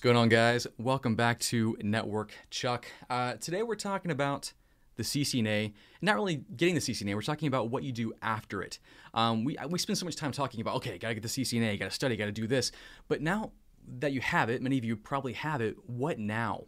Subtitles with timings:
[0.00, 0.66] What's going on, guys?
[0.78, 2.86] Welcome back to Network Chuck.
[3.10, 4.54] Uh, today we're talking about
[4.96, 7.14] the CCNA, not really getting the CCNA.
[7.14, 8.78] We're talking about what you do after it.
[9.12, 11.90] Um, we we spend so much time talking about okay, gotta get the CCNA, gotta
[11.90, 12.72] study, gotta do this.
[13.08, 13.52] But now
[13.98, 15.76] that you have it, many of you probably have it.
[15.84, 16.64] What now?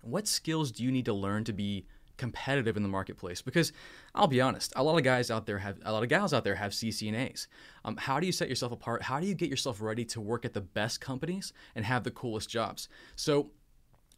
[0.00, 1.86] What skills do you need to learn to be
[2.16, 3.72] competitive in the marketplace because
[4.14, 6.44] I'll be honest, a lot of guys out there have a lot of gals out
[6.44, 7.46] there have CCNAs.
[7.84, 9.02] Um, how do you set yourself apart?
[9.02, 12.10] How do you get yourself ready to work at the best companies and have the
[12.10, 12.88] coolest jobs?
[13.14, 13.50] So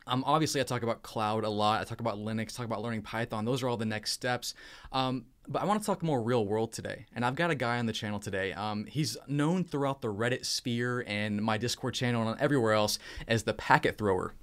[0.08, 1.80] um, obviously, I talk about cloud a lot.
[1.80, 3.44] I talk about Linux, talk about learning Python.
[3.44, 4.54] Those are all the next steps.
[4.90, 7.06] Um, but I want to talk more real world today.
[7.14, 8.52] And I've got a guy on the channel today.
[8.52, 13.44] Um, he's known throughout the Reddit sphere and my Discord channel and everywhere else as
[13.44, 14.34] the packet thrower.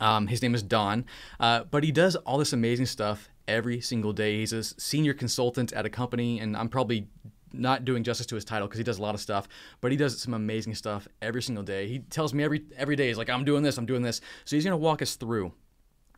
[0.00, 1.04] Um, his name is Don,
[1.38, 4.38] uh, but he does all this amazing stuff every single day.
[4.38, 7.08] He's a senior consultant at a company, and I'm probably
[7.52, 9.48] not doing justice to his title because he does a lot of stuff,
[9.80, 11.88] but he does some amazing stuff every single day.
[11.88, 14.20] He tells me every every day, he's like, I'm doing this, I'm doing this.
[14.44, 15.52] So he's going to walk us through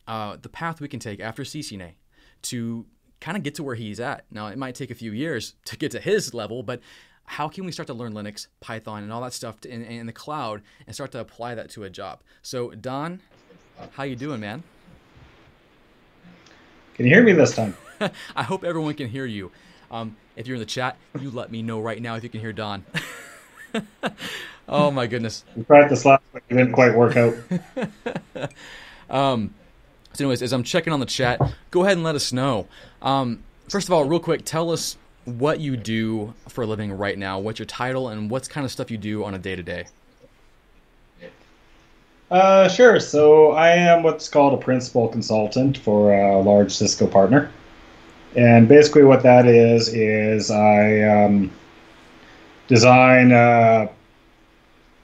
[0.06, 1.92] uh, the path we can take after CCNA
[2.42, 2.86] to
[3.20, 4.24] kind of get to where he's at.
[4.30, 6.80] Now, it might take a few years to get to his level, but
[7.24, 10.12] how can we start to learn Linux, Python, and all that stuff in, in the
[10.12, 12.22] cloud and start to apply that to a job?
[12.42, 13.22] So, Don,
[13.92, 14.62] how you doing, man?
[16.94, 17.76] Can you hear me this time?
[18.36, 19.50] I hope everyone can hear you.
[19.90, 22.40] Um, if you're in the chat, you let me know right now if you can
[22.40, 22.84] hear Don.
[24.68, 25.44] oh my goodness.
[25.56, 26.42] We practiced last week.
[26.48, 27.34] It didn't quite work out.
[29.10, 29.54] um,
[30.14, 32.66] so, anyways, as I'm checking on the chat, go ahead and let us know.
[33.00, 37.16] Um, first of all, real quick, tell us what you do for a living right
[37.16, 39.62] now, what's your title, and what's kind of stuff you do on a day to
[39.62, 39.86] day.
[42.32, 42.98] Uh, sure.
[42.98, 47.52] So I am what's called a principal consultant for a large Cisco partner,
[48.34, 51.50] and basically what that is is I um,
[52.68, 53.86] design uh,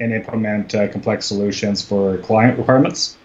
[0.00, 3.18] and implement uh, complex solutions for client requirements.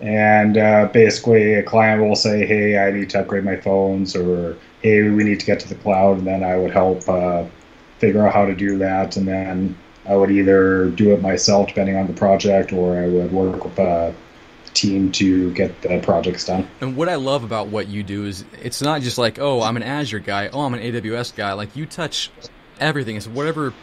[0.00, 4.58] And uh, basically, a client will say, "Hey, I need to upgrade my phones," or
[4.82, 7.44] "Hey, we need to get to the cloud," and then I would help uh,
[8.00, 11.96] figure out how to do that, and then I would either do it myself, depending
[11.96, 14.14] on the project, or I would work with a
[14.72, 16.68] team to get the projects done.
[16.80, 19.76] And what I love about what you do is it's not just like, oh, I'm
[19.76, 21.52] an Azure guy, oh, I'm an AWS guy.
[21.52, 22.30] Like you touch
[22.78, 23.16] everything.
[23.16, 23.74] It's whatever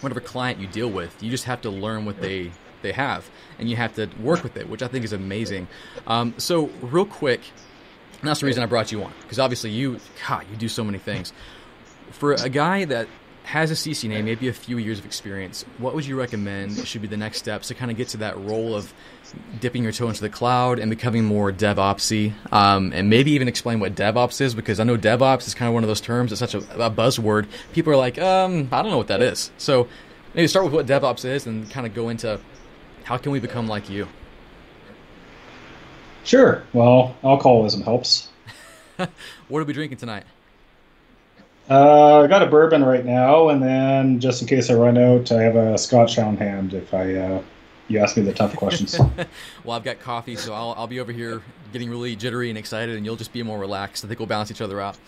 [0.00, 1.22] whatever client you deal with.
[1.22, 2.52] You just have to learn what they
[2.82, 5.66] they have, and you have to work with it, which I think is amazing.
[6.06, 7.40] Um, so, real quick,
[8.22, 9.98] that's the reason I brought you on because obviously you,
[10.28, 11.32] God, you do so many things.
[12.10, 13.08] For a guy that
[13.44, 17.08] has a CCNA, maybe a few years of experience, what would you recommend should be
[17.08, 18.92] the next steps to kind of get to that role of
[19.60, 23.80] dipping your toe into the cloud and becoming more DevOpsy, um, and maybe even explain
[23.80, 26.32] what DevOps is because I know DevOps is kind of one of those terms.
[26.32, 27.46] It's such a, a buzzword.
[27.74, 29.50] People are like, um, I don't know what that is.
[29.58, 29.88] So
[30.32, 32.40] maybe start with what DevOps is and kind of go into
[33.04, 34.08] how can we become like you.
[36.24, 36.62] Sure.
[36.72, 38.30] Well, alcoholism helps.
[39.48, 40.24] what are we drinking tonight?
[41.68, 45.32] Uh, I got a bourbon right now, and then just in case I run out,
[45.32, 46.74] I have a Scotch on hand.
[46.74, 47.42] If I uh,
[47.88, 48.98] you ask me the tough questions.
[49.64, 51.42] well, I've got coffee, so I'll I'll be over here
[51.72, 54.04] getting really jittery and excited, and you'll just be more relaxed.
[54.04, 54.98] I think we'll balance each other out.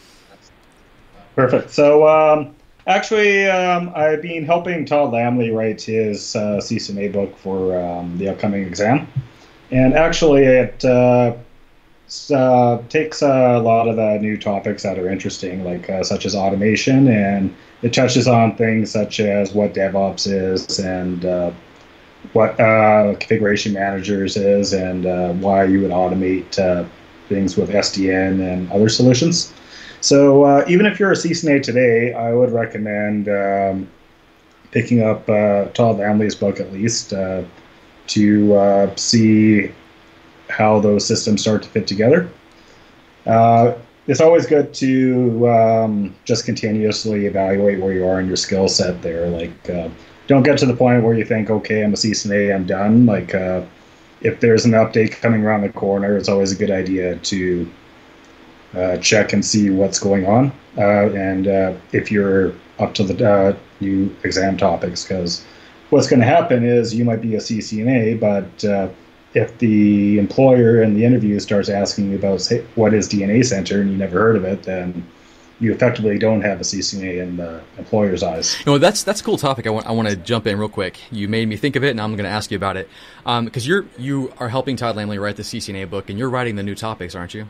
[1.34, 1.70] Perfect.
[1.70, 2.54] So um,
[2.86, 8.28] actually, um, I've been helping Todd Lammle write his uh, CCNA book for um, the
[8.28, 9.06] upcoming exam,
[9.70, 11.36] and actually, it uh,
[12.32, 16.36] uh, takes a lot of the new topics that are interesting, like uh, such as
[16.36, 21.50] automation, and it touches on things such as what DevOps is and uh,
[22.32, 26.88] what uh, configuration managers is, and uh, why you would automate uh,
[27.28, 29.52] things with SDN and other solutions.
[30.00, 33.88] So even if you're a CCNA today, I would recommend um,
[34.70, 37.44] picking up Todd Lammle's book at least to
[38.96, 39.72] see
[40.48, 42.28] how those systems start to fit together.
[43.26, 43.74] Uh,
[44.06, 49.03] it's always good to um, just continuously evaluate where you are in your skill set
[49.03, 49.28] there.
[49.28, 49.88] Like, uh,
[50.28, 53.06] don't get to the point where you think, okay, I'm a CCNA, I'm done.
[53.06, 53.62] Like, uh,
[54.21, 57.71] if there's an update coming around the corner, it's always a good idea to
[58.74, 60.53] uh, check and see what's going on.
[60.78, 65.44] Uh, and uh, if you're up to the new exam topics, because
[65.91, 68.92] what's going to happen is you might be a CCNA, but
[69.36, 73.83] if the employer in the interview starts asking you about say, what is DNA Center
[73.83, 75.06] and you never heard of it, then
[75.60, 78.56] you effectively don't have a CCNA in the employer's eyes.
[78.65, 79.66] Know, that's that's a cool topic.
[79.66, 80.98] I want I want to jump in real quick.
[81.12, 82.88] You made me think of it, and I'm going to ask you about it
[83.18, 86.56] because um, you're you are helping Todd Lammle write the CCNA book, and you're writing
[86.56, 87.47] the new topics, aren't you?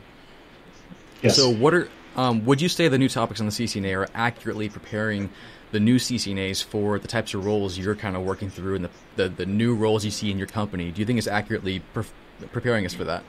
[1.22, 1.36] Yes.
[1.36, 4.68] So what are Um, would you say the new topics on the CCNA are accurately
[4.68, 5.30] preparing
[5.72, 8.90] the new CCNAs for the types of roles you're kind of working through and the,
[9.16, 10.90] the, the new roles you see in your company?
[10.90, 12.04] Do you think it's accurately pre-
[12.52, 13.22] preparing us for that?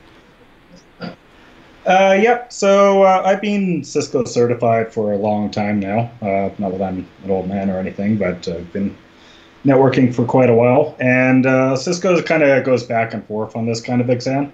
[1.88, 2.52] Uh, yep.
[2.52, 6.12] So uh, I've been Cisco certified for a long time now.
[6.22, 8.96] Uh, not that I'm an old man or anything, but I've been
[9.64, 10.98] networking for quite a while.
[11.00, 14.52] And uh, Cisco kind of goes back and forth on this kind of exam.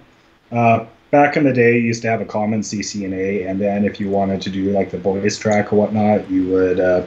[0.52, 3.98] Uh, back in the day, you used to have a common CCNA, and then if
[3.98, 7.04] you wanted to do like the voice track or whatnot, you would uh,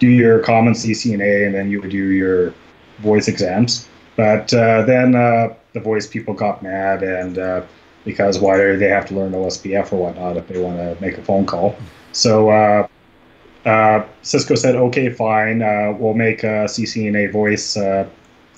[0.00, 2.52] do your common CCNA, and then you would do your
[2.98, 3.88] voice exams.
[4.16, 7.62] But uh, then uh, the voice people got mad, and uh,
[8.04, 11.16] because why do they have to learn OSPF or whatnot if they want to make
[11.16, 11.76] a phone call?
[12.12, 12.88] So uh,
[13.64, 17.76] uh, Cisco said, okay, fine, uh, we'll make a CCNA voice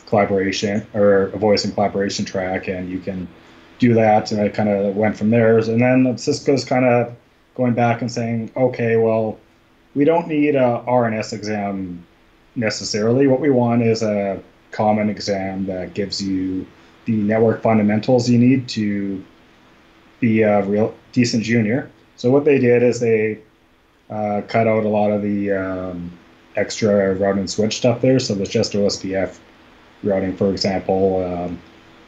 [0.06, 3.26] collaboration or a voice and collaboration track, and you can
[3.78, 4.30] do that.
[4.30, 5.58] And I kind of went from there.
[5.58, 7.14] And then Cisco's kind of
[7.56, 9.38] going back and saying, okay, well,
[9.94, 12.04] we don't need a RNS exam
[12.54, 13.26] necessarily.
[13.26, 16.66] What we want is a common exam that gives you
[17.04, 19.24] the network fundamentals you need to
[20.20, 21.90] be a real decent junior.
[22.16, 23.40] So what they did is they
[24.08, 26.16] uh, cut out a lot of the um,
[26.56, 28.18] extra route and switch stuff there.
[28.18, 29.38] So there's just OSPF
[30.02, 31.24] routing, for example.
[31.24, 31.60] Um,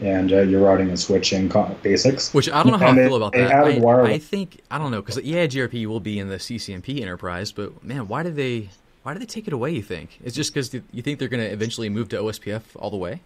[0.04, 1.50] and uh, your routing and switching
[1.82, 2.34] basics.
[2.34, 3.50] Which I don't know how and I feel about that.
[3.50, 7.52] I, I, think I don't know because yeah, GRP will be in the CCNP enterprise,
[7.52, 8.68] but man, why did they
[9.02, 9.70] why did they take it away?
[9.70, 12.90] You think it's just because you think they're going to eventually move to OSPF all
[12.90, 13.22] the way?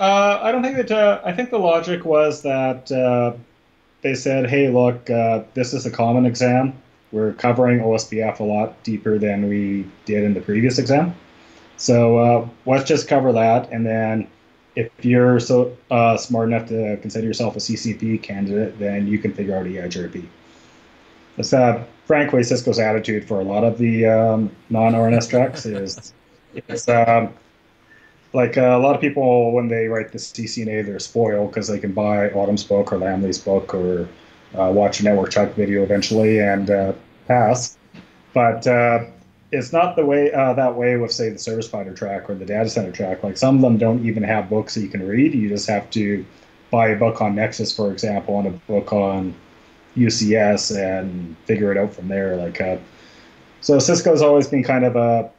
[0.00, 0.90] Uh, I don't think that.
[0.90, 3.36] Uh, I think the logic was that uh,
[4.02, 6.74] they said, "Hey, look, uh, this is a common exam.
[7.12, 11.14] We're covering OSPF a lot deeper than we did in the previous exam,
[11.76, 14.26] so uh, let's just cover that, and then."
[14.78, 19.32] If you're so uh, smart enough to consider yourself a CCP candidate, then you can
[19.32, 20.24] figure out EIGRP.
[21.36, 26.12] That's uh, frankly Cisco's attitude for a lot of the um, non-RNS tracks is
[26.54, 27.34] it's um,
[28.32, 31.80] like uh, a lot of people when they write the CCNA, they're spoiled because they
[31.80, 34.08] can buy Odom's book or Lammle's book or
[34.56, 36.92] uh, watch a network chuck video eventually and uh,
[37.26, 37.76] pass.
[38.32, 39.06] But uh,
[39.50, 42.44] it's not the way uh, that way with say the service provider track or the
[42.44, 43.22] data center track.
[43.22, 45.34] Like some of them don't even have books that you can read.
[45.34, 46.24] You just have to
[46.70, 49.34] buy a book on Nexus, for example, and a book on
[49.96, 52.36] UCS and figure it out from there.
[52.36, 52.76] Like, uh,
[53.60, 55.30] so Cisco's always been kind of a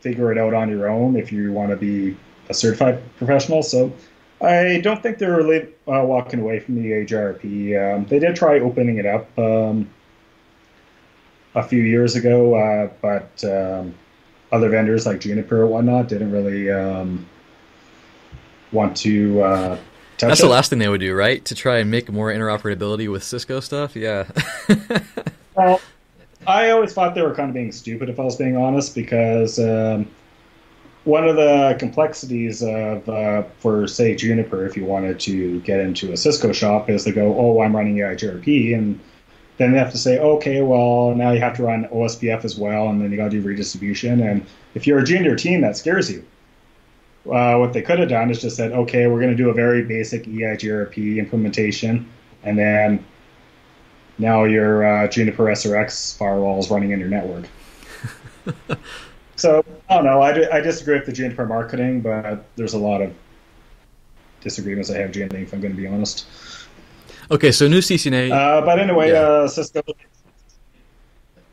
[0.00, 2.16] figure it out on your own if you want to be
[2.48, 3.62] a certified professional.
[3.62, 3.92] So
[4.40, 7.94] I don't think they're really uh, walking away from the HRP.
[7.94, 9.36] Um, they did try opening it up.
[9.38, 9.88] Um,
[11.56, 13.94] a few years ago, uh, but um,
[14.52, 17.26] other vendors like Juniper or whatnot didn't really um,
[18.70, 19.40] want to.
[19.42, 19.78] Uh,
[20.18, 20.42] That's it.
[20.44, 21.44] the last thing they would do, right?
[21.46, 23.96] To try and make more interoperability with Cisco stuff.
[23.96, 24.28] Yeah.
[25.56, 25.80] well,
[26.46, 29.58] I always thought they were kind of being stupid, if I was being honest, because
[29.58, 30.08] um,
[31.04, 36.12] one of the complexities of uh, for say Juniper, if you wanted to get into
[36.12, 39.00] a Cisco shop, is to go, oh, I'm running EIGRP, and
[39.58, 42.88] then they have to say, okay, well, now you have to run OSPF as well,
[42.88, 44.20] and then you got to do redistribution.
[44.20, 44.44] And
[44.74, 46.24] if you're a junior team, that scares you.
[47.30, 49.54] Uh, what they could have done is just said, okay, we're going to do a
[49.54, 52.08] very basic EIGRP implementation,
[52.44, 53.04] and then
[54.18, 57.46] now your uh, Juniper SRX firewall is running in your network.
[59.36, 60.20] so I don't know.
[60.20, 63.12] I, I disagree with the Juniper marketing, but there's a lot of
[64.40, 66.26] disagreements I have, Juniper, if I'm going to be honest.
[67.30, 68.30] Okay, so new CCNA.
[68.30, 69.20] Uh, but anyway, yeah.
[69.20, 69.82] uh, Cisco.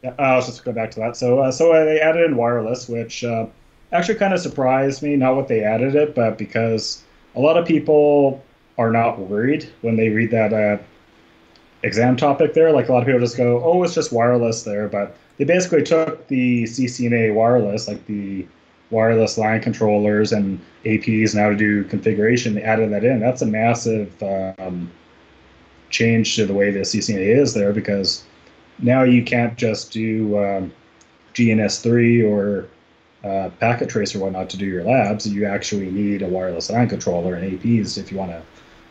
[0.04, 1.16] Yeah, I'll just go back to that.
[1.16, 3.48] So, uh, so they added in wireless, which uh,
[3.92, 5.16] actually kind of surprised me.
[5.16, 7.04] Not what they added it, but because
[7.36, 8.44] a lot of people
[8.78, 10.82] are not worried when they read that uh,
[11.84, 12.72] exam topic there.
[12.72, 15.84] Like a lot of people just go, "Oh, it's just wireless there," but they basically
[15.84, 18.46] took the CCNA wireless, like the
[18.92, 22.54] wireless line controllers and APs, and how to do configuration.
[22.54, 23.20] They added that in.
[23.20, 24.22] That's a massive.
[24.22, 24.92] Um,
[25.94, 28.24] change to the way the CCNA is there because
[28.80, 30.74] now you can't just do um,
[31.36, 32.68] GNS3 or
[33.24, 35.28] uh, packet tracer whatnot to do your labs.
[35.28, 38.42] You actually need a wireless LAN controller and APs if you want to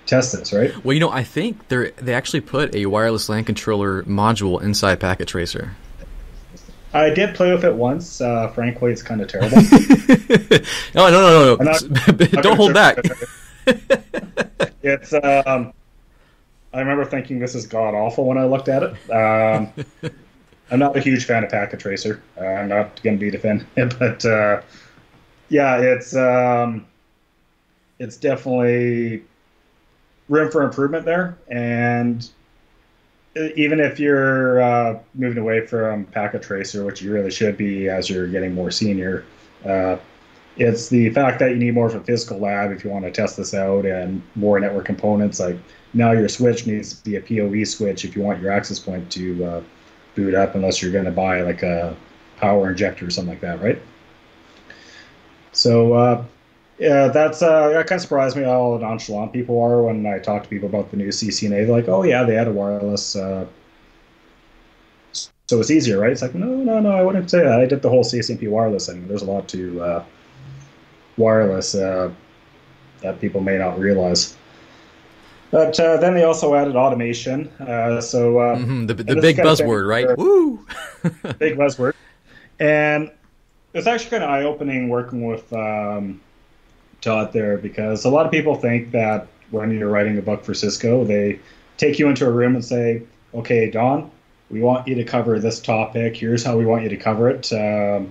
[0.06, 0.72] test this, right?
[0.84, 5.00] Well, you know, I think they they actually put a wireless LAN controller module inside
[5.00, 5.76] Packet Tracer.
[6.94, 8.20] I did play with it once.
[8.20, 9.56] Uh, frankly, it's kind of terrible.
[10.94, 11.64] no, no, no, no, no.
[11.64, 12.98] Not, Don't hold back.
[14.82, 15.72] it's um,
[16.74, 19.10] I remember thinking this is god awful when I looked at it.
[19.10, 19.72] Um,
[20.70, 22.22] I'm not a huge fan of Packet Tracer.
[22.40, 24.62] Uh, I'm not going to be defending it, but uh,
[25.48, 26.86] yeah, it's um,
[27.98, 29.22] it's definitely
[30.28, 31.36] room for improvement there.
[31.48, 32.28] And
[33.36, 38.10] even if you're uh, moving away from packet tracer, which you really should be as
[38.10, 39.24] you're getting more senior,
[39.64, 39.96] uh,
[40.56, 43.10] it's the fact that you need more of a physical lab if you want to
[43.10, 45.40] test this out and more network components.
[45.40, 45.56] Like
[45.94, 49.10] now, your switch needs to be a PoE switch if you want your access point
[49.12, 49.62] to uh,
[50.14, 51.94] boot up, unless you're going to buy like a
[52.38, 53.80] power injector or something like that, right?
[55.52, 56.24] So uh,
[56.78, 60.44] yeah, that's uh, that kind of surprised me how nonchalant people are when I talk
[60.44, 61.66] to people about the new CCNA.
[61.66, 63.46] They're like, "Oh yeah, they had a wireless, uh,
[65.12, 67.60] so it's easier, right?" It's like, no, no, no, I wouldn't say that.
[67.60, 69.06] I did the whole CCNP wireless thing.
[69.08, 70.04] There's a lot to uh,
[71.18, 72.10] wireless uh,
[73.02, 74.36] that people may not realize.
[75.52, 77.46] But uh, then they also added automation.
[77.60, 78.86] Uh, so mm-hmm.
[78.86, 80.18] the, the big buzzword, right?
[80.18, 80.66] Woo!
[81.38, 81.94] big buzzword,
[82.58, 83.12] and
[83.74, 85.52] it's actually kind of eye opening working with.
[85.52, 86.20] Um,
[87.02, 90.54] Todd there because a lot of people think that when you're writing a book for
[90.54, 91.38] Cisco, they
[91.76, 93.02] take you into a room and say,
[93.34, 94.10] "Okay, Don,
[94.50, 96.16] we want you to cover this topic.
[96.16, 98.10] Here's how we want you to cover it." Um,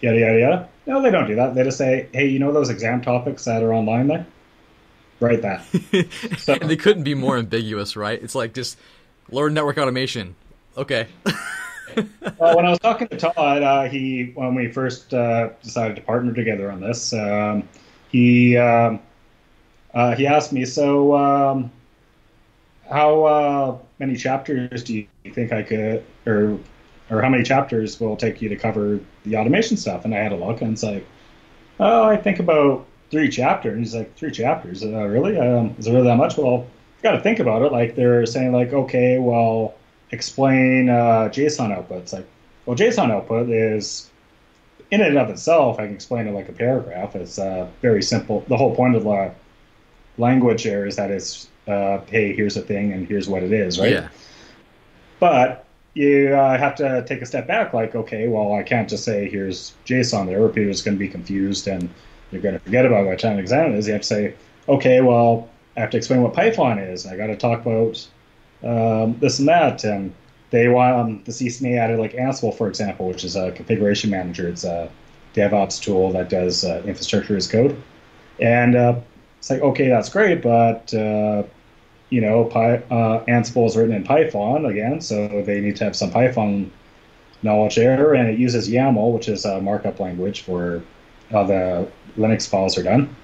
[0.00, 0.68] yada yada yada.
[0.86, 1.54] No, they don't do that.
[1.54, 4.26] They just say, "Hey, you know those exam topics that are online there?
[5.22, 5.64] Write that."
[6.38, 8.22] so, and they couldn't be more ambiguous, right?
[8.22, 8.76] It's like just
[9.30, 10.34] learn network automation.
[10.76, 11.06] Okay.
[12.38, 16.02] well, when I was talking to Todd, uh, he when we first uh, decided to
[16.02, 17.12] partner together on this.
[17.12, 17.68] Um,
[18.10, 19.00] he um,
[19.94, 21.70] uh, he asked me, so um,
[22.90, 26.58] how uh, many chapters do you think I could, or
[27.10, 30.04] or how many chapters will take you to cover the automation stuff?
[30.04, 31.06] And I had a look, and it's like,
[31.80, 33.74] oh, I think about three chapters.
[33.74, 34.82] And he's like, three chapters?
[34.82, 35.38] Uh, really?
[35.38, 36.36] Um, is it really that much?
[36.36, 36.66] Well,
[36.96, 37.70] you got to think about it.
[37.70, 39.74] Like they're saying, like, okay, well,
[40.10, 41.98] explain uh, JSON output.
[41.98, 42.26] It's like,
[42.66, 44.10] well, JSON output is
[44.90, 47.14] in and of itself, I can explain it like a paragraph.
[47.14, 48.44] It's uh, very simple.
[48.48, 49.32] The whole point of the
[50.18, 53.78] language there is that it's, uh, hey, here's a thing and here's what it is,
[53.78, 53.92] right?
[53.92, 54.08] Yeah.
[55.18, 59.04] But you uh, have to take a step back, like, okay, well, I can't just
[59.04, 61.88] say here's JSON there, or people's going to be confused and
[62.32, 63.86] they're going to forget about what time exam is.
[63.86, 64.34] You have to say,
[64.68, 67.06] okay, well, I have to explain what Python is.
[67.06, 68.08] I got to talk about
[68.64, 70.12] um, this and that, and
[70.50, 74.48] they want um, the CCNA added like Ansible, for example, which is a configuration manager.
[74.48, 74.90] It's a
[75.34, 77.80] DevOps tool that does uh, infrastructure as code,
[78.40, 79.00] and uh,
[79.38, 81.42] it's like okay, that's great, but uh,
[82.10, 85.96] you know, Py, uh, Ansible is written in Python again, so they need to have
[85.96, 86.70] some Python
[87.42, 90.82] knowledge there, and it uses YAML, which is a markup language for
[91.32, 93.14] how the Linux files are done.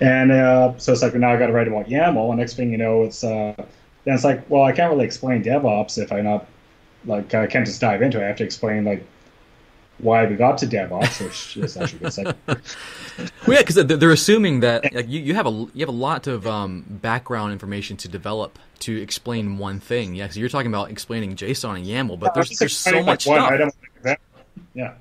[0.00, 2.70] And uh, so it's like now I got to write about YAML, and next thing
[2.70, 3.54] you know, it's uh,
[4.04, 6.46] then it's like, well, I can't really explain DevOps if I not
[7.04, 8.24] like I can't just dive into it.
[8.24, 9.04] I have to explain like
[9.98, 12.12] why we got to DevOps, which is actually good.
[12.12, 12.36] Second.
[12.46, 12.58] well,
[13.46, 16.46] yeah, because they're assuming that like, you, you have a you have a lot of
[16.46, 20.14] um, background information to develop to explain one thing.
[20.14, 23.74] Yeah, because you're talking about explaining JSON and YAML, but there's there's so much stuff.
[24.74, 24.94] Yeah,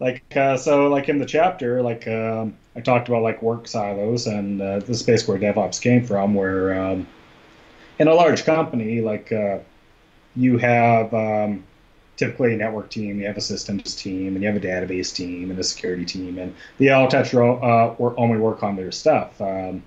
[0.00, 4.26] like uh, so, like in the chapter, like um, I talked about like work silos,
[4.26, 7.06] and uh, is basically where DevOps came from, where um,
[7.98, 9.58] in a large company, like uh,
[10.34, 11.64] you have um,
[12.16, 15.50] typically a network team, you have a systems team, and you have a database team
[15.50, 19.40] and a security team, and they all touch uh, only work on their stuff.
[19.40, 19.82] Um,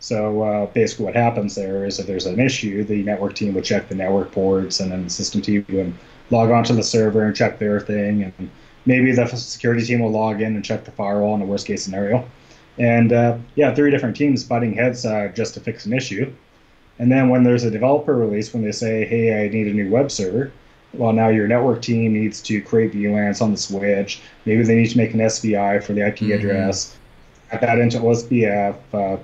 [0.00, 3.64] so uh, basically, what happens there is if there's an issue, the network team would
[3.64, 5.94] check the network ports, and then the system team would
[6.30, 8.50] log onto the server and check their thing, and
[8.86, 11.84] maybe the security team will log in and check the firewall in a worst case
[11.84, 12.26] scenario.
[12.78, 16.32] And uh, yeah, three different teams butting heads uh, just to fix an issue.
[16.98, 19.90] And then when there's a developer release, when they say, hey, I need a new
[19.90, 20.52] web server,
[20.94, 24.22] well, now your network team needs to create VLANs on the switch.
[24.44, 26.32] Maybe they need to make an SVI for the IP mm-hmm.
[26.32, 26.96] address,
[27.50, 28.76] add that into OSPF.
[28.94, 29.18] Uh,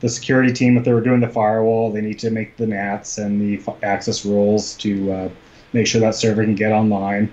[0.00, 3.18] the security team, if they were doing the firewall, they need to make the NATs
[3.18, 5.28] and the access rules to uh,
[5.72, 7.32] make sure that server can get online.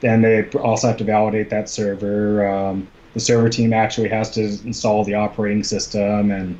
[0.00, 2.46] Then they also have to validate that server.
[2.46, 6.58] Um, the server team actually has to install the operating system and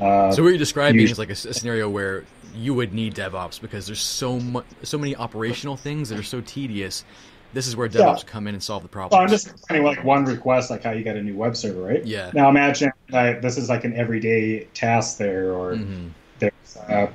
[0.00, 3.60] uh, so what you're describing is like a, a, scenario where you would need DevOps
[3.60, 7.04] because there's so much, so many operational things that are so tedious.
[7.52, 8.30] This is where DevOps yeah.
[8.30, 9.16] come in and solve the problem.
[9.16, 11.80] Well, I'm just explaining like one request, like how you get a new web server,
[11.80, 12.04] right?
[12.04, 12.30] Yeah.
[12.32, 16.08] Now imagine this is like an everyday task there, or mm-hmm.
[16.38, 17.08] there's uh,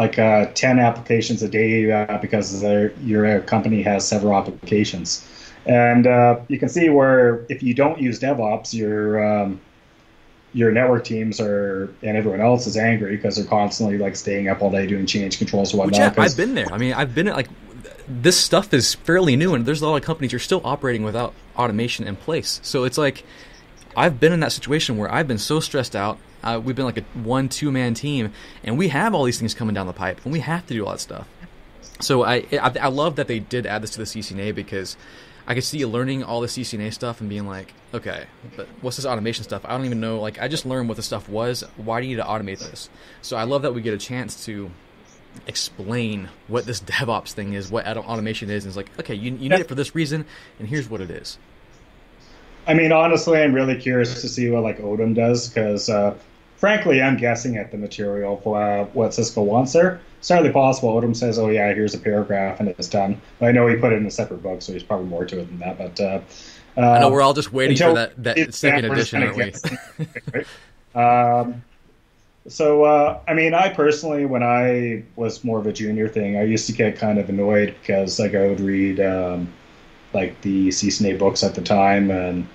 [0.00, 2.62] like uh, ten applications a day uh, because
[3.02, 5.28] your company has several applications,
[5.66, 9.60] and uh, you can see where if you don't use DevOps, you're um,
[10.54, 14.62] your network teams are and everyone else is angry because they're constantly like staying up
[14.62, 16.16] all day doing change controls and whatnot.
[16.16, 16.72] yeah, I've been there.
[16.72, 17.50] I mean, I've been at like
[18.08, 21.34] this stuff is fairly new, and there's a lot of companies you're still operating without
[21.58, 22.58] automation in place.
[22.62, 23.22] So it's like
[23.94, 26.18] I've been in that situation where I've been so stressed out.
[26.42, 28.32] Uh, we've been like a one two man team,
[28.64, 30.84] and we have all these things coming down the pipe, and we have to do
[30.84, 31.28] all that stuff.
[32.00, 34.96] So I I, I love that they did add this to the CCNA because
[35.46, 38.96] I could see you learning all the CCNA stuff and being like, okay, but what's
[38.96, 39.62] this automation stuff?
[39.64, 40.20] I don't even know.
[40.20, 41.64] Like, I just learned what the stuff was.
[41.76, 42.88] Why do you need to automate this?
[43.22, 44.70] So I love that we get a chance to
[45.46, 49.48] explain what this DevOps thing is, what automation is, and it's like, okay, you, you
[49.48, 50.24] need it for this reason,
[50.58, 51.38] and here's what it is.
[52.66, 56.16] I mean, honestly, I'm really curious to see what like Odom does because, uh,
[56.60, 60.00] frankly, I'm guessing at the material for uh, what Cisco wants there.
[60.18, 60.90] It's certainly possible.
[61.00, 63.92] Odom says, "Oh yeah, here's a paragraph and it's done." But I know he put
[63.92, 65.78] it in a separate book, so there's probably more to it than that.
[65.78, 66.20] But uh,
[66.76, 69.52] I know we're all just waiting for that, that second edition, aren't we?
[70.94, 71.40] right?
[71.40, 71.62] um,
[72.46, 76.42] so, uh, I mean, I personally, when I was more of a junior thing, I
[76.42, 79.52] used to get kind of annoyed because, like, I would read um,
[80.12, 82.46] like the CCNA books at the time, and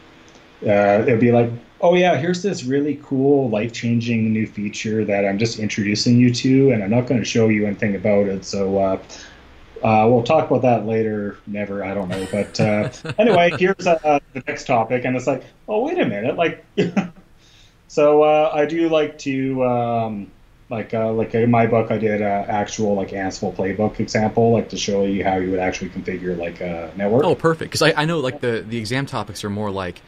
[0.64, 5.38] uh, it'd be like, "Oh yeah, here's this really cool, life-changing new feature that I'm
[5.38, 8.78] just introducing you to, and I'm not going to show you anything about it." So.
[8.78, 9.02] Uh,
[9.84, 11.38] uh, we'll talk about that later.
[11.46, 12.26] Never, I don't know.
[12.32, 12.90] But uh,
[13.20, 16.66] anyway, here's uh, the next topic, and it's like, oh, wait a minute, like
[17.88, 20.32] So uh, I do like to um,
[20.70, 24.70] like uh, like in my book I did an actual like Ansible playbook example like
[24.70, 27.24] to show you how you would actually configure like a network.
[27.24, 27.72] Oh, perfect.
[27.72, 30.02] Because I, I know like the the exam topics are more like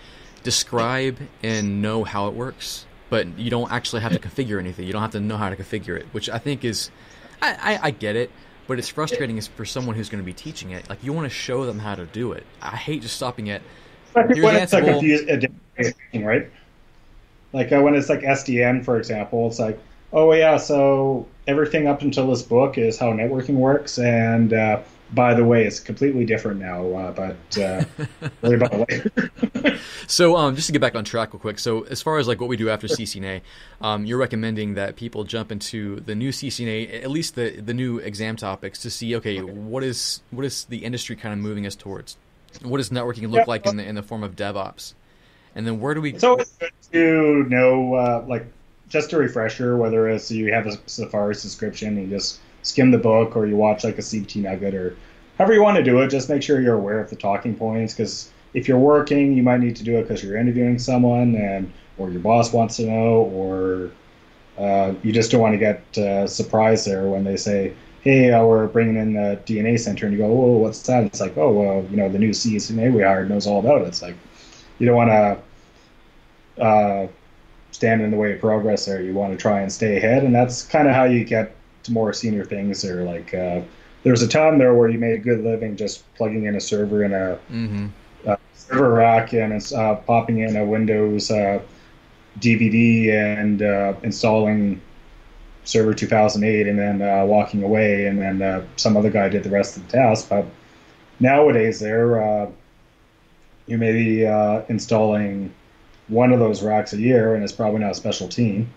[0.44, 4.86] describe and know how it works, but you don't actually have to configure anything.
[4.86, 6.92] You don't have to know how to configure it, which I think is
[7.42, 8.32] I, I, I get it.
[8.68, 10.90] But it's frustrating is for someone who's going to be teaching it.
[10.90, 12.44] Like you want to show them how to do it.
[12.62, 13.62] I hate just stopping at.
[14.14, 15.56] Here's Ansible.
[15.80, 16.52] Like right?
[17.54, 19.80] Like when it's like SDN, for example, it's like,
[20.12, 24.82] oh yeah, so everything up until this book is how networking works, and uh,
[25.14, 26.88] by the way, it's completely different now.
[26.94, 27.84] Uh, but uh,
[28.42, 29.80] worry about it later.
[30.08, 31.60] so, um, just to get back on track real quick.
[31.60, 33.42] So, as far as like what we do after CCNA,
[33.82, 38.00] um, you're recommending that people jump into the new CCNA, at least the the new
[38.00, 41.76] exam topics, to see okay, what is what is the industry kind of moving us
[41.76, 42.18] towards?
[42.62, 44.94] What does networking look yeah, like in the in the form of DevOps?
[45.56, 46.14] And then where do we?
[46.14, 48.46] It's always good to know, uh, like,
[48.90, 52.98] just a refresher, whether it's you have a Safari subscription, and you just skim the
[52.98, 54.96] book, or you watch like a CBT Nugget, or
[55.38, 56.10] however you want to do it.
[56.10, 59.60] Just make sure you're aware of the talking points, because if you're working, you might
[59.60, 63.24] need to do it because you're interviewing someone, and or your boss wants to know,
[63.34, 63.92] or
[64.58, 68.44] uh, you just don't want to get uh, surprised there when they say, "Hey, uh,
[68.44, 71.52] we're bringing in the DNA center," and you go, "Oh, what's that?" It's like, "Oh,
[71.52, 74.16] well, you know, the new CCNA we hired knows all about it." It's like
[74.80, 75.10] you don't want
[76.58, 77.08] to uh,
[77.72, 79.02] stand in the way of progress there.
[79.02, 81.56] You want to try and stay ahead, and that's kind of how you get
[81.88, 82.86] to more senior things.
[82.86, 83.62] Or like uh,
[84.04, 87.04] there's a time there where you made a good living just plugging in a server
[87.04, 87.88] in a, mm-hmm.
[88.26, 91.30] a server rack and it's uh, popping in a Windows
[92.40, 94.82] DVD uh, and uh, installing
[95.64, 99.76] server 2008 and then uh, walking away and then some other guy did the rest
[99.76, 100.46] of the task but
[101.20, 102.50] nowadays there uh,
[103.68, 105.54] you may be uh, installing
[106.08, 108.70] one of those racks a year, and it's probably not a special team.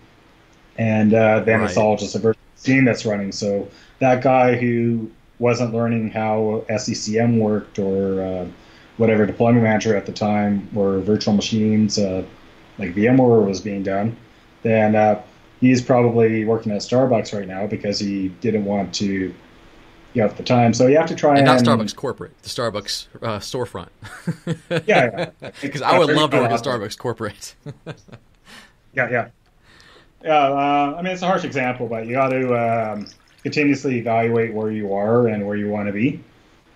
[0.77, 1.69] And uh, then right.
[1.69, 3.31] it's all just a virtual machine that's running.
[3.31, 3.69] So
[3.99, 8.47] that guy who wasn't learning how SCCM worked or uh,
[8.97, 12.23] whatever deployment manager at the time or virtual machines uh,
[12.77, 14.15] like VMware was being done,
[14.63, 15.21] then uh,
[15.59, 19.33] he's probably working at Starbucks right now because he didn't want to
[20.13, 20.73] you know, at the time.
[20.73, 23.89] So you have to try and, and not Starbucks corporate, the Starbucks uh, storefront.
[24.85, 25.89] yeah, because yeah.
[25.91, 27.55] I would love to work at Starbucks corporate.
[28.93, 29.29] yeah, yeah,
[30.23, 30.49] yeah.
[30.49, 33.07] Uh, I mean, it's a harsh example, but you got to um,
[33.43, 36.23] continuously evaluate where you are and where you want to be,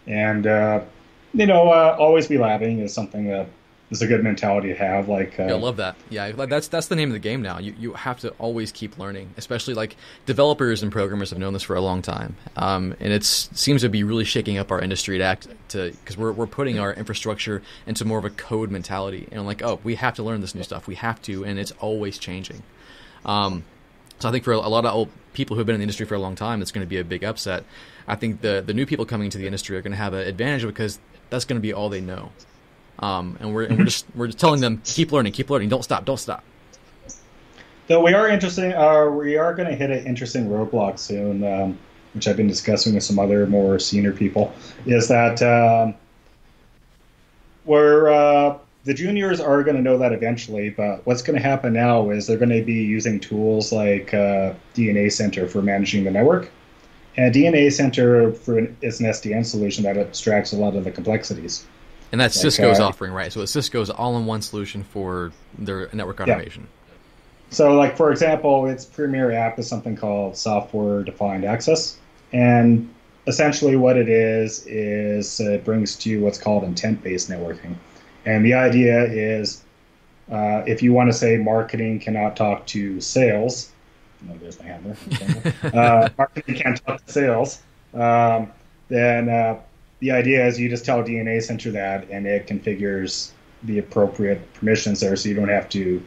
[0.08, 0.81] and uh,
[1.34, 3.47] you know, uh, always be labbing is something that
[3.91, 5.08] is a good mentality to have.
[5.08, 5.95] Like, uh, yeah, I love that.
[6.10, 7.60] Yeah, that's that's the name of the game now.
[7.60, 11.63] You you have to always keep learning, especially like developers and programmers have known this
[11.63, 15.17] for a long time, um, and it seems to be really shaking up our industry
[15.17, 19.27] to act to because we're we're putting our infrastructure into more of a code mentality,
[19.31, 20.88] and like, oh, we have to learn this new stuff.
[20.88, 22.63] We have to, and it's always changing.
[23.26, 23.64] Um,
[24.20, 26.06] so I think for a lot of old people who have been in the industry
[26.06, 27.64] for a long time, it's going to be a big upset.
[28.08, 30.28] I think the the new people coming into the industry are going to have an
[30.28, 32.32] advantage because that's going to be all they know.
[33.00, 35.84] Um, and we're and we're just we're just telling them keep learning, keep learning, don't
[35.84, 36.44] stop, don't stop.
[37.88, 38.74] So we are interesting.
[38.74, 41.78] Uh, we are going to hit an interesting roadblock soon, um,
[42.14, 44.54] which I've been discussing with some other more senior people.
[44.86, 45.94] Is that um,
[47.66, 51.74] we're uh, the juniors are going to know that eventually, but what's going to happen
[51.74, 56.12] now is they're going to be using tools like uh, DNA Center for managing the
[56.12, 56.52] network.
[57.17, 60.91] And DNA Center for an, is an SDN solution that abstracts a lot of the
[60.91, 61.65] complexities.
[62.12, 63.34] And that's Cisco's uh, offering, right?
[63.34, 66.67] So it's Cisco's all-in-one solution for their network automation.
[66.88, 66.93] Yeah.
[67.50, 71.98] so, like for example, its premier app is something called Software Defined Access,
[72.32, 72.88] and
[73.28, 77.76] essentially what it is is it brings to you what's called intent-based networking,
[78.26, 79.64] and the idea is
[80.32, 83.72] uh, if you want to say marketing cannot talk to sales,
[84.22, 84.98] no, there's my hammer.
[85.74, 87.62] uh, marketing can't talk to sales.
[87.94, 88.52] Um,
[88.88, 89.60] then uh,
[90.00, 93.32] the idea is you just tell DNA Center that, and it configures
[93.64, 96.04] the appropriate permissions there, so you don't have to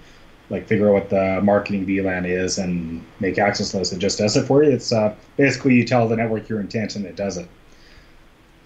[0.50, 3.92] like figure out what the marketing VLAN is and make access lists.
[3.92, 4.70] It just does it for you.
[4.70, 7.48] It's uh, basically you tell the network your intent, and it does it.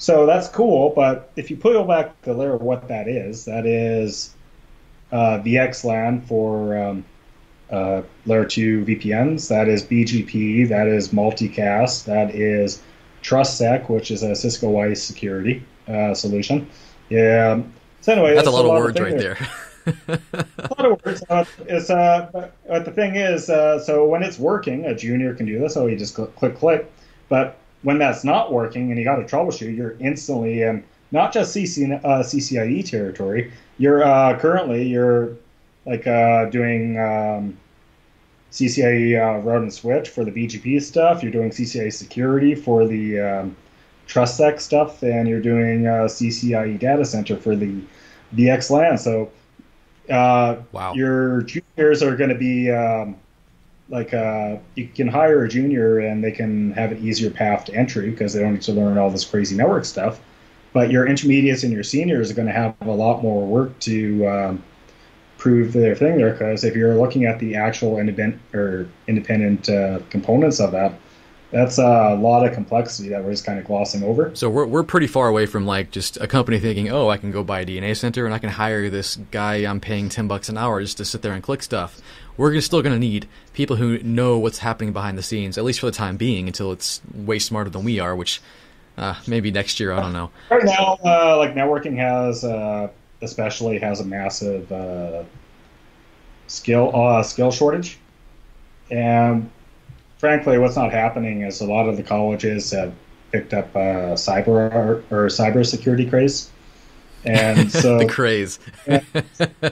[0.03, 3.67] So that's cool, but if you peel back the layer of what that is, that
[3.67, 4.35] is
[5.13, 7.05] uh, VXLAN for um,
[7.71, 12.83] uh, layer 2 VPNs, that is BGP, that is multicast, that is
[13.23, 16.69] TrustSec, which is a Cisco ISE security uh, solution.
[17.09, 17.63] Yeah.
[18.01, 19.39] So anyway, that's a lot, a lot of words right there.
[19.85, 20.19] there.
[20.59, 21.23] a lot of words.
[21.31, 25.33] Uh, it's, uh, but, but, the thing is, uh, so when it's working, a junior
[25.33, 25.75] can do this.
[25.75, 26.93] So you just click, click, click.
[27.29, 31.55] But when that's not working and you got to troubleshoot, you're instantly in not just
[31.55, 33.53] CC, uh, CCIE territory.
[33.79, 35.37] You're uh, currently you're
[35.85, 37.59] like uh, doing um,
[38.51, 41.23] CCIE uh, route and switch for the BGP stuff.
[41.23, 43.57] You're doing CCIE security for the um,
[44.09, 47.81] TrustSec stuff, and you're doing uh, CCIE data center for the
[48.35, 48.99] VXLAN.
[48.99, 49.31] So
[50.11, 50.93] uh, wow.
[50.95, 53.17] your juniors are going to be um,
[53.93, 57.75] like uh, you can hire a junior and they can have an easier path to
[57.75, 60.19] entry because they don't need to learn all this crazy network stuff.
[60.73, 64.27] But your intermediates and your seniors are going to have a lot more work to
[64.27, 64.65] um,
[65.37, 69.99] prove their thing there because if you're looking at the actual independent or independent uh,
[70.09, 70.95] components of that,
[71.53, 74.35] that's a lot of complexity that we're just kind of glossing over.
[74.35, 77.31] So we're we're pretty far away from like just a company thinking, oh, I can
[77.31, 80.49] go buy a DNA center and I can hire this guy I'm paying ten bucks
[80.49, 82.01] an hour just to sit there and click stuff.
[82.39, 85.81] We're still going to need people who know what's happening behind the scenes, at least
[85.81, 88.17] for the time being, until it's way smarter than we are.
[88.17, 88.41] Which
[88.97, 90.31] uh, maybe next year, I don't know.
[90.51, 92.89] Right now, uh, like networking has uh,
[93.21, 95.25] especially has a massive uh,
[96.47, 97.99] skill uh, skill shortage,
[98.91, 99.51] and
[100.23, 102.95] frankly, what's not happening is a lot of the colleges have
[103.33, 106.49] picked up uh, cyber or, or cyber security craze,
[107.25, 108.61] and so the craze.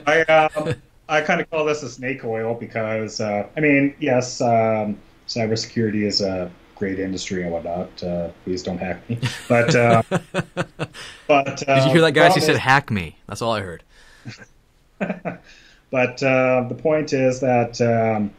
[0.05, 0.75] I um,
[1.07, 6.05] I kind of call this a snake oil because uh, I mean, yes, um, cybersecurity
[6.05, 8.03] is a great industry and whatnot.
[8.03, 9.19] Uh, please don't hack me.
[9.47, 10.03] But uh,
[11.27, 12.35] but uh, did you hear that, guys?
[12.35, 13.17] He said hack me.
[13.25, 13.83] That's all I heard.
[14.99, 18.31] but uh, the point is that um,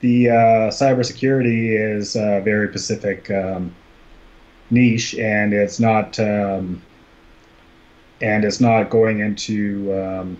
[0.00, 3.74] the uh, cybersecurity is a very specific um,
[4.70, 6.82] niche, and it's not um,
[8.20, 10.38] and it's not going into um,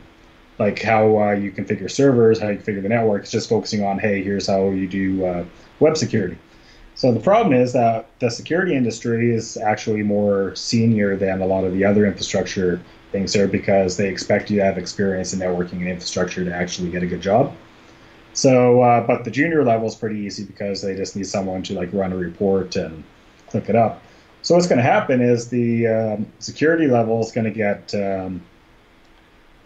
[0.58, 3.22] like how uh, you configure servers, how you configure the network.
[3.22, 5.44] It's just focusing on hey, here's how you do uh,
[5.78, 6.38] web security.
[6.94, 11.64] So the problem is that the security industry is actually more senior than a lot
[11.64, 12.80] of the other infrastructure
[13.12, 16.90] things there because they expect you to have experience in networking and infrastructure to actually
[16.90, 17.54] get a good job.
[18.32, 21.74] So, uh, but the junior level is pretty easy because they just need someone to
[21.74, 23.02] like run a report and
[23.48, 24.02] click it up.
[24.42, 28.40] So what's going to happen is the um, security level is going to get um,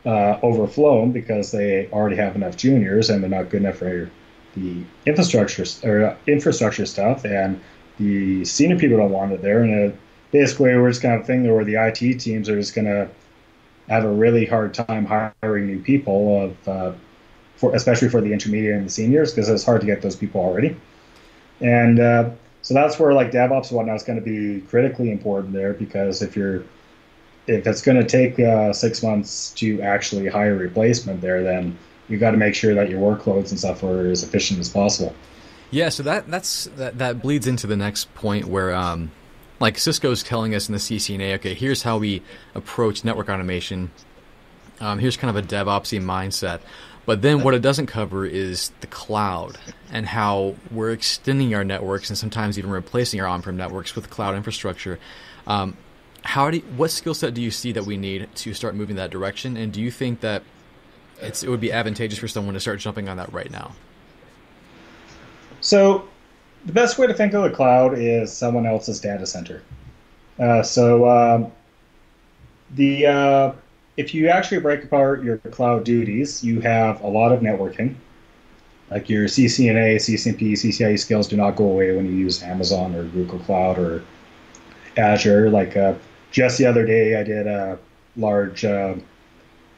[0.05, 4.11] uh, overflown because they already have enough juniors and they're not good enough for
[4.57, 7.61] the infrastructure or uh, infrastructure stuff, and
[7.99, 9.63] the senior people don't want it there.
[9.63, 9.97] And uh,
[10.31, 13.09] basically, we're just kind of thing where the IT teams are just going to
[13.89, 16.93] have a really hard time hiring new people of uh,
[17.65, 20.41] for especially for the intermediate and the seniors because it's hard to get those people
[20.41, 20.77] already.
[21.61, 22.31] And uh,
[22.63, 26.23] so that's where like DevOps and whatnot is going to be critically important there because
[26.23, 26.65] if you're
[27.47, 31.77] if it's going to take uh, six months to actually hire a replacement there, then
[32.09, 35.15] you got to make sure that your workloads and stuff are as efficient as possible.
[35.71, 39.11] Yeah, so that that's that, that bleeds into the next point where um,
[39.61, 42.23] like Cisco's telling us in the CCNA, okay, here's how we
[42.55, 43.91] approach network automation.
[44.81, 46.61] Um, here's kind of a DevOpsy mindset.
[47.07, 49.59] But then what it doesn't cover is the cloud
[49.91, 54.35] and how we're extending our networks and sometimes even replacing our on-prem networks with cloud
[54.35, 54.99] infrastructure.
[55.47, 55.77] Um,
[56.23, 58.97] how do you, what skill set do you see that we need to start moving
[58.97, 59.57] that direction?
[59.57, 60.43] And do you think that
[61.21, 63.73] it would be advantageous for someone to start jumping on that right now?
[65.61, 66.09] So,
[66.65, 69.63] the best way to think of the cloud is someone else's data center.
[70.39, 71.53] Uh, so, um,
[72.71, 73.53] the uh,
[73.97, 77.95] if you actually break apart your cloud duties, you have a lot of networking.
[78.91, 83.05] Like your CCNA, CCNP, CCIE skills do not go away when you use Amazon or
[83.05, 84.05] Google Cloud or
[84.97, 85.51] Azure.
[85.51, 85.95] Like uh,
[86.31, 87.79] just the other day, I did a
[88.17, 88.95] large uh,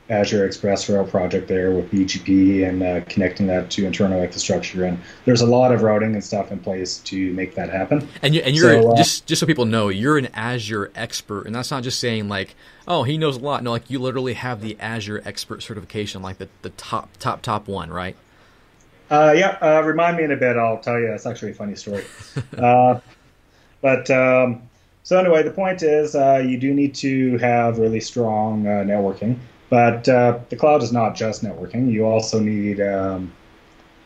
[0.09, 4.85] Azure ExpressRoute project there with BGP and uh, connecting that to internal infrastructure.
[4.85, 8.09] And there's a lot of routing and stuff in place to make that happen.
[8.23, 11.47] And, you, and you're so, uh, just just so people know, you're an Azure expert,
[11.47, 12.55] and that's not just saying like,
[12.87, 13.63] oh, he knows a lot.
[13.65, 17.67] No, like you literally have the Azure expert certification, like the, the top top top
[17.67, 18.17] one, right?
[19.11, 20.57] Uh, yeah, uh, remind me in a bit.
[20.57, 21.13] I'll tell you.
[21.13, 22.05] It's actually a funny story.
[22.59, 23.01] uh,
[23.81, 24.63] but um,
[25.03, 29.39] so anyway, the point is, uh, you do need to have really strong uh, networking.
[29.69, 31.91] But uh, the cloud is not just networking.
[31.91, 33.33] You also need, um,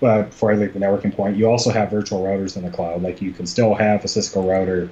[0.00, 3.02] well, before I leave the networking point, you also have virtual routers in the cloud.
[3.02, 4.90] Like you can still have a Cisco router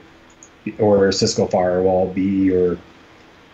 [0.79, 2.79] or a Cisco firewall be your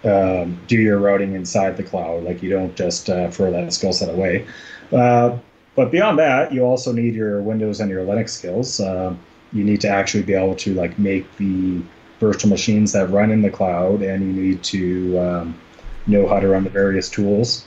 [0.05, 2.25] um, do your routing inside the cloud.
[2.25, 4.47] Like you don't just uh, throw that skill set away.
[4.93, 5.39] Uh,
[5.77, 8.81] but beyond that, you also need your Windows and your Linux skills.
[8.81, 9.15] Uh,
[9.53, 11.81] you need to actually be able to like make the
[12.21, 15.61] virtual machines that run in the cloud, and you need to um,
[16.07, 17.67] know how to run the various tools.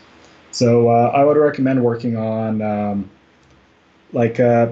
[0.51, 3.09] So uh, I would recommend working on, um,
[4.13, 4.71] like, uh,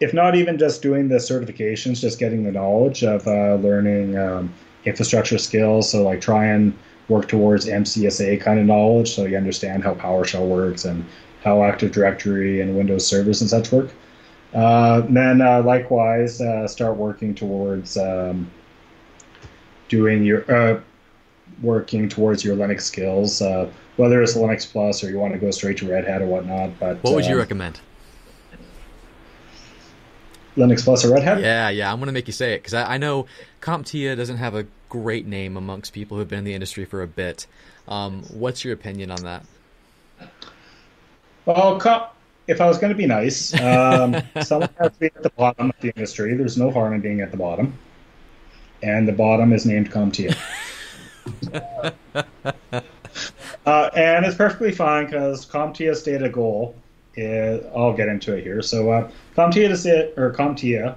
[0.00, 4.52] if not even just doing the certifications, just getting the knowledge of uh, learning um,
[4.84, 5.90] infrastructure skills.
[5.90, 6.72] So like, try and
[7.08, 11.04] work towards MCSA kind of knowledge, so you understand how PowerShell works and
[11.42, 13.90] how Active Directory and Windows servers and such work.
[14.54, 18.50] Uh, then uh, likewise, uh, start working towards um,
[19.88, 20.82] doing your
[21.62, 25.50] working towards your Linux skills, uh, whether it's Linux Plus or you want to go
[25.50, 26.78] straight to Red Hat or whatnot.
[26.78, 27.80] But what would you um, recommend?
[30.56, 31.40] Linux Plus or Red Hat?
[31.40, 31.92] Yeah, yeah.
[31.92, 33.26] I'm going to make you say it because I, I, know
[33.60, 37.06] CompTIA doesn't have a great name amongst people who've been in the industry for a
[37.06, 37.46] bit.
[37.88, 39.44] Um, what's your opinion on that?
[41.46, 41.80] Well,
[42.46, 45.70] if I was going to be nice, um, someone has to be at the bottom
[45.70, 46.34] of the industry.
[46.34, 47.78] There's no harm in being at the bottom.
[48.82, 50.36] And the bottom is named CompTIA.
[53.66, 56.74] uh, and it's perfectly fine because CompTIA stated goal
[57.16, 58.62] is, I'll get into it here.
[58.62, 60.96] So uh, CompTIA, or CompTIA,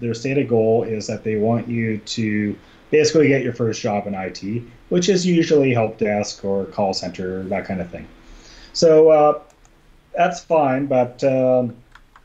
[0.00, 2.56] their stated goal is that they want you to
[2.90, 7.42] basically get your first job in IT, which is usually help desk or call center,
[7.44, 8.06] that kind of thing.
[8.72, 9.40] So uh,
[10.16, 11.76] that's fine, but um,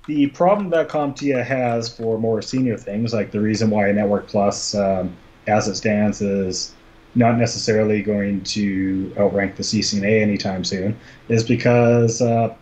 [0.08, 4.76] the problem that CompTIA has for more senior things, like the reason why Network Plus,
[4.76, 5.16] um,
[5.48, 6.74] as it stands, is
[7.16, 10.98] not necessarily going to outrank the CCNA anytime soon,
[11.30, 12.54] is because uh,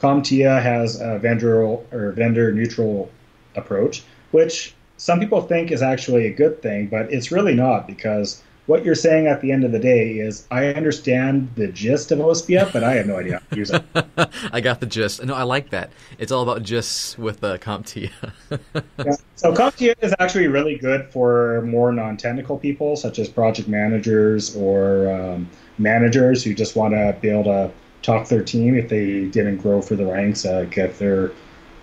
[0.00, 3.10] CompTIA has a vendor or vendor neutral
[3.54, 8.42] approach, which some people think is actually a good thing, but it's really not because
[8.66, 12.18] what you're saying at the end of the day is I understand the gist of
[12.18, 13.84] OSPF, but I have no idea how to use it.
[14.52, 15.24] I got the gist.
[15.24, 15.92] No, I like that.
[16.18, 18.10] It's all about gists with uh, CompTIA.
[18.50, 19.16] yeah.
[19.36, 25.12] So CompTIA is actually really good for more non-technical people, such as project managers or
[25.12, 25.48] um,
[25.78, 27.70] managers who just want to be able to
[28.02, 30.44] talk their team if they didn't grow for the ranks.
[30.44, 31.30] Like if they're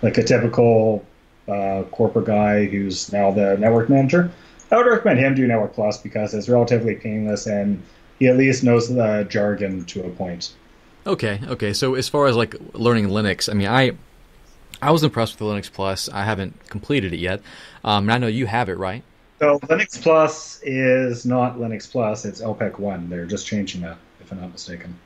[0.02, 1.04] like a typical
[1.48, 4.30] uh, corporate guy who's now the network manager
[4.74, 7.80] I would recommend him do Network Plus because it's relatively painless and
[8.18, 10.52] he at least knows the jargon to a point.
[11.06, 11.72] Okay, okay.
[11.72, 13.92] So as far as like learning Linux, I mean, I
[14.82, 16.08] I was impressed with the Linux Plus.
[16.08, 17.40] I haven't completed it yet.
[17.84, 19.04] Um, and I know you have it, right?
[19.38, 23.08] So Linux Plus is not Linux Plus; it's LPIC One.
[23.08, 24.98] They're just changing that, if I'm not mistaken.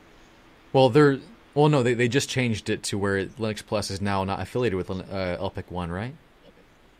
[0.73, 1.19] Well, they're
[1.53, 4.79] well, no, they they just changed it to where Linux Plus is now not affiliated
[4.79, 6.15] with uh, LPIC One, right?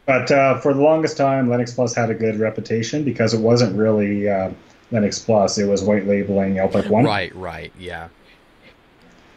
[0.09, 3.77] But uh, for the longest time, Linux Plus had a good reputation because it wasn't
[3.77, 4.51] really uh,
[4.91, 7.05] Linux Plus; it was white labeling LPIC One.
[7.05, 8.09] Right, right, yeah.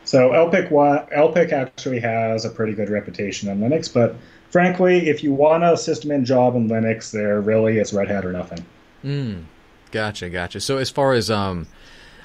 [0.05, 4.15] So LPIC One, LPIC actually has a pretty good reputation on Linux, but
[4.49, 8.25] frankly, if you want a system in job in Linux, there really is Red Hat
[8.25, 8.65] or nothing.
[9.03, 9.43] Mm,
[9.91, 10.61] gotcha, gotcha.
[10.61, 11.67] So as far as um,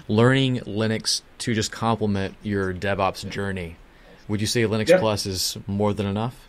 [0.07, 3.75] learning Linux to just complement your DevOps journey,
[4.29, 5.01] would you say Linux yep.
[5.01, 6.47] Plus is more than enough?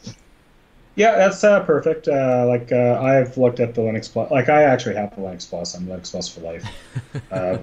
[0.98, 2.08] Yeah, that's uh, perfect.
[2.08, 4.32] Uh, like uh, I've looked at the Linux Plus.
[4.32, 5.76] Like I actually have the Linux Plus.
[5.76, 6.66] I'm Linux Plus for life.
[7.32, 7.58] Uh,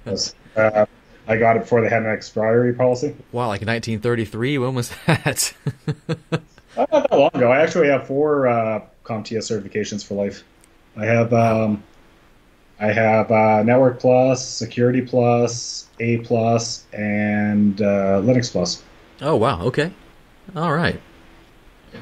[0.56, 0.86] uh,
[1.26, 3.14] I got it before they had an expiry policy.
[3.32, 4.58] Wow, like 1933.
[4.58, 5.54] When was that?
[6.76, 7.50] not that long ago.
[7.50, 10.44] I actually have four uh, CompTIA certifications for life.
[10.96, 11.82] I have um,
[12.78, 18.82] I have uh, Network Plus, Security Plus, A Plus, and uh, Linux Plus.
[19.22, 19.62] Oh wow!
[19.62, 19.92] Okay,
[20.54, 21.00] all right.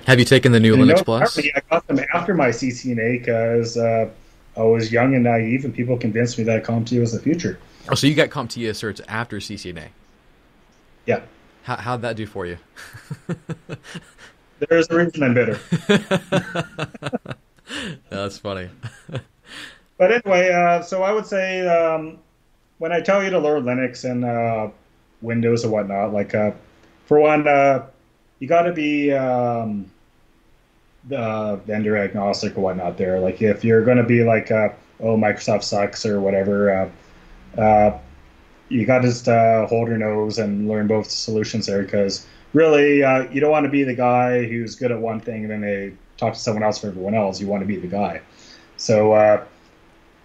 [0.07, 1.39] Have you taken the new and Linux no, Plus?
[1.39, 4.11] I got them after my CCNA because uh,
[4.57, 7.59] I was young and naive, and people convinced me that CompTIA was the future.
[7.89, 9.89] Oh, so you got CompTIA certs after CCNA?
[11.07, 11.23] Yeah.
[11.63, 12.59] How, how'd that do for you?
[14.69, 15.59] There's a reason I'm bitter.
[18.11, 18.69] That's funny.
[19.99, 22.19] but anyway, uh, so I would say um,
[22.79, 24.69] when I tell you to learn Linux and uh,
[25.23, 26.13] Windows and whatnot.
[26.13, 26.53] Like, uh,
[27.07, 27.87] for one, uh,
[28.43, 29.89] you got to be um,
[31.13, 32.99] uh, vendor agnostic or whatnot.
[32.99, 36.91] There, like, if you're going to be like, uh, oh, Microsoft sucks or whatever,
[37.57, 37.99] uh, uh,
[38.69, 43.05] you got to just uh, hold your nose and learn both solutions there because really,
[43.05, 45.61] uh, you don't want to be the guy who's good at one thing and then
[45.61, 47.41] they talk to someone else for everyone else.
[47.41, 48.23] You want to be the guy.
[48.77, 49.47] So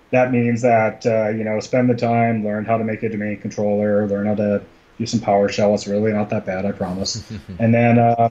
[0.09, 4.07] that means that you know spend the time, learn how to make a domain controller,
[4.07, 4.63] learn how to
[4.97, 5.73] use some PowerShell.
[5.73, 7.23] It's really not that bad, I promise.
[7.59, 8.29] and then uh,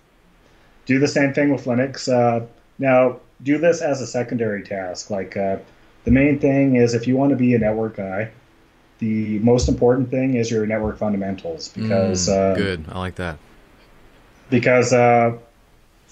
[0.87, 2.13] do the same thing with Linux.
[2.13, 2.47] Uh,
[2.79, 5.11] now do this as a secondary task.
[5.11, 5.59] Like uh,
[6.05, 8.31] the main thing is if you want to be a network guy,
[8.99, 13.39] the most important thing is your network fundamentals because mm, good, I like that
[14.51, 15.37] because uh,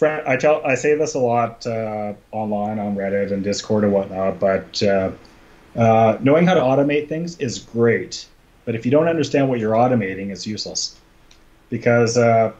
[0.02, 4.40] I tell I say this a lot uh, online on Reddit and Discord and whatnot,
[4.40, 5.12] but uh,
[5.76, 8.26] uh, knowing how to automate things is great.
[8.64, 10.98] But if you don't understand what you're automating, it's useless.
[11.70, 12.52] Because uh,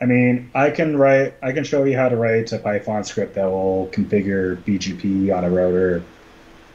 [0.00, 3.34] I mean, I can write, I can show you how to write a Python script
[3.36, 6.02] that will configure BGP on a router,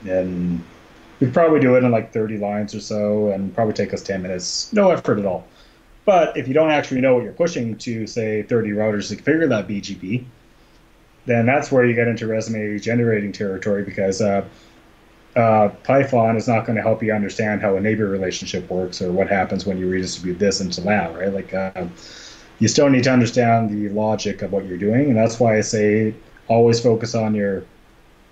[0.08, 0.64] and
[1.20, 4.22] we'd probably do it in like 30 lines or so, and probably take us 10
[4.22, 5.46] minutes, no effort at all.
[6.06, 9.48] But if you don't actually know what you're pushing to, say, 30 routers to configure
[9.50, 10.26] that BGP,
[11.26, 14.44] then that's where you get into resume generating territory because uh,
[15.40, 19.12] uh, Python is not going to help you understand how a neighbor relationship works or
[19.12, 21.34] what happens when you redistribute this into that, right?
[21.34, 21.88] Like, uh,
[22.60, 25.62] you still need to understand the logic of what you're doing, and that's why I
[25.62, 26.14] say
[26.48, 27.64] always focus on your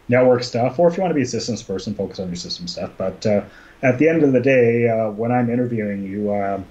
[0.09, 2.67] network stuff, or if you want to be a systems person, focus on your system
[2.67, 2.91] stuff.
[2.97, 3.43] But uh,
[3.83, 6.61] at the end of the day, uh, when I'm interviewing you, uh,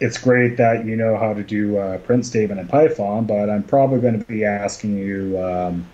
[0.00, 3.62] it's great that you know how to do a print statement in Python, but I'm
[3.62, 5.86] probably going to be asking you um,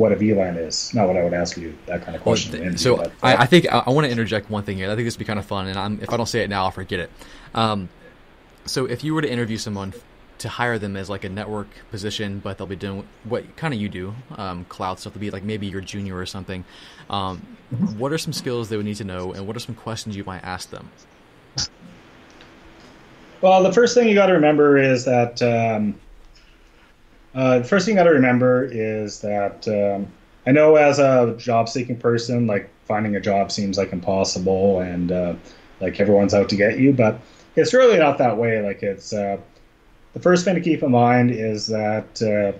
[0.00, 0.92] what a VLAN is.
[0.94, 2.52] Not what I would ask you that kind of question.
[2.52, 4.90] Well, th- so but, I, I, think I, I, want to interject one thing here.
[4.90, 6.48] I think this would be kind of fun, and I'm, if I don't say it
[6.48, 7.10] now, I'll forget it.
[7.54, 7.90] Um,
[8.64, 9.92] so if you were to interview someone
[10.38, 13.80] to hire them as like a network position, but they'll be doing what kind of
[13.80, 15.12] you do, um, cloud stuff.
[15.12, 16.64] They'll be like maybe you're junior or something.
[17.10, 17.58] Um,
[17.98, 20.24] what are some skills they would need to know, and what are some questions you
[20.24, 20.88] might ask them?
[23.42, 26.00] Well, the first thing you got to remember is that um,
[27.34, 30.10] uh, the first thing to remember is that um,
[30.46, 35.34] I know as a job-seeking person, like finding a job seems like impossible, and uh,
[35.80, 37.20] like everyone's out to get you, but
[37.56, 38.60] it's really not that way.
[38.62, 39.38] Like it's uh,
[40.12, 42.56] the first thing to keep in mind is that uh,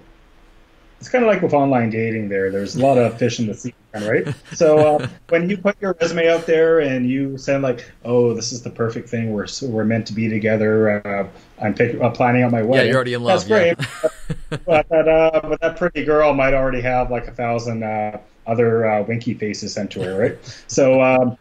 [0.98, 2.28] it's kind of like with online dating.
[2.28, 4.34] There, there's a lot of fish in the sea right?
[4.54, 8.52] So uh, when you put your resume out there and you send like, "Oh, this
[8.52, 9.32] is the perfect thing.
[9.32, 11.30] We're we're meant to be together.
[11.60, 13.46] Uh, I'm pick, uh, planning out my wedding." Yeah, you're already in love.
[13.46, 13.76] That's great.
[13.78, 14.56] Yeah.
[14.66, 18.86] but, that uh, but that pretty girl might already have like a thousand uh, other
[18.86, 20.38] uh, winky faces sent to her, right?
[20.68, 21.02] So.
[21.02, 21.36] Um,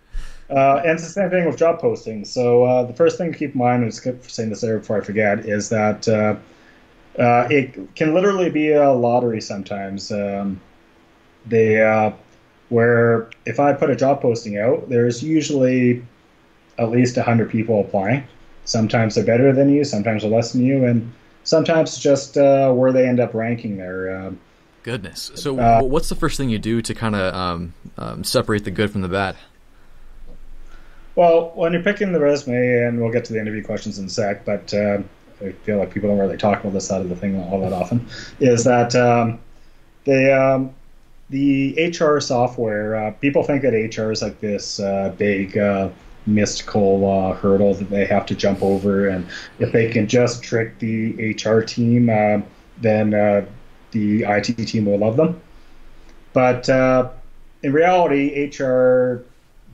[0.51, 2.25] and it's the same thing with job postings.
[2.25, 5.01] So the first thing to keep in mind, and skip saying this there before I
[5.01, 6.07] forget, is that
[7.17, 10.11] it can literally be a lottery sometimes.
[10.11, 10.59] Um,
[11.45, 11.77] they
[12.69, 16.03] where if I put a job posting out, there's usually
[16.77, 18.23] at least 100 people applying.
[18.69, 21.11] Sometimes they're better than you, sometimes they're less than you, and
[21.43, 24.15] sometimes just uh, where they end up ranking there.
[24.15, 24.31] Uh,
[24.83, 25.31] Goodness.
[25.33, 28.71] So, uh, what's the first thing you do to kind of um, um, separate the
[28.71, 29.35] good from the bad?
[31.15, 34.09] Well, when you're picking the resume, and we'll get to the interview questions in a
[34.09, 34.99] sec, but uh,
[35.41, 37.73] I feel like people don't really talk about this side of the thing all that
[37.73, 38.07] often,
[38.39, 39.39] is that um,
[40.05, 40.75] they um,
[41.31, 45.89] the HR software, uh, people think that HR is like this uh, big uh,
[46.29, 49.27] mystical uh, hurdle that they have to jump over, and
[49.59, 52.41] if they can just trick the HR team, uh,
[52.77, 53.45] then uh,
[53.91, 55.41] the IT team will love them.
[56.33, 56.69] But
[57.63, 59.23] in reality, HR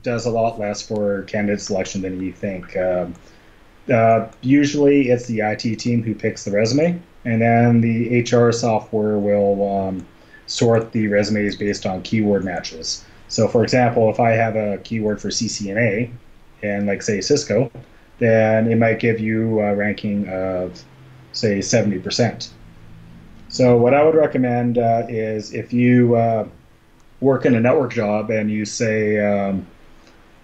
[0.02, 2.76] does a lot less for candidate selection than you think.
[4.40, 9.78] usually, it's the IT team who picks the resume, and then the HR software will
[9.78, 10.06] um,
[10.46, 13.04] sort the resumes based on keyword matches.
[13.28, 16.10] So, for example, if I have a keyword for CCNA
[16.62, 17.70] and, like, say, Cisco,
[18.18, 20.82] then it might give you a ranking of,
[21.32, 22.48] say, 70%.
[23.48, 26.48] So, what I would recommend uh, is if you uh,
[27.20, 29.66] work in a network job and you say, um,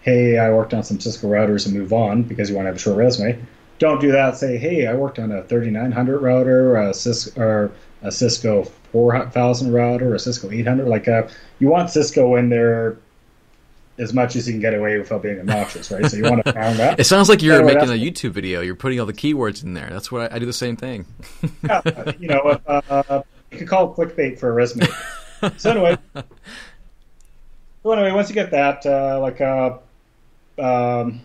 [0.02, 2.76] hey, I worked on some Cisco routers and move on because you want to have
[2.76, 3.38] a short resume,
[3.78, 4.36] don't do that.
[4.36, 10.14] Say, hey, I worked on a 3900 router, a Cisco, or a Cisco 4000 router,
[10.14, 10.86] a Cisco 800.
[10.86, 12.96] Like, uh, you want Cisco in there
[13.98, 16.04] as much as you can get away without being obnoxious, right?
[16.06, 16.98] So you want to pound that.
[17.00, 18.60] It sounds like you're anyway, making a YouTube video.
[18.60, 19.90] You're putting all the keywords in there.
[19.90, 21.06] That's what I, I do the same thing.
[21.64, 24.86] yeah, you know, uh, you could call it clickbait for a resume.
[25.56, 29.78] so anyway, so anyway, once you get that, uh, like, uh,
[30.58, 31.20] um,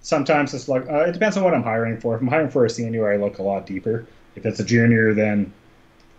[0.00, 2.14] sometimes it's like uh, it depends on what I'm hiring for.
[2.14, 4.06] If I'm hiring for a senior, I look a lot deeper.
[4.36, 5.52] If it's a junior, then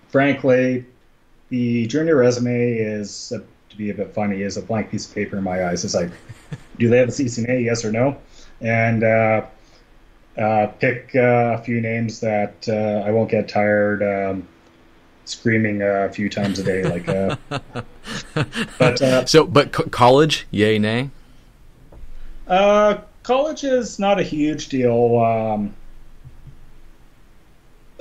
[0.09, 0.85] frankly,
[1.49, 3.39] the junior resume is uh,
[3.73, 5.83] to be a bit funny is a blank piece of paper in my eyes.
[5.83, 6.11] It's like,
[6.79, 7.65] do they have a CCNA?
[7.65, 8.17] Yes or no?
[8.61, 9.45] And uh,
[10.37, 14.47] uh, pick uh, a few names that uh, I won't get tired um,
[15.25, 16.83] screaming a few times a day.
[16.83, 17.35] Like, uh,
[18.77, 21.09] but uh, so, but co- college, yay, nay.
[22.47, 25.19] Uh, college is not a huge deal.
[25.19, 25.73] Um,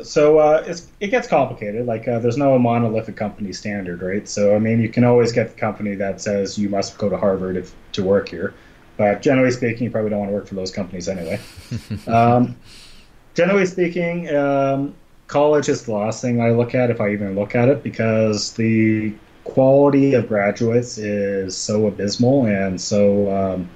[0.02, 1.86] so uh, it's it gets complicated.
[1.86, 4.26] Like uh, there's no monolithic company standard, right?
[4.28, 7.16] So I mean, you can always get the company that says you must go to
[7.16, 8.54] Harvard if, to work here.
[8.96, 11.40] But generally speaking, you probably don't want to work for those companies anyway.
[12.06, 12.56] um,
[13.34, 14.94] generally speaking, um,
[15.26, 18.52] college is the last thing I look at if I even look at it because
[18.54, 19.14] the
[19.44, 23.70] quality of graduates is so abysmal and so um,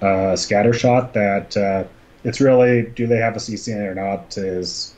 [0.00, 1.84] uh, scattershot that uh,
[2.24, 4.94] it's really do they have a CCN or not is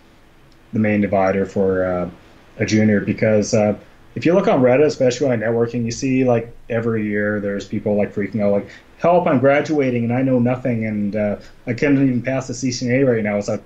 [0.73, 2.11] the main divider for uh,
[2.59, 3.77] a junior because uh,
[4.15, 7.97] if you look on Reddit, especially on networking, you see like every year there's people
[7.97, 8.69] like freaking out like,
[8.99, 13.07] help, I'm graduating and I know nothing and uh, I can't even pass the CCNA
[13.07, 13.37] right now.
[13.37, 13.63] It's like,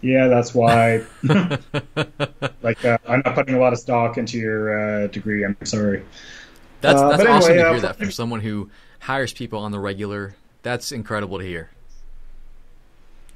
[0.00, 1.04] yeah, that's why.
[2.62, 5.44] like, uh, I'm not putting a lot of stock into your uh, degree.
[5.44, 6.04] I'm sorry.
[6.80, 8.70] That's, uh, that's awesome to hear that from someone who
[9.00, 10.34] hires people on the regular.
[10.62, 11.70] That's incredible to hear.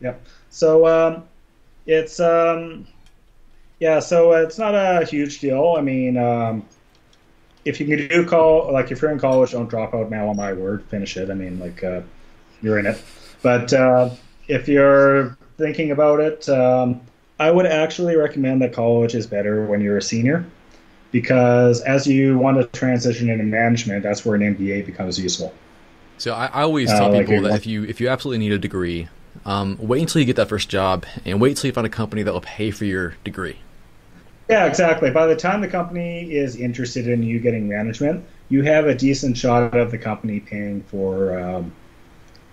[0.01, 0.25] Yep.
[0.49, 1.25] So um,
[1.87, 2.87] it's um,
[3.81, 5.75] yeah, so it's not a huge deal.
[5.77, 6.64] I mean, um,
[7.64, 10.37] if you can do call, like if you're in college, don't drop out now on
[10.37, 11.31] my word, finish it.
[11.31, 12.03] I mean, like uh,
[12.62, 13.03] you're in it.
[13.43, 14.11] But uh,
[14.49, 17.01] if you're thinking about it, um,
[17.39, 20.45] I would actually recommend that college is better when you're a senior
[21.11, 25.55] because as you want to transition into management, that's where an MBA becomes useful.
[26.18, 28.53] So I, I always tell uh, people like that if you if you absolutely need
[28.53, 29.09] a degree,
[29.45, 32.22] um, wait until you get that first job and wait until you find a company
[32.22, 33.59] that will pay for your degree.
[34.49, 35.11] Yeah, exactly.
[35.11, 39.39] By the time the company is interested in you getting management, you have a decent
[39.39, 41.72] shot of the company paying for um,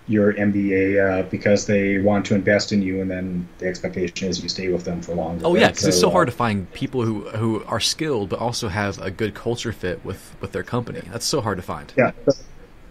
[0.08, 4.42] your MBA uh, because they want to invest in you, and then the expectation is
[4.42, 5.44] you stay with them for longer.
[5.44, 8.38] Oh yeah, because so, it's so hard to find people who who are skilled but
[8.38, 11.02] also have a good culture fit with with their company.
[11.10, 11.92] That's so hard to find.
[11.96, 12.12] Yeah.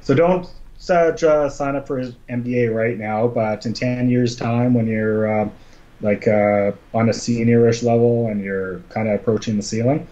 [0.01, 0.47] So don't
[0.89, 5.41] uh, sign up for his MBA right now, but in ten years' time, when you're
[5.41, 5.49] uh,
[6.01, 10.07] like uh, on a seniorish level and you're kind of approaching the ceiling,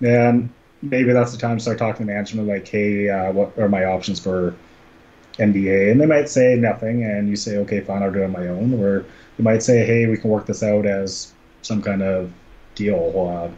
[0.00, 0.52] then
[0.82, 3.84] maybe that's the time to start talking to management like, hey, uh, what are my
[3.84, 4.54] options for
[5.38, 5.90] MBA?
[5.92, 8.48] And they might say nothing, and you say, okay, fine, I'll do it on my
[8.48, 8.74] own.
[8.82, 9.04] Or
[9.38, 12.32] you might say, hey, we can work this out as some kind of
[12.74, 13.50] deal uh,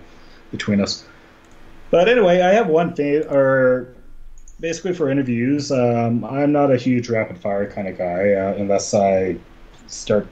[0.51, 1.05] between us.
[1.91, 3.95] But anyway, I have one thing, or
[4.61, 8.95] basically for interviews, um, I'm not a huge rapid fire kind of guy uh, unless
[8.95, 9.37] I
[9.87, 10.27] start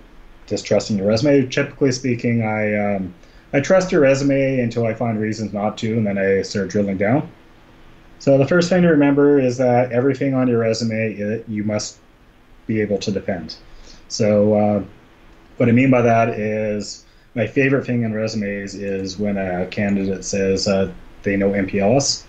[0.46, 1.46] distrusting your resume.
[1.46, 3.14] Typically speaking, I um,
[3.52, 6.96] I trust your resume until I find reasons not to, and then I start drilling
[6.96, 7.30] down.
[8.18, 11.98] So the first thing to remember is that everything on your resume it, you must
[12.66, 13.56] be able to defend.
[14.08, 14.84] So uh,
[15.58, 17.04] what I mean by that is
[17.34, 22.24] my favorite thing in resumes is when a candidate says uh, they know MPLS,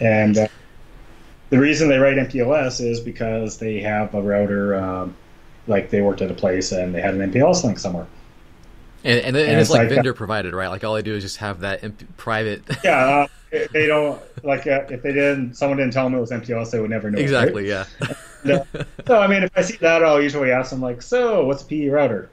[0.00, 0.48] and uh,
[1.52, 4.74] the reason they write MPLS is because they have a router.
[4.74, 5.14] Um,
[5.66, 8.06] like they worked at a place and they had an MPLS link somewhere.
[9.04, 10.68] And, and, and, and it's, it's, like, like vendor provided, right?
[10.68, 12.62] Like all I do is just have that imp- private.
[12.84, 16.30] yeah, uh, they don't like uh, if they didn't, someone didn't tell them it was
[16.30, 17.18] MPLS, they would never know.
[17.18, 17.68] Exactly.
[17.68, 18.16] It, right?
[18.44, 18.64] Yeah.
[18.74, 21.62] and, so I mean, if I see that, I'll usually ask them like, "So, what's
[21.62, 22.30] a PE router?"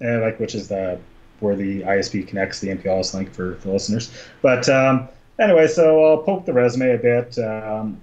[0.00, 0.98] And like, which is the
[1.40, 4.10] where the ISP connects the MPLS link for the listeners.
[4.42, 5.08] But um,
[5.38, 7.38] anyway, so I'll poke the resume a bit.
[7.38, 8.00] Um,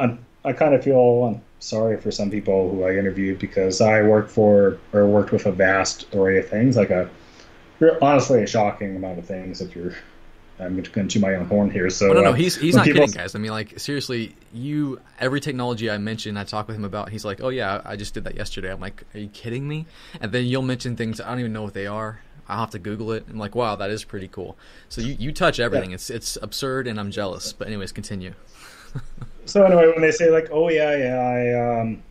[0.00, 4.30] I, I kind of feel sorry for some people who I interviewed because I worked
[4.30, 7.08] for or worked with a vast array of things, like a
[8.02, 9.60] honestly a shocking amount of things.
[9.60, 9.94] If you're,
[10.58, 11.88] I'm going to chew my own horn here.
[11.90, 13.02] So oh, no, no, uh, he's he's not people...
[13.02, 13.34] kidding, guys.
[13.34, 17.10] I mean, like seriously, you every technology I mention, I talk with him about.
[17.10, 18.72] He's like, oh yeah, I just did that yesterday.
[18.72, 19.86] I'm like, are you kidding me?
[20.20, 22.20] And then you'll mention things I don't even know what they are.
[22.48, 23.26] I'll have to Google it.
[23.30, 24.58] I'm like, wow, that is pretty cool.
[24.88, 25.90] So you, you touch everything.
[25.90, 25.94] Yeah.
[25.94, 27.52] It's it's absurd, and I'm jealous.
[27.52, 28.34] But anyways, continue.
[29.50, 32.02] so anyway, when they say like, "Oh yeah, yeah," I um,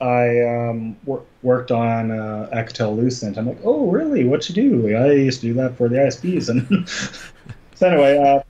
[0.00, 3.38] I um, wor- worked on uh, Alcatel Lucent.
[3.38, 4.24] I'm like, "Oh really?
[4.24, 6.50] What you do?" I used to do that for the ISPs.
[6.50, 6.88] And
[7.74, 8.42] so anyway, uh,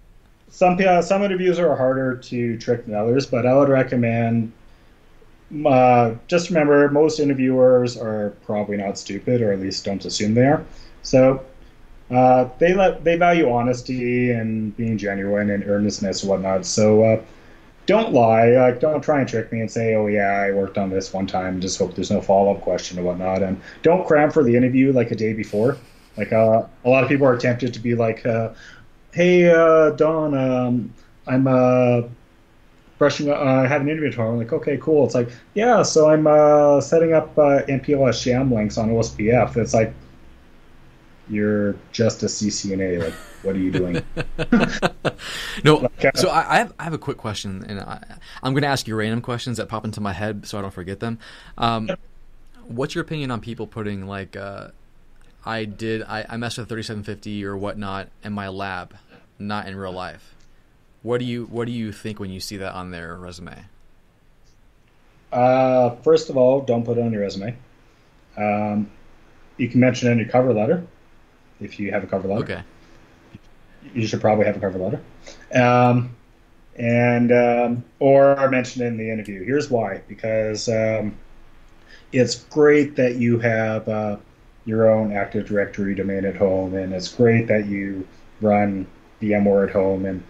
[0.49, 4.53] some uh, some interviews are harder to trick than others, but I would recommend.
[5.67, 10.47] Uh, just remember, most interviewers are probably not stupid, or at least don't assume they
[10.47, 10.65] are.
[11.03, 11.45] So
[12.11, 16.67] uh, they let they value honesty and being genuine and earnestness and whatnot.
[16.67, 17.23] So uh,
[17.87, 18.51] don't lie.
[18.51, 21.27] Like, don't try and trick me and say, "Oh yeah, I worked on this one
[21.27, 23.43] time." Just hope there's no follow up question or whatnot.
[23.43, 25.77] And don't cram for the interview like a day before.
[26.17, 28.51] Like uh, a lot of people are tempted to be like, uh,
[29.13, 30.95] "Hey, uh, Don, um,
[31.27, 32.03] I'm uh,
[32.99, 33.31] brushing.
[33.31, 36.27] Uh, I have an interview tomorrow." I'm like, "Okay, cool." It's like, "Yeah, so I'm
[36.27, 39.95] uh, setting up uh, MPLS sham links on OSPF." It's like,
[41.29, 43.05] you're just a CCNA.
[43.05, 44.03] Like, what are you doing?
[45.65, 45.77] no.
[45.77, 48.03] Like, uh, so I, I, have I have a quick question, and I,
[48.43, 50.73] am going to ask you random questions that pop into my head so I don't
[50.73, 51.19] forget them.
[51.59, 51.91] Um,
[52.67, 54.69] what's your opinion on people putting like, uh,
[55.45, 58.97] I did I, I messed with 3750 or whatnot in my lab,
[59.39, 60.35] not in real life?
[61.03, 63.65] What do you What do you think when you see that on their resume?
[65.33, 67.57] Uh, first of all, don't put it on your resume.
[68.37, 68.91] Um,
[69.57, 70.85] you can mention it in your cover letter
[71.61, 72.43] if you have a cover letter.
[72.43, 72.63] Okay.
[73.95, 75.03] You should probably have a cover letter.
[75.55, 76.17] Um,
[76.77, 79.45] and um, or mention in the interview.
[79.45, 81.17] Here's why: because um,
[82.13, 84.17] it's great that you have uh,
[84.65, 88.07] your own Active Directory domain at home, and it's great that you
[88.41, 88.87] run
[89.21, 90.07] VMware at home.
[90.07, 90.23] And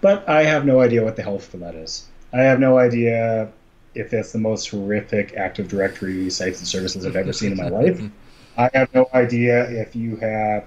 [0.00, 2.06] but I have no idea what the health for that is.
[2.32, 3.50] I have no idea
[3.94, 7.68] if it's the most horrific Active Directory sites and services I've ever seen in my
[7.68, 8.00] life.
[8.56, 10.64] I have no idea if you have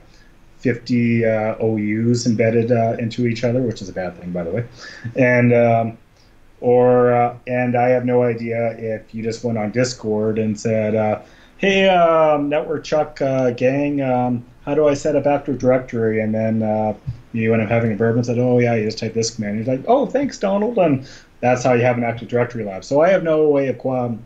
[0.62, 4.52] 50 uh, OUs embedded uh, into each other, which is a bad thing, by the
[4.52, 4.66] way.
[5.16, 5.98] And um,
[6.62, 10.96] or uh, and I have no idea if you just went on Discord and said,
[10.96, 11.20] uh,
[11.58, 16.34] "Hey, um, Network Chuck uh, gang, um, how do I set up Active Directory?" And
[16.34, 16.94] then uh,
[17.34, 19.66] you end up having a and said, "Oh yeah, you just type this command." And
[19.66, 21.08] you're like, "Oh, thanks, Donald," and
[21.40, 22.84] that's how you have an Active Directory lab.
[22.84, 24.24] So I have no way of um,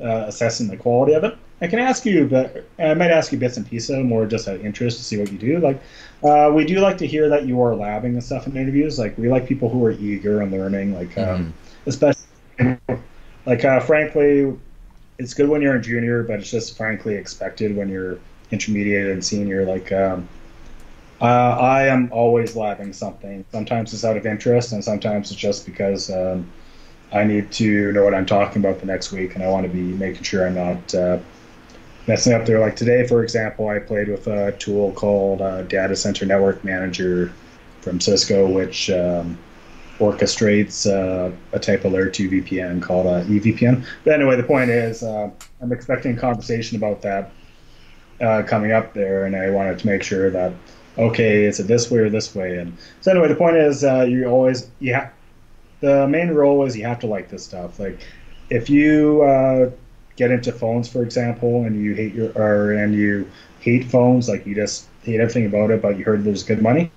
[0.00, 1.36] assessing the quality of it.
[1.64, 4.56] I can ask you, but I might ask you bits and pieces, more just out
[4.56, 5.60] of interest to see what you do.
[5.60, 5.80] Like,
[6.22, 8.98] uh, we do like to hear that you are labbing and stuff in interviews.
[8.98, 10.94] Like, we like people who are eager and learning.
[10.94, 11.88] Like, um, mm-hmm.
[11.88, 12.78] especially,
[13.46, 14.54] like, uh, frankly,
[15.18, 18.18] it's good when you're a junior, but it's just frankly expected when you're
[18.50, 19.64] intermediate and senior.
[19.64, 20.28] Like, um,
[21.22, 23.42] uh, I am always labbing something.
[23.52, 26.10] Sometimes it's out of interest, and sometimes it's just because.
[26.10, 26.46] Um,
[27.12, 29.72] I need to know what I'm talking about the next week, and I want to
[29.72, 31.18] be making sure I'm not uh,
[32.06, 32.60] messing up there.
[32.60, 37.32] Like today, for example, I played with a tool called uh, Data Center Network Manager
[37.80, 39.38] from Cisco, which um,
[39.98, 43.84] orchestrates uh, a type of layer 2 VPN called uh, eVPN.
[44.04, 45.30] But anyway, the point is, uh,
[45.60, 47.30] I'm expecting a conversation about that
[48.20, 50.52] uh, coming up there, and I wanted to make sure that,
[50.98, 52.58] okay, is it this way or this way?
[52.58, 55.10] And so anyway, the point is, uh, you always, yeah,
[55.80, 57.78] the main role is you have to like this stuff.
[57.78, 58.00] Like,
[58.50, 59.70] if you uh,
[60.16, 64.46] get into phones, for example, and you hate your or and you hate phones, like
[64.46, 66.90] you just hate everything about it, but you heard there's good money,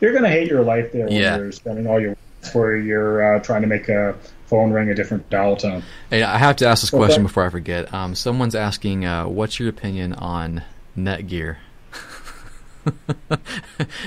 [0.00, 1.32] you're gonna hate your life there yeah.
[1.32, 2.16] when you're spending all your
[2.52, 4.14] where you're uh, trying to make a
[4.46, 5.82] phone ring a different dial tone.
[6.10, 7.92] Hey, I have to ask this question before I forget.
[7.92, 10.62] Um, someone's asking, uh, "What's your opinion on
[10.96, 11.56] Netgear?"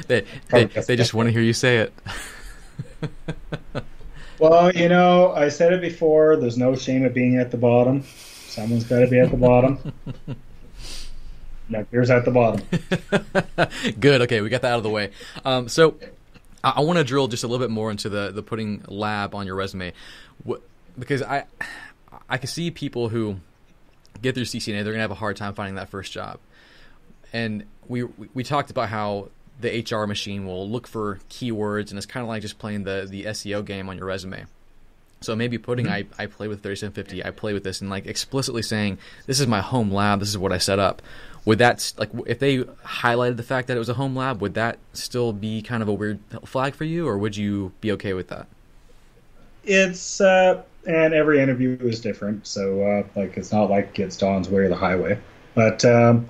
[0.07, 1.93] they they, they just want to hear you say it.
[4.39, 6.37] well, you know, I said it before.
[6.37, 8.03] There's no shame at being at the bottom.
[8.51, 9.79] Someone's got to be at the bottom.
[11.69, 12.67] no, here's at the bottom.
[13.99, 14.21] Good.
[14.23, 15.11] Okay, we got that out of the way.
[15.45, 15.95] Um, so
[16.61, 19.33] I, I want to drill just a little bit more into the the putting lab
[19.33, 19.93] on your resume,
[20.99, 21.45] because I
[22.29, 23.37] I can see people who
[24.21, 26.39] get through CCNA, they're gonna have a hard time finding that first job,
[27.31, 29.29] and we we talked about how
[29.61, 33.07] the HR machine will look for keywords, and it's kind of like just playing the
[33.09, 34.45] the SEO game on your resume.
[35.21, 36.11] So maybe putting mm-hmm.
[36.19, 38.97] I, I play with 3750, I play with this, and like explicitly saying
[39.27, 41.01] this is my home lab, this is what I set up.
[41.45, 44.55] Would that like if they highlighted the fact that it was a home lab, would
[44.55, 48.13] that still be kind of a weird flag for you, or would you be okay
[48.13, 48.47] with that?
[49.63, 54.49] It's uh, and every interview is different, so uh, like it's not like it's Don's
[54.49, 55.19] way or the highway.
[55.53, 56.29] But um,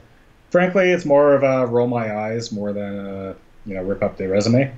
[0.50, 3.36] frankly, it's more of a roll my eyes more than a,
[3.66, 4.74] you know rip up the resume.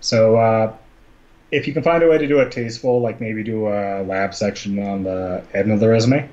[0.00, 0.76] So uh,
[1.50, 4.34] if you can find a way to do it tasteful, like maybe do a lab
[4.34, 6.28] section on the end of the resume,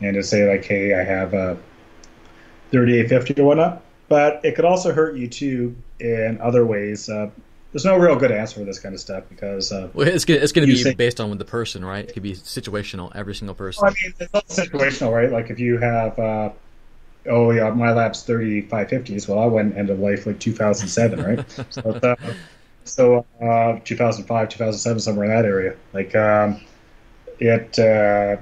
[0.00, 1.58] and just say like, "Hey, I have a
[2.70, 7.08] 3850 or whatnot." But it could also hurt you too in other ways.
[7.08, 7.30] Uh,
[7.72, 10.40] there's no real good answer for this kind of stuff because uh, well, it's gonna,
[10.40, 12.08] it's going to be say, based on the person, right?
[12.08, 13.14] It could be situational.
[13.14, 13.82] Every single person.
[13.82, 15.30] Well, I mean, it's not situational, right?
[15.30, 16.50] Like if you have, uh,
[17.26, 19.28] oh yeah, my lab's 3550s.
[19.28, 21.44] Well, I went end of life like 2007, right?
[21.70, 22.16] so uh,
[22.88, 25.76] so uh, 2005, 2007, somewhere in that area.
[25.92, 26.60] Like um,
[27.38, 28.40] it, uh,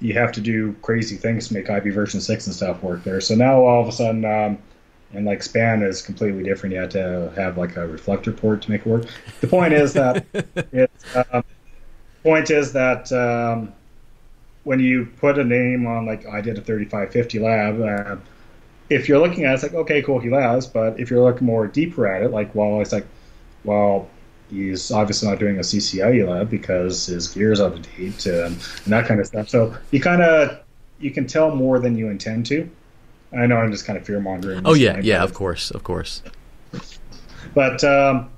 [0.00, 3.20] you have to do crazy things to make IP version six and stuff work there.
[3.20, 4.58] So now all of a sudden, um,
[5.12, 6.74] and like span is completely different.
[6.74, 9.06] You have to have like a reflector port to make it work.
[9.40, 10.26] The point is that
[10.72, 11.44] it's um,
[12.22, 13.72] point is that um,
[14.64, 18.16] when you put a name on like I did a 3550 lab, uh,
[18.90, 20.66] if you're looking at it, it's like okay, cool, he labs.
[20.66, 23.06] But if you're looking more deeper at it, like well, it's like
[23.64, 24.08] well,
[24.50, 28.92] he's obviously not doing a CCIE lab because his gear's out of date um, and
[28.92, 29.48] that kind of stuff.
[29.48, 30.60] So you kind of
[31.00, 32.68] you can tell more than you intend to.
[33.32, 34.62] I know I'm just kind of fear mongering.
[34.64, 36.22] Oh yeah, yeah, of course, of course.
[37.52, 38.30] But um,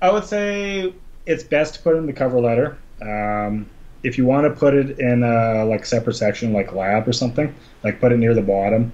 [0.00, 0.94] I would say
[1.26, 2.78] it's best to put it in the cover letter.
[3.02, 3.68] Um,
[4.02, 7.54] if you want to put it in a like separate section, like lab or something,
[7.82, 8.92] like put it near the bottom.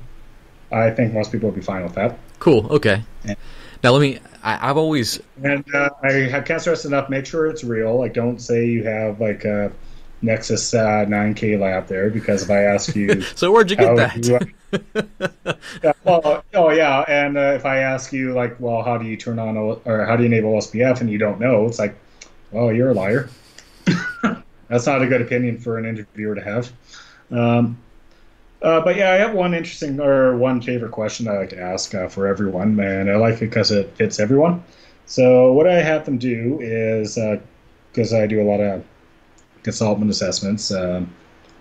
[0.73, 2.19] I think most people would be fine with that.
[2.39, 2.67] Cool.
[2.71, 3.03] Okay.
[3.25, 3.35] Yeah.
[3.83, 4.19] Now let me.
[4.43, 7.09] I, have always and uh, I can't stress enough.
[7.11, 7.99] Make sure it's real.
[7.99, 9.73] Like, don't say you have like a
[10.23, 14.27] Nexus uh, 9K lab there because if I ask you, so where'd you get that?
[14.27, 14.39] You,
[15.83, 19.17] yeah, well, oh yeah, and uh, if I ask you like, well, how do you
[19.17, 21.97] turn on or how do you enable SPF, and you don't know, it's like,
[22.51, 23.31] well, you're a liar.
[24.69, 26.73] That's not a good opinion for an interviewer to have.
[27.31, 27.79] Um,
[28.63, 31.95] uh, but yeah, I have one interesting or one favorite question I like to ask
[31.95, 34.63] uh, for everyone, and I like it because it fits everyone.
[35.07, 37.19] So what I have them do is
[37.93, 38.85] because uh, I do a lot of
[39.63, 41.13] consultant assessments um,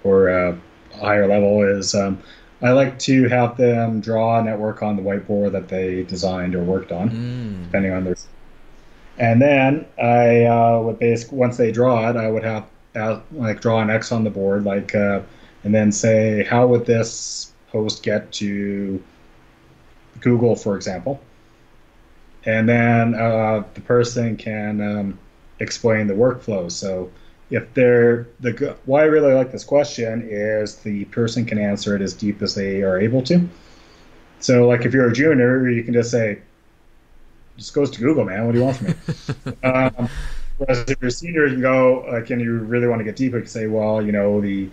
[0.04, 0.56] or uh,
[1.00, 2.22] higher level is um,
[2.62, 6.64] I like to have them draw a network on the whiteboard that they designed or
[6.64, 7.64] worked on, mm.
[7.66, 8.16] depending on their.
[9.18, 13.62] And then I uh, would basically once they draw it, I would have uh, like
[13.62, 15.22] draw an X on the board, like, uh,
[15.64, 19.04] and then say how would this post get to
[20.22, 21.22] Google, for example,
[22.46, 25.20] and then uh, the person can um,
[25.60, 26.72] explain the workflow.
[26.72, 27.12] So
[27.50, 32.02] if they're the why I really like this question is the person can answer it
[32.02, 33.48] as deep as they are able to.
[34.40, 36.40] So like if you're a junior, you can just say,
[37.58, 38.46] just goes to Google, man.
[38.46, 39.58] What do you want from me?
[39.70, 40.10] um,
[40.58, 43.18] whereas if you're a senior, you can go like, and you really want to get
[43.18, 44.70] deeper, you can say, well, you know, the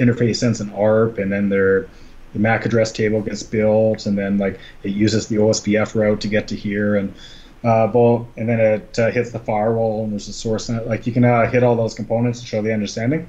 [0.00, 1.88] interface sends an ARP, and then there
[2.32, 6.28] the MAC address table gets built, and then like it uses the OSPF route to
[6.28, 7.14] get to here, and
[7.62, 10.86] uh, and then it uh, hits the firewall, and there's a source in it.
[10.86, 13.28] Like you can uh, hit all those components and show the understanding.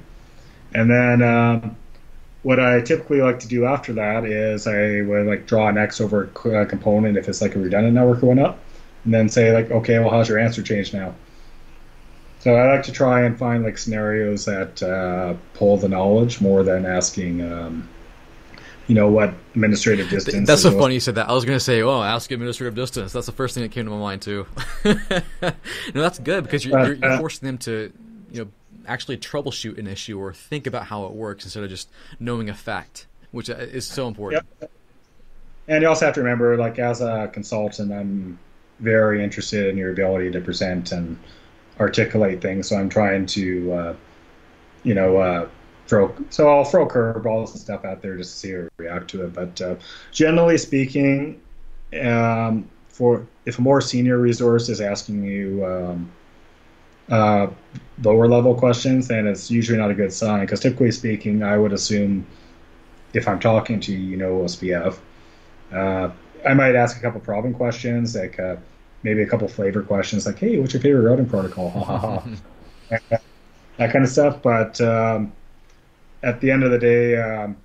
[0.74, 1.76] And then um,
[2.42, 6.00] what I typically like to do after that is I would like draw an X
[6.00, 8.58] over a component if it's like a redundant network going up,
[9.04, 11.14] and then say like, okay, well, how's your answer change now?
[12.42, 16.64] So I like to try and find like scenarios that uh, pull the knowledge more
[16.64, 17.40] than asking.
[17.40, 17.88] Um,
[18.88, 20.48] you know what administrative distance.
[20.48, 21.28] That's so funny you said that.
[21.28, 23.12] I was going to say, oh, ask administrative distance.
[23.12, 24.44] That's the first thing that came to my mind too.
[24.84, 25.52] no,
[25.92, 27.92] that's good because you're, you're, you're, forcing them to,
[28.32, 28.50] you know,
[28.88, 31.88] actually troubleshoot an issue or think about how it works instead of just
[32.18, 34.44] knowing a fact, which uh, is so important.
[34.60, 34.70] Yep.
[35.68, 38.36] And you also have to remember, like as a consultant, I'm
[38.80, 41.16] very interested in your ability to present and
[41.80, 42.68] articulate things.
[42.68, 43.96] So I'm trying to, uh,
[44.82, 45.16] you know.
[45.16, 45.48] Uh,
[45.86, 49.26] throw so I'll throw curveballs and stuff out there just to see her react to
[49.26, 49.34] it.
[49.34, 49.74] But uh,
[50.10, 51.40] generally speaking,
[52.00, 56.10] um, for if a more senior resource is asking you um,
[57.10, 57.48] uh,
[58.02, 61.72] lower level questions, then it's usually not a good sign because typically speaking, I would
[61.72, 62.26] assume
[63.12, 64.98] if I'm talking to you, you know OSPF.
[65.72, 66.10] Uh,
[66.46, 68.56] I might ask a couple problem questions, like uh,
[69.02, 73.18] maybe a couple flavor questions, like, "Hey, what's your favorite routing protocol?" Ha ha ha.
[73.76, 74.42] that kind of stuff.
[74.42, 75.32] But um,
[76.22, 77.56] at the end of the day, um,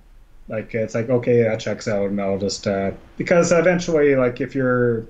[0.48, 4.54] like it's like okay, that checks out, and I'll just uh, because eventually, like if
[4.54, 5.06] you're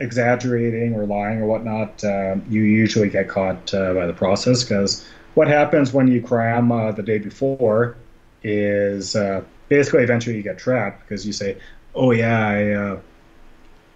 [0.00, 5.06] exaggerating or lying or whatnot, uh, you usually get caught uh, by the process because
[5.34, 7.96] what happens when you cram uh, the day before
[8.42, 11.56] is uh, basically eventually you get trapped because you say,
[11.94, 12.98] oh yeah, I.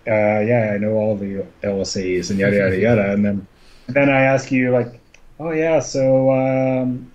[0.07, 3.47] Uh, yeah, I know all the LSAs and yada yada yada, and then
[3.89, 5.01] then I ask you like,
[5.41, 7.11] oh yeah, so um,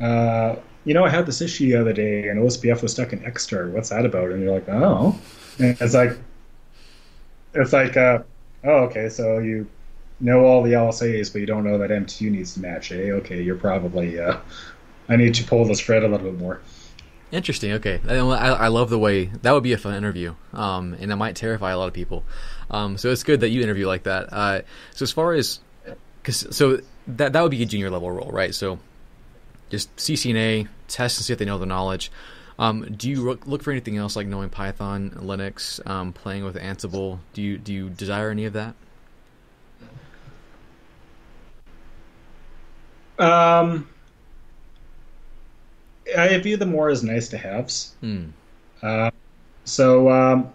[0.00, 3.20] uh, you know, I had this issue the other day, and OSPF was stuck in
[3.20, 3.70] ExStart.
[3.70, 4.30] What's that about?
[4.30, 5.18] And you're like, oh,
[5.58, 6.18] and it's like,
[7.54, 8.22] it's like, uh,
[8.64, 9.66] oh, okay, so you
[10.20, 12.92] know all the LSAs, but you don't know that MTU needs to match.
[12.92, 13.10] Eh?
[13.10, 14.18] Okay, you're probably.
[14.18, 14.38] Uh,
[15.08, 16.60] I need to pull this thread a little bit more.
[17.32, 17.72] Interesting.
[17.72, 21.16] Okay, I, I love the way that would be a fun interview, um, and that
[21.16, 22.22] might terrify a lot of people.
[22.70, 24.32] Um, so it's good that you interview like that.
[24.32, 24.60] Uh,
[24.92, 25.58] so as far as,
[26.22, 28.54] cause, so that that would be a junior level role, right?
[28.54, 28.78] So
[29.70, 32.12] just CCNA, test and see if they know the knowledge.
[32.58, 37.18] Um, do you look for anything else like knowing Python, Linux, um, playing with Ansible?
[37.32, 38.74] Do you do you desire any of that?
[43.18, 43.88] Um,
[46.16, 47.94] I view them more as nice to haves.
[48.00, 48.26] Hmm.
[48.82, 49.10] Uh,
[49.64, 50.52] so um,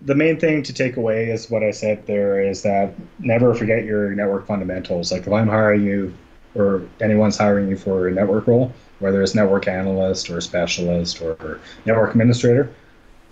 [0.00, 3.84] the main thing to take away is what I said there is that never forget
[3.84, 5.12] your network fundamentals.
[5.12, 6.14] Like if I'm hiring you
[6.54, 11.60] or anyone's hiring you for a network role, whether it's network analyst or specialist or
[11.86, 12.72] network administrator,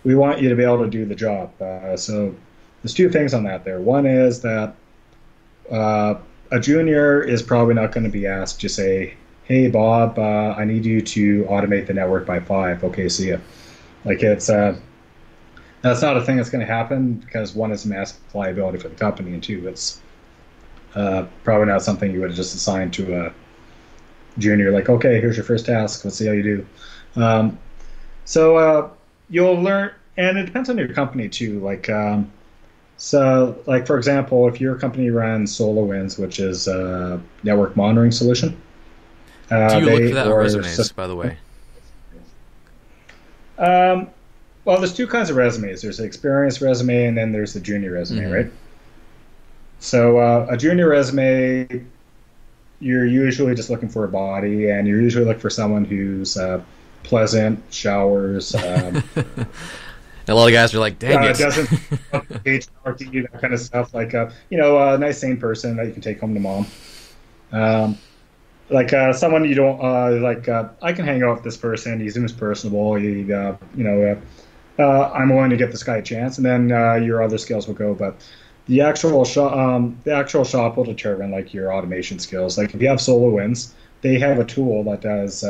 [0.04, 1.50] we want you to be able to do the job.
[1.60, 2.34] Uh, so
[2.82, 3.80] there's two things on that there.
[3.80, 4.74] One is that
[5.70, 6.14] uh,
[6.50, 9.14] a junior is probably not going to be asked to say,
[9.50, 12.84] "Hey Bob, uh, I need you to automate the network by five.
[12.84, 13.38] Okay, see ya."
[14.04, 14.78] Like it's uh,
[15.82, 18.88] that's not a thing that's going to happen because one is a massive liability for
[18.88, 20.00] the company, and two, it's
[20.94, 23.32] uh, probably not something you would have just assigned to a
[24.38, 24.70] junior.
[24.70, 26.04] Like, okay, here's your first task.
[26.04, 26.66] Let's see how you do.
[27.20, 27.58] Um,
[28.26, 28.90] so uh,
[29.30, 31.58] you'll learn, and it depends on your company too.
[31.58, 32.30] Like, um,
[32.98, 38.56] so like for example, if your company runs SolarWinds, which is a network monitoring solution.
[39.50, 41.36] Uh, do you look for that on resumes, by the way?
[43.58, 44.08] Um,
[44.64, 45.82] well, there's two kinds of resumes.
[45.82, 48.32] There's the experience resume, and then there's the junior resume, mm-hmm.
[48.32, 48.52] right?
[49.80, 51.84] So uh, a junior resume,
[52.80, 56.62] you're usually just looking for a body, and you're usually looking for someone who's uh,
[57.02, 58.54] pleasant, showers.
[58.54, 59.02] Um,
[60.28, 61.66] a lot of guys are like, "Dang uh, it!" Doesn't
[62.12, 63.94] HRT, that kind of stuff.
[63.94, 66.66] Like, uh, you know, a nice sane person that you can take home to mom.
[67.52, 67.98] Um,
[68.70, 70.48] like uh, someone you don't uh, like.
[70.48, 72.00] Uh, I can hang out with this person.
[72.00, 72.94] He seems personable.
[72.94, 74.18] He, uh, you know,
[74.78, 76.68] uh, uh, I'm willing to give this guy a chance, and then
[77.04, 77.94] your other skills will go.
[77.94, 78.16] But
[78.66, 82.56] the actual shop, um, the actual shop will determine like your automation skills.
[82.56, 85.42] Like if you have SolarWinds, they have a tool that does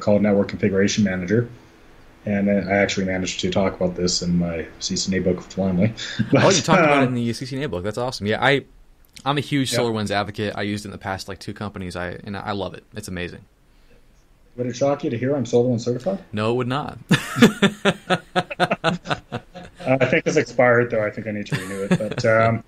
[0.00, 1.48] called Network Configuration Manager.
[2.26, 5.94] And I actually managed to talk about this in my CCNA book finally.
[6.30, 6.44] Lammle.
[6.44, 7.84] oh, you talked about it in the CCNA book.
[7.84, 8.26] That's awesome.
[8.26, 8.64] Yeah, I
[9.24, 9.80] I'm a huge yep.
[9.80, 10.54] SolarWinds advocate.
[10.56, 11.96] I used it in the past like two companies.
[11.96, 12.84] I and I love it.
[12.94, 13.44] It's amazing.
[14.56, 16.18] Would it shock you to hear I'm SolarWinds certified?
[16.32, 16.98] No, it would not.
[17.10, 18.16] uh,
[19.86, 21.04] I think it's expired though.
[21.04, 21.98] I think I need to renew it.
[21.98, 22.64] But um,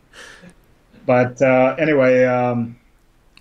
[1.06, 2.24] but uh, anyway.
[2.24, 2.76] Um,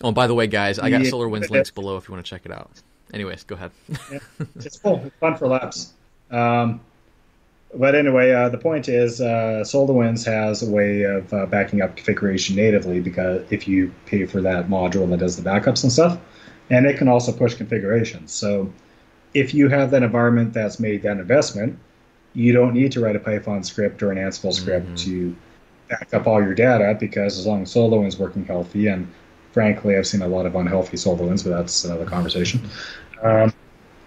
[0.01, 2.29] oh, by the way, guys, I got yeah, SolarWinds links below if you want to
[2.29, 2.71] check it out.
[3.13, 3.71] Anyways, go ahead.
[4.11, 4.19] yeah,
[4.55, 5.01] it's cool.
[5.05, 5.93] It's fun for labs.
[6.31, 6.81] Um,
[7.73, 11.95] but anyway, uh, the point is, uh, SolarWinds has a way of uh, backing up
[11.95, 16.17] configuration natively because if you pay for that module that does the backups and stuff,
[16.69, 18.31] and it can also push configurations.
[18.31, 18.71] So
[19.33, 21.77] if you have that environment that's made that investment,
[22.33, 24.95] you don't need to write a Python script or an Ansible script mm-hmm.
[24.95, 25.35] to
[25.89, 29.11] back up all your data because as long as SolarWinds working healthy, and
[29.51, 32.67] frankly, I've seen a lot of unhealthy SolarWinds, but that's another conversation.
[33.21, 33.53] Um,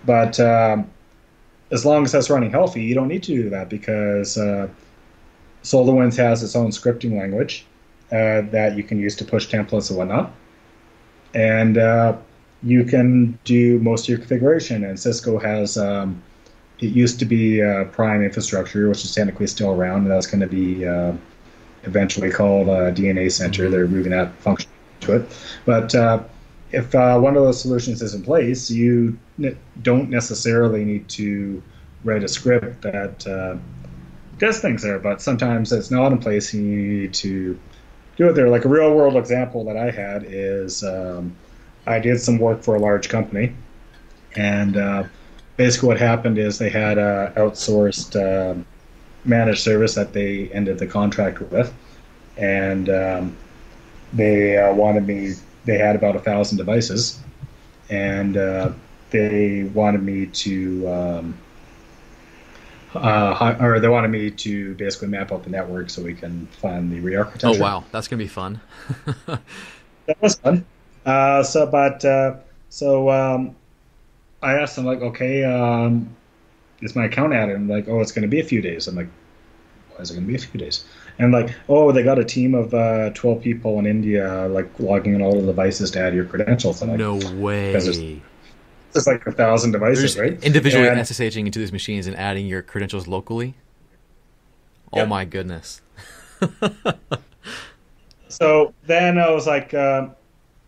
[0.04, 0.90] but um,
[1.72, 4.68] as long as that's running healthy, you don't need to do that because uh,
[5.64, 7.64] SolarWinds has its own scripting language
[8.12, 10.32] uh, that you can use to push templates and whatnot.
[11.34, 12.16] And uh,
[12.62, 14.84] you can do most of your configuration.
[14.84, 16.22] And Cisco has, um,
[16.80, 20.40] it used to be uh, Prime Infrastructure, which is technically still around, and that's going
[20.40, 21.14] to be uh,
[21.84, 23.70] eventually called uh, DNA Center.
[23.70, 24.68] They're moving that function
[25.00, 25.36] to it.
[25.64, 25.94] But
[26.72, 31.62] if uh, one of those solutions is in place, you ne- don't necessarily need to
[32.02, 33.56] write a script that uh,
[34.38, 34.98] does things there.
[34.98, 37.58] But sometimes it's not in place, and you need to
[38.16, 38.48] do it there.
[38.48, 41.36] Like a real world example that I had is um,
[41.86, 43.54] I did some work for a large company,
[44.34, 45.04] and uh,
[45.58, 48.58] basically what happened is they had a outsourced uh,
[49.24, 51.72] managed service that they ended the contract with,
[52.38, 53.36] and um,
[54.14, 55.34] they uh, wanted me
[55.64, 57.20] they had about a thousand devices,
[57.90, 58.72] and uh,
[59.10, 61.38] they wanted me to, um,
[62.94, 66.90] uh, or they wanted me to basically map out the network so we can find
[66.90, 67.58] the re-architecture.
[67.58, 68.60] Oh wow, that's gonna be fun.
[69.26, 70.64] that was fun.
[71.04, 72.36] Uh, so, but uh,
[72.68, 73.56] so um,
[74.42, 76.14] I asked them like, okay, um,
[76.80, 77.56] is my account added?
[77.56, 78.88] And like, oh, it's gonna be a few days.
[78.88, 79.08] I'm like,
[79.90, 80.84] why is it gonna be a few days?
[81.18, 85.14] And like oh they got a team of uh, 12 people in india like logging
[85.14, 86.82] in all the devices to add your credentials.
[86.82, 87.72] And no way.
[87.74, 90.42] it's like a thousand devices right?
[90.42, 93.54] individually and, sshing into these machines and adding your credentials locally?
[94.92, 95.80] Oh my goodness.
[98.32, 100.08] So then i was like uh,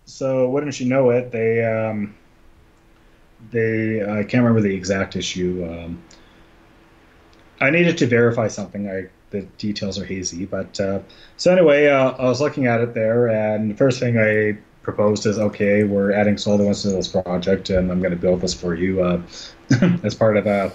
[0.05, 2.15] so wouldn't you know it they um,
[3.51, 6.03] they i can't remember the exact issue um,
[7.61, 9.05] i needed to verify something i
[9.35, 10.47] the details are hazy.
[10.47, 11.01] But uh,
[11.37, 15.27] so anyway, uh, I was looking at it there, and the first thing I proposed
[15.27, 18.75] is, okay, we're adding SolarWinds to this project, and I'm going to build this for
[18.75, 19.21] you uh,
[20.03, 20.71] as part of a uh,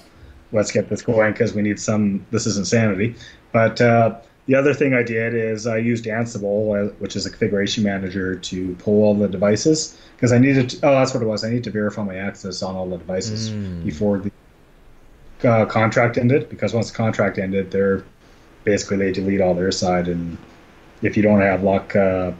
[0.52, 2.26] let's get this going because we need some.
[2.32, 3.16] This is insanity.
[3.52, 7.30] But uh, the other thing I did is I used Ansible, uh, which is a
[7.30, 10.70] configuration manager, to pull all the devices because I needed.
[10.72, 11.44] To, oh, that's what it was.
[11.44, 13.86] I need to verify my access on all the devices mm.
[13.86, 14.32] before the
[15.44, 18.04] uh, contract ended because once the contract ended, they're
[18.64, 20.38] basically they delete all their side, and
[21.02, 22.32] if you don't have luck, uh,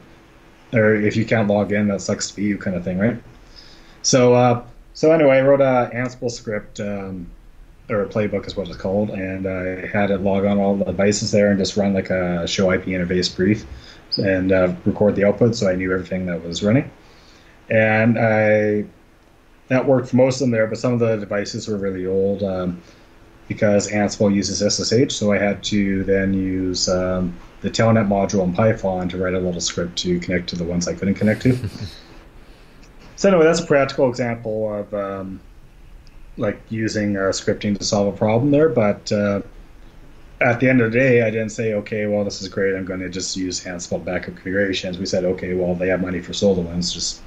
[0.72, 3.20] or if you can't log in, that sucks to be you, kind of thing, right?
[4.02, 4.64] So, uh,
[4.94, 6.80] so anyway, I wrote a Ansible script.
[6.80, 7.26] Um,
[7.90, 10.84] or a playbook is what it's called, and I had it log on all the
[10.84, 13.66] devices there and just run like a show IP interface brief
[14.18, 16.90] and uh, record the output, so I knew everything that was running.
[17.68, 18.84] And I
[19.68, 22.42] that worked for most of them there, but some of the devices were really old
[22.42, 22.80] um,
[23.50, 28.52] because Ansible uses SSH, so I had to then use um, the Telnet module in
[28.52, 31.58] Python to write a little script to connect to the ones I couldn't connect to.
[33.16, 35.40] so anyway, that's a practical example of um,
[36.36, 39.42] like using uh, scripting to solve a problem there, but uh,
[40.40, 42.76] at the end of the day, I didn't say, okay, well, this is great.
[42.76, 44.96] I'm going to just use Ansible backup configurations.
[44.96, 46.94] We said, okay, well, they have money for SolarWinds.
[46.94, 47.20] Just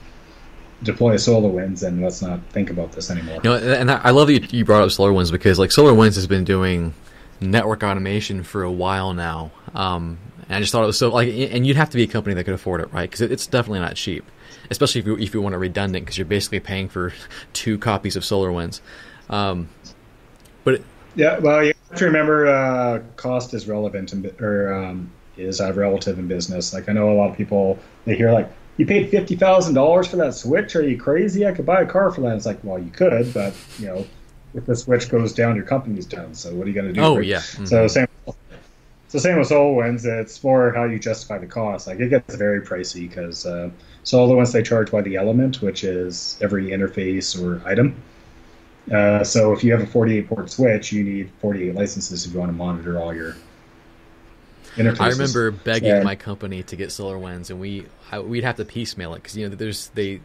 [0.84, 3.40] deploy SolarWinds and let's not think about this anymore.
[3.44, 6.44] You know, and I love that you brought up SolarWinds because like SolarWinds has been
[6.44, 6.94] doing
[7.40, 9.52] network automation for a while now.
[9.74, 10.18] Um,
[10.48, 12.36] and I just thought it was so like, and you'd have to be a company
[12.36, 13.10] that could afford it, right?
[13.10, 14.26] Because it's definitely not cheap,
[14.70, 17.14] especially if you if you want it redundant, because you're basically paying for
[17.54, 18.82] two copies of SolarWinds.
[19.30, 19.70] Um,
[20.64, 25.12] but it, yeah, well, you have to remember uh, cost is relevant in, or um,
[25.38, 26.74] is uh, relative in business.
[26.74, 30.08] Like I know a lot of people they hear like you paid fifty thousand dollars
[30.08, 30.76] for that switch.
[30.76, 31.46] Are you crazy?
[31.46, 32.36] I could buy a car for that.
[32.36, 34.06] It's like, well, you could, but you know,
[34.54, 36.34] if the switch goes down, your company's done.
[36.34, 37.02] So what are you going to do?
[37.02, 37.38] Oh yeah.
[37.38, 37.66] Mm-hmm.
[37.66, 38.08] So same.
[39.08, 40.06] So same with SolarWinds.
[40.06, 41.86] It's more how you justify the cost.
[41.86, 43.70] Like it gets very pricey because uh,
[44.04, 47.96] SolarWinds they charge by the element, which is every interface or item.
[48.92, 52.40] Uh, so if you have a 48 port switch, you need 48 licenses if you
[52.40, 53.36] want to monitor all your
[54.76, 55.02] interfaces.
[55.02, 59.14] I remember begging my company to get SolarWinds, and we I, we'd have to piecemeal
[59.14, 60.22] it because you know there's they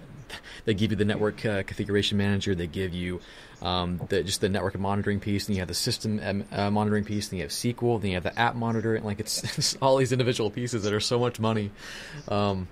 [0.64, 3.20] they give you the network uh, configuration manager, they give you
[3.62, 7.05] um, the, just the network monitoring piece, and you have the system um, uh, monitoring
[7.05, 9.76] piece, and you have SQL, then you have the app monitor, and like it's, it's
[9.76, 11.70] all these individual pieces that are so much money.
[12.28, 12.68] Um,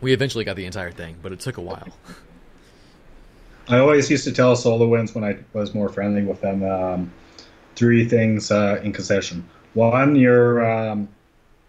[0.00, 1.88] we eventually got the entire thing, but it took a while.
[3.68, 7.12] I always used to tell SolarWinds when I was more friendly with them um,
[7.74, 9.48] three things uh, in concession.
[9.74, 11.08] One, your um,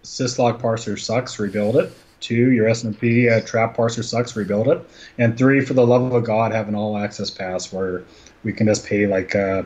[0.04, 1.92] syslog parser sucks, rebuild it.
[2.20, 4.90] Two, your SNMP uh, trap parser sucks, rebuild it.
[5.18, 8.04] And three, for the love of God, have an all access pass where
[8.44, 9.64] we can just pay like uh,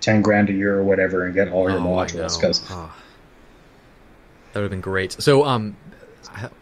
[0.00, 2.38] 10 grand a year or whatever and get all your oh, modules.
[2.40, 2.92] Because oh.
[4.52, 5.12] that would have been great.
[5.12, 5.76] So, um,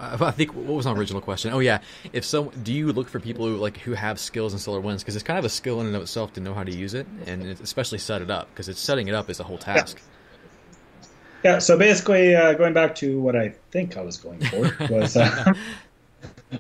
[0.01, 1.53] I think what was my original question?
[1.53, 1.81] Oh yeah,
[2.13, 5.15] if so, do you look for people who like who have skills in SolarWinds because
[5.15, 7.07] it's kind of a skill in and of itself to know how to use it
[7.27, 9.99] and especially set it up because it's setting it up is a whole task.
[9.99, 10.05] Yeah.
[11.45, 15.17] Yeah so basically, uh, going back to what I think I was going for was
[15.17, 15.53] uh,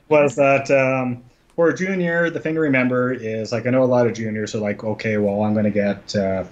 [0.08, 1.22] was that um,
[1.56, 4.54] for a junior, the thing to remember is like I know a lot of juniors
[4.54, 6.44] are like, okay, well, I'm going to get uh,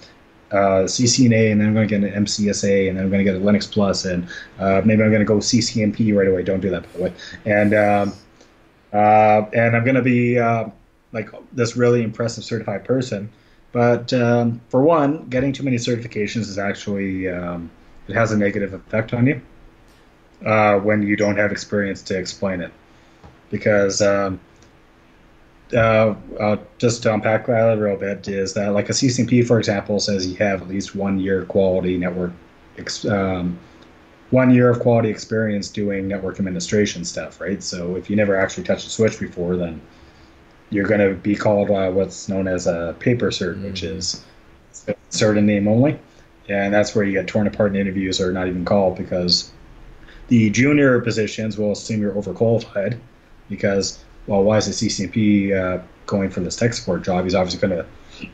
[0.51, 3.31] uh, CCNA, and then I'm going to get an MCSA, and then I'm going to
[3.31, 4.27] get a Linux Plus, and
[4.59, 6.43] uh, maybe I'm going to go CCNP right away.
[6.43, 7.13] Don't do that, by the way.
[7.45, 8.13] And um,
[8.93, 10.69] uh, and I'm going to be uh,
[11.11, 13.29] like this really impressive certified person.
[13.71, 17.69] But um, for one, getting too many certifications is actually um,
[18.09, 19.41] it has a negative effect on you
[20.45, 22.71] uh, when you don't have experience to explain it,
[23.49, 24.39] because um,
[25.73, 29.59] uh, uh, just to unpack that a little bit is that like a CCNP, for
[29.59, 32.31] example, says you have at least one year quality network,
[32.77, 33.57] ex- um,
[34.31, 37.61] one year of quality experience doing network administration stuff, right?
[37.61, 39.81] So if you never actually touched a switch before, then
[40.71, 43.65] you're going to be called uh, what's known as a paper cert, mm-hmm.
[43.65, 44.23] which is
[45.11, 45.99] cert in name only,
[46.49, 49.51] and that's where you get torn apart in interviews or not even called because
[50.27, 52.99] the junior positions will assume you're overqualified
[53.49, 57.23] because well, why is the CCNP uh, going for this tech support job?
[57.23, 58.29] He's obviously going to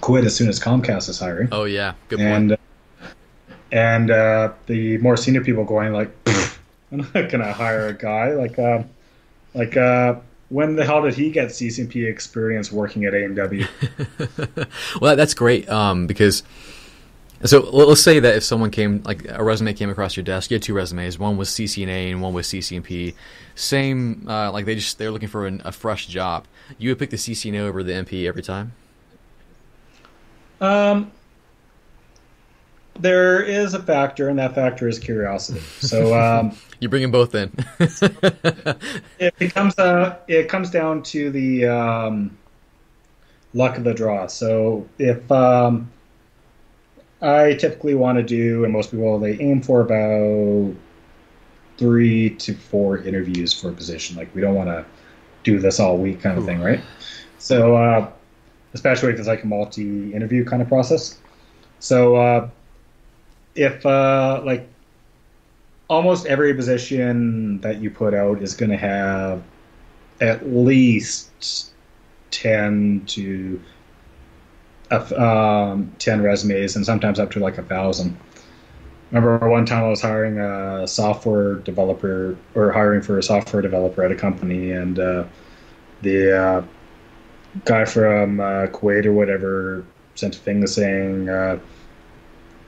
[0.00, 1.48] quit as soon as Comcast is hiring.
[1.50, 2.60] Oh yeah, good and, point.
[3.72, 6.10] And uh, the more senior people going like,
[6.92, 8.82] I'm not going to hire a guy like, uh,
[9.54, 10.16] like uh,
[10.48, 13.66] when the hell did he get CCNP experience working at A&W?
[15.00, 16.42] well, that's great um, because
[17.44, 20.56] so let's say that if someone came, like a resume came across your desk, you
[20.56, 21.18] had two resumes.
[21.18, 23.14] One was CCNA and one was CCNP.
[23.54, 26.46] Same, uh, like they just they're looking for an, a fresh job.
[26.78, 28.72] You would pick the CCNA over the MP every time.
[30.60, 31.10] Um,
[32.98, 35.60] there is a factor, and that factor is curiosity.
[35.60, 37.50] So um, you bring them both in.
[39.18, 40.18] it becomes a.
[40.28, 42.36] It comes down to the um,
[43.54, 44.26] luck of the draw.
[44.26, 45.90] So if um,
[47.22, 50.74] I typically want to do, and most people they aim for about
[51.76, 54.16] three to four interviews for a position.
[54.16, 54.84] Like we don't want to
[55.42, 56.46] do this all week kind of Ooh.
[56.46, 56.80] thing, right?
[57.38, 58.10] So, uh,
[58.74, 61.18] especially if it's like a multi-interview kind of process.
[61.78, 62.48] So uh,
[63.54, 64.68] if uh, like
[65.88, 69.42] almost every position that you put out is going to have
[70.20, 71.72] at least
[72.30, 73.60] 10 to
[74.90, 78.16] um, 10 resumes and sometimes up to like a thousand
[79.10, 84.02] remember one time i was hiring a software developer or hiring for a software developer
[84.02, 85.24] at a company and uh,
[86.02, 86.62] the uh,
[87.64, 89.84] guy from uh, kuwait or whatever
[90.14, 91.58] sent a thing saying uh,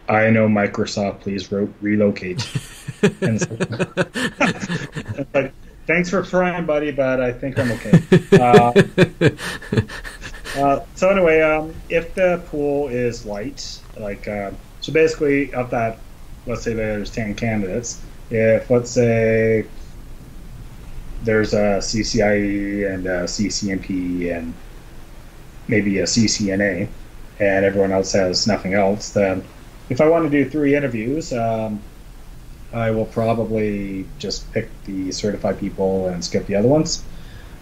[0.09, 2.47] I know Microsoft, please ro- relocate.
[3.23, 3.41] and
[5.35, 5.55] like,
[5.87, 8.03] thanks for trying, buddy, but I think I'm okay.
[8.33, 8.73] Uh,
[10.57, 14.51] uh, so anyway, um, if the pool is light, like uh,
[14.81, 15.99] so, basically of that,
[16.47, 18.03] let's say there's ten candidates.
[18.31, 19.67] If let's say
[21.25, 24.53] there's a CCIE and a CCNP and
[25.69, 26.89] maybe a CCNA,
[27.39, 29.45] and everyone else has nothing else, then
[29.89, 31.81] if I want to do three interviews, um,
[32.73, 37.05] I will probably just pick the certified people and skip the other ones.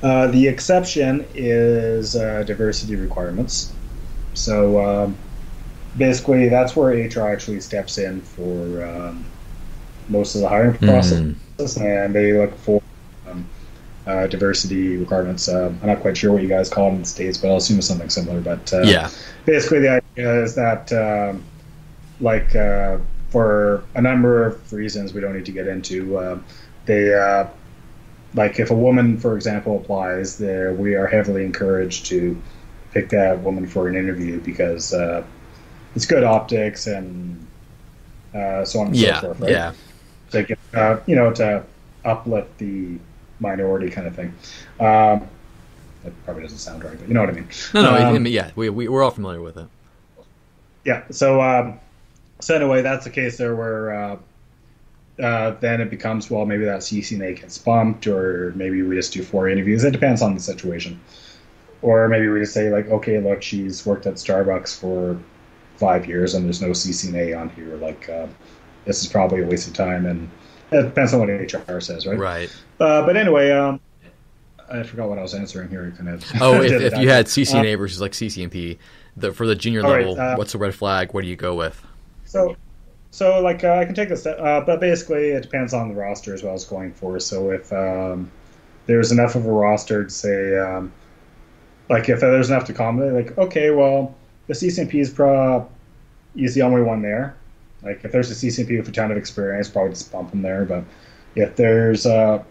[0.02, 3.72] Uh, the exception is uh, diversity requirements.
[4.34, 5.16] So um,
[5.96, 9.24] basically, that's where HR actually steps in for um,
[10.08, 10.86] most of the hiring hmm.
[10.86, 11.82] process, mm-hmm.
[11.82, 12.82] and they look for
[13.28, 13.46] um,
[14.06, 15.48] uh, diversity requirements.
[15.48, 17.56] Uh, I'm not quite sure what you guys call it in the states, but I'll
[17.56, 18.40] assume it's something similar.
[18.40, 19.10] But uh, yeah,
[19.44, 21.44] basically, the idea is that um,
[22.20, 22.98] like uh,
[23.30, 26.16] for a number of reasons we don't need to get into.
[26.16, 26.38] Uh,
[26.86, 27.46] they uh,
[28.34, 32.40] like if a woman, for example, applies, there we are heavily encouraged to
[32.92, 35.24] pick that woman for an interview because uh,
[35.94, 37.46] it's good optics and
[38.34, 39.40] uh, so on and yeah, so forth.
[39.40, 39.50] Right?
[39.50, 39.72] Yeah,
[40.30, 41.64] to get, uh, you know to
[42.04, 42.98] uplift the
[43.40, 44.34] minority kind of thing.
[44.78, 45.28] Um,
[46.04, 47.48] that probably doesn't sound right, but you know what I mean.
[47.74, 49.66] No, no, um, yeah, we, we we're all familiar with it.
[50.84, 51.78] Yeah, so um,
[52.40, 54.18] so anyway, that's the case there where
[55.20, 59.22] uh, then it becomes well maybe that CCNA gets bumped or maybe we just do
[59.22, 59.84] four interviews.
[59.84, 61.00] It depends on the situation.
[61.82, 65.18] Or maybe we just say like, okay, look, she's worked at Starbucks for
[65.76, 67.76] five years and there's no CCNA on here.
[67.76, 68.26] Like uh,
[68.84, 70.28] this is probably a waste of time, and
[70.70, 72.18] it depends on what HR says, right?
[72.18, 72.56] Right.
[72.78, 73.80] Uh, but anyway, um,
[74.70, 75.92] I forgot what I was answering here.
[75.96, 76.24] Kind of.
[76.40, 78.78] Oh, if, if you had CCNA uh, versus like CCNP,
[79.16, 81.12] the, for the junior level, right, uh, what's the red flag?
[81.12, 81.82] What do you go with?
[82.24, 82.56] So,
[83.10, 86.32] so like uh, I can take step, uh, but basically it depends on the roster
[86.32, 87.18] as well as going for.
[87.18, 88.30] So if um,
[88.86, 90.92] there's enough of a roster to say, um,
[91.88, 94.14] like if there's enough to accommodate, like okay, well
[94.46, 95.68] the CCNP is pro
[96.36, 97.36] is the only one there.
[97.82, 100.64] Like if there's a CCNP with a ton of experience, probably just bump them there.
[100.64, 100.84] But
[101.34, 102.42] if there's uh,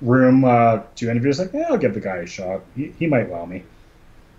[0.00, 2.62] room uh, to interviews, like yeah, I'll give the guy a shot.
[2.74, 3.62] He, he might wow me.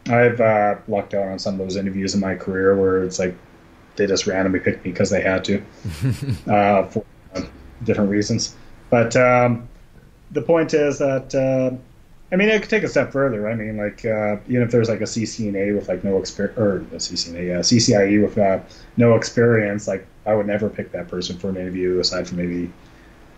[0.07, 3.35] I've uh, lucked out on some of those interviews in my career where it's like
[3.95, 5.57] they just randomly picked me because they had to
[6.47, 7.41] uh, for uh,
[7.83, 8.55] different reasons.
[8.89, 9.67] But um,
[10.31, 11.75] the point is that uh,
[12.31, 13.49] I mean, it could take a step further.
[13.49, 16.77] I mean, like uh, even if there's like a CCNA with like no experience, or
[16.77, 18.59] a CCNA, CCIE with uh,
[18.95, 22.71] no experience, like I would never pick that person for an interview aside from maybe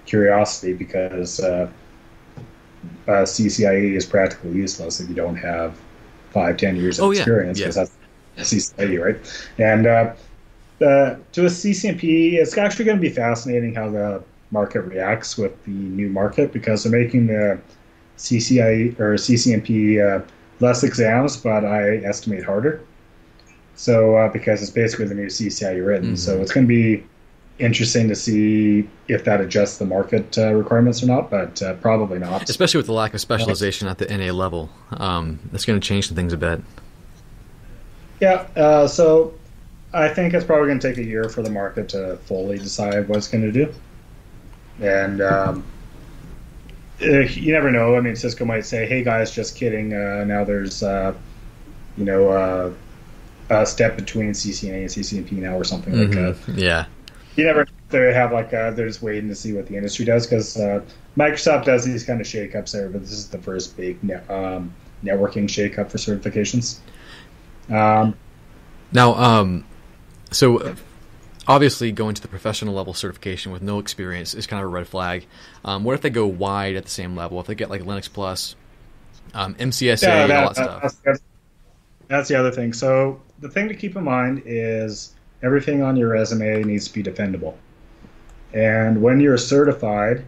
[0.06, 1.70] curiosity because uh,
[3.08, 5.76] uh, CCIE is practically useless if you don't have
[6.30, 7.86] five, ten years of oh, experience because yeah.
[8.36, 9.46] that's CCIE, right?
[9.58, 10.16] And
[10.82, 15.64] uh, to a CCNP, it's actually going to be fascinating how the market reacts with
[15.66, 17.60] the new market because they're making the
[18.18, 20.26] CCI or CCNP uh,
[20.60, 22.82] less exams, but I estimate harder.
[23.76, 26.16] So uh, because it's basically the new CCIE written, mm-hmm.
[26.16, 27.04] so it's going to be
[27.60, 32.20] interesting to see if that adjusts the market uh, requirements or not, but uh, probably
[32.20, 32.50] not.
[32.50, 36.10] Especially with the lack of specialization at the NA level, um, it's going to change
[36.10, 36.62] things a bit.
[38.20, 38.48] Yeah.
[38.56, 39.34] Uh, so
[39.94, 43.08] I think it's probably going to take a year for the market to fully decide
[43.08, 43.74] what it's going to do.
[44.82, 45.64] And um,
[47.00, 47.96] eh, you never know.
[47.96, 49.94] I mean, Cisco might say, "Hey guys, just kidding.
[49.94, 51.14] Uh, now there's, uh,
[51.96, 52.74] you know, uh,
[53.50, 56.26] a step between CCNA and CCNP now, or something mm-hmm.
[56.26, 56.86] like that." Yeah.
[57.36, 57.68] You never.
[57.90, 60.82] They have like uh, they're just waiting to see what the industry does because uh,
[61.16, 64.74] Microsoft does these kind of shakeups there, but this is the first big ne- um,
[65.04, 66.80] networking shakeup for certifications.
[67.70, 68.16] Um,
[68.92, 69.64] now, um,
[70.34, 70.76] so
[71.48, 74.88] obviously going to the professional level certification with no experience is kind of a red
[74.88, 75.26] flag.
[75.66, 77.40] Um, what if they go wide at the same level?
[77.40, 78.56] If they get like Linux Plus,
[79.34, 80.82] um, MCSA, yeah, that, all that stuff.
[81.04, 81.22] That's,
[82.08, 82.74] that's, the other thing.
[82.74, 87.04] So the thing to keep in mind is everything on your resume needs to be
[87.04, 87.56] defendable.
[88.54, 90.24] And when you're certified,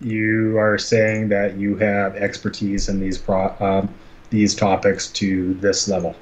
[0.00, 3.94] you are saying that you have expertise in these pro, um,
[4.30, 6.16] these topics to this level.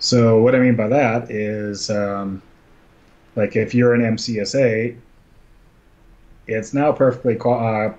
[0.00, 2.42] So what I mean by that is, um,
[3.36, 4.96] like if you're an MCSA,
[6.46, 7.92] it's now perfectly uh,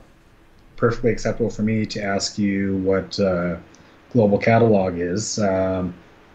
[0.76, 3.56] perfectly acceptable for me to ask you what uh,
[4.12, 5.94] global catalog is um,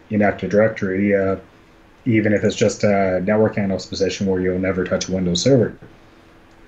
[0.09, 1.35] in Active Directory, uh,
[2.05, 5.77] even if it's just a network analyst position where you'll never touch a Windows server.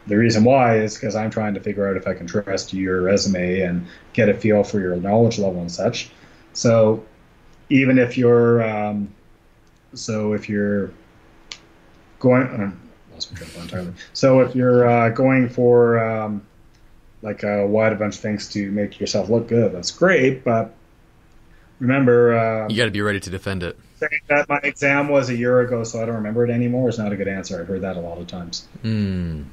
[0.08, 3.04] The reason why is because I'm trying to figure out if I can trust your
[3.04, 6.12] resume and get a feel for your knowledge level and such.
[6.52, 7.06] So
[7.70, 9.14] even if you're um,
[9.94, 10.92] so if you're
[12.20, 12.72] going uh,
[13.14, 13.94] lost my train entirely.
[14.14, 16.46] So if you're uh, going for um,
[17.22, 20.44] like a wide bunch of things to make yourself look good, that's great.
[20.44, 20.74] But
[21.80, 23.78] remember, uh, you got to be ready to defend it.
[23.98, 26.98] Saying that my exam was a year ago, so I don't remember it anymore is
[26.98, 27.60] not a good answer.
[27.60, 28.68] I've heard that a lot of times.
[28.84, 29.46] Mm.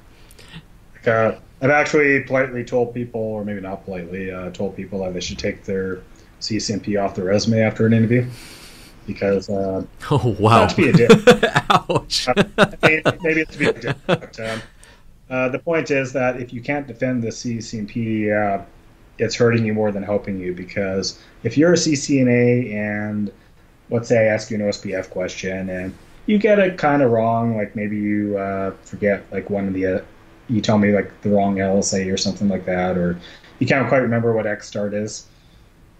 [0.94, 5.14] Like, uh, I've actually politely told people, or maybe not politely, uh, told people that
[5.14, 6.02] they should take their
[6.40, 8.26] CCNP off the resume after an interview
[9.06, 11.10] because uh, oh wow, not to be a dick.
[11.70, 12.28] Ouch.
[12.28, 12.44] uh,
[12.82, 13.96] maybe, maybe it's to be a dick.
[14.06, 14.62] But, um,
[15.28, 18.64] uh, the point is that if you can't defend the CCNP, uh,
[19.18, 23.32] it's hurting you more than helping you because if you're a CCNA and
[23.90, 25.94] let's say I ask you an OSPF question and
[26.26, 29.86] you get it kind of wrong, like maybe you uh, forget like one of the,
[29.86, 30.00] uh,
[30.48, 33.18] you tell me like the wrong LSA or something like that, or
[33.58, 35.26] you can't quite remember what ExStart is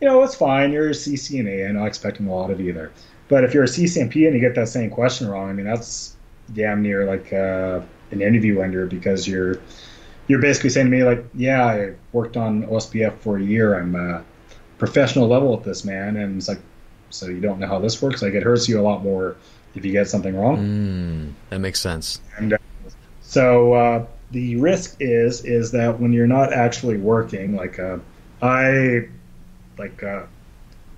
[0.01, 0.73] you know, it's fine.
[0.73, 1.69] You're a CCNA.
[1.69, 2.93] I'm not expecting a lot of either.
[3.29, 6.17] But if you're a CCNP and you get that same question wrong, I mean, that's
[6.55, 7.81] damn near like uh,
[8.11, 9.61] an interview ender because you're
[10.29, 13.79] you're basically saying to me like, yeah, I worked on OSPF for a year.
[13.79, 14.25] I'm a
[14.79, 16.17] professional level at this, man.
[16.17, 16.61] And it's like,
[17.11, 18.23] so you don't know how this works?
[18.23, 19.37] Like, it hurts you a lot more
[19.75, 20.59] if you get something wrong.
[20.59, 22.21] Mm, that makes sense.
[22.37, 22.59] And uh,
[23.21, 27.99] so uh, the risk is is that when you're not actually working, like uh,
[28.43, 29.09] I
[29.79, 30.25] like uh,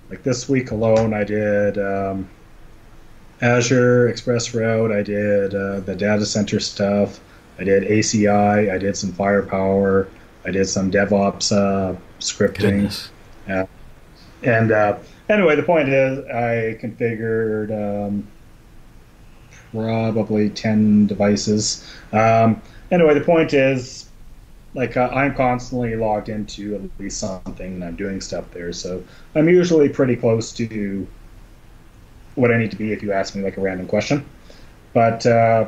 [0.09, 2.29] like this week alone, I did um,
[3.41, 4.95] Azure ExpressRoute.
[4.95, 7.19] I did uh, the data center stuff.
[7.59, 8.71] I did ACI.
[8.71, 10.07] I did some firepower.
[10.45, 13.09] I did some DevOps uh, scripting.
[13.47, 13.65] Yeah.
[14.43, 18.27] And uh, anyway, the point is, I configured um,
[19.71, 21.85] probably 10 devices.
[22.13, 22.61] Um,
[22.91, 24.08] anyway, the point is,
[24.79, 28.71] like uh, I'm constantly logged into at least something and I'm doing stuff there.
[28.71, 29.03] So
[29.35, 31.05] I'm usually pretty close to
[32.35, 34.25] what I need to be if you ask me like a random question.
[34.93, 35.67] But uh,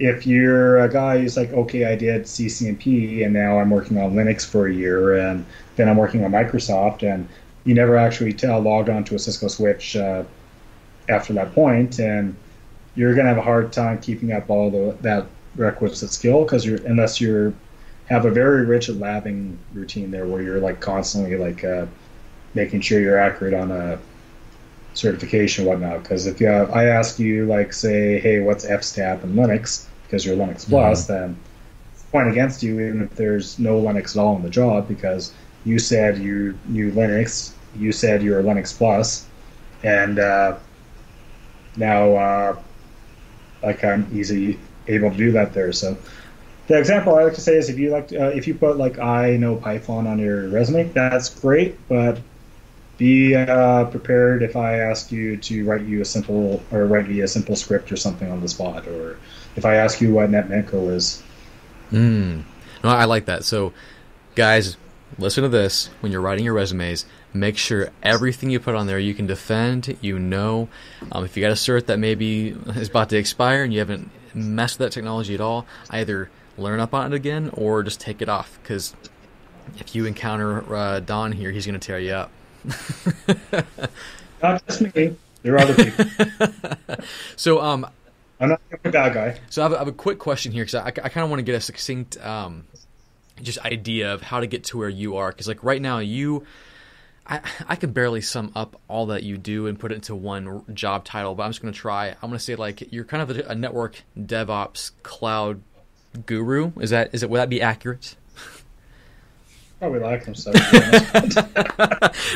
[0.00, 4.14] if you're a guy who's like, okay, I did CCNP and now I'm working on
[4.14, 7.28] Linux for a year and then I'm working on Microsoft and
[7.62, 10.24] you never actually tell logged onto a Cisco switch uh,
[11.08, 12.34] after that point and
[12.96, 16.66] you're going to have a hard time keeping up all the that requisite skill because
[16.66, 17.54] you're unless you're
[18.06, 21.86] have a very rigid labbing routine there where you're like constantly like uh,
[22.54, 23.98] making sure you're accurate on a
[24.94, 26.02] certification whatnot.
[26.02, 30.26] Because if you have, I ask you like say, hey, what's fstat in Linux because
[30.26, 31.12] you're Linux Plus, mm-hmm.
[31.12, 31.36] then
[32.10, 35.32] point against you even if there's no Linux at all in the job because
[35.64, 39.26] you said you knew Linux, you said you were Linux Plus,
[39.82, 40.56] and uh,
[41.76, 42.56] now uh,
[43.62, 45.72] like I'm easy able to do that there.
[45.72, 45.96] So
[46.72, 48.78] the example I like to say is if you like to, uh, if you put
[48.78, 52.18] like I know Python on your resume, that's great, but
[52.96, 57.20] be uh, prepared if I ask you to write you a simple or write me
[57.20, 59.18] a simple script or something on the spot, or
[59.54, 61.22] if I ask you what Netmiko is.
[61.92, 62.44] Mm.
[62.82, 63.44] No, I like that.
[63.44, 63.74] So,
[64.34, 64.78] guys,
[65.18, 67.04] listen to this when you're writing your resumes.
[67.34, 69.98] Make sure everything you put on there you can defend.
[70.00, 70.70] You know,
[71.10, 74.10] um, if you got a cert that maybe is about to expire and you haven't
[74.32, 78.22] messed with that technology at all, either learn up on it again or just take
[78.22, 78.94] it off because
[79.78, 82.30] if you encounter uh, Don here, he's going to tear you up.
[84.42, 85.16] not just me.
[85.42, 86.04] There are other people.
[87.36, 87.86] so, um,
[88.38, 89.40] I'm not a bad guy.
[89.50, 91.40] So I have, I have a quick question here because I, I kind of want
[91.40, 92.64] to get a succinct, um,
[93.40, 95.30] just idea of how to get to where you are.
[95.30, 96.44] Because like right now, you,
[97.26, 100.64] I, I can barely sum up all that you do and put it into one
[100.74, 101.34] job title.
[101.34, 102.08] But I'm just going to try.
[102.08, 105.62] I'm going to say like you're kind of a, a network DevOps cloud
[106.26, 106.72] guru.
[106.80, 107.30] Is that is it?
[107.30, 108.16] Would that be accurate?
[109.78, 110.52] Probably like them so.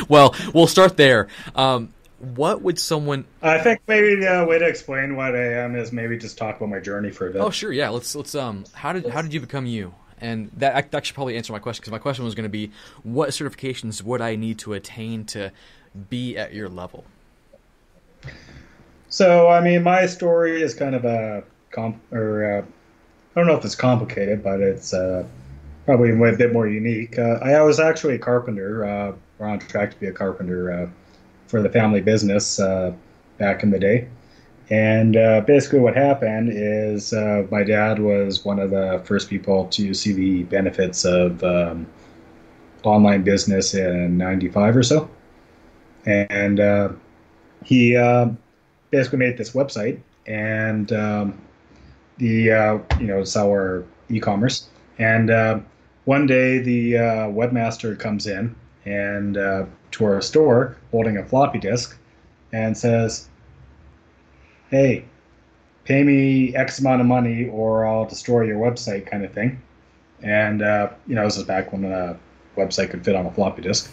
[0.09, 1.27] well, we'll start there.
[1.55, 3.25] Um, what would someone?
[3.41, 6.69] I think maybe the way to explain what I am is maybe just talk about
[6.69, 7.41] my journey for a bit.
[7.41, 7.89] Oh, sure, yeah.
[7.89, 8.65] Let's let's um.
[8.73, 9.93] How did how did you become you?
[10.19, 12.71] And that that should probably answer my question because my question was going to be,
[13.03, 15.51] what certifications would I need to attain to
[16.09, 17.05] be at your level?
[19.09, 22.65] So, I mean, my story is kind of a comp or a
[23.37, 25.23] I don't know if it's complicated, but it's uh,
[25.85, 27.19] probably a bit more unique.
[27.19, 28.83] Uh, I was actually a carpenter.
[28.83, 30.89] Uh, we're on track to be a carpenter uh,
[31.45, 32.59] for the family business.
[32.59, 32.93] Uh,
[33.37, 34.07] back in the day.
[34.71, 37.13] And uh, basically, what happened is
[37.51, 41.85] my dad was one of the first people to see the benefits of um,
[42.81, 45.07] online business in '95 or so,
[46.07, 46.97] and
[47.63, 47.93] he
[48.89, 51.39] basically made this website and um,
[52.17, 54.67] the uh, you know it's our e-commerce.
[54.99, 55.59] And uh,
[56.05, 61.97] one day, the webmaster comes in and to our store holding a floppy disk
[62.51, 63.27] and says
[64.69, 65.05] hey,
[65.85, 69.61] pay me X amount of money or I'll destroy your website kind of thing.
[70.21, 72.17] And, uh, you know, this is back when a
[72.55, 73.91] website could fit on a floppy disk.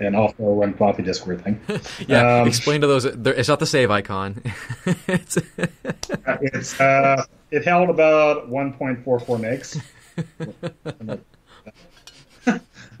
[0.00, 1.60] And also when floppy disk were a thing.
[2.06, 3.04] yeah, um, explain to those.
[3.04, 4.40] It's not the save icon.
[5.08, 5.38] it's
[6.40, 9.02] it's uh, it held about 1.44
[9.38, 9.80] megs.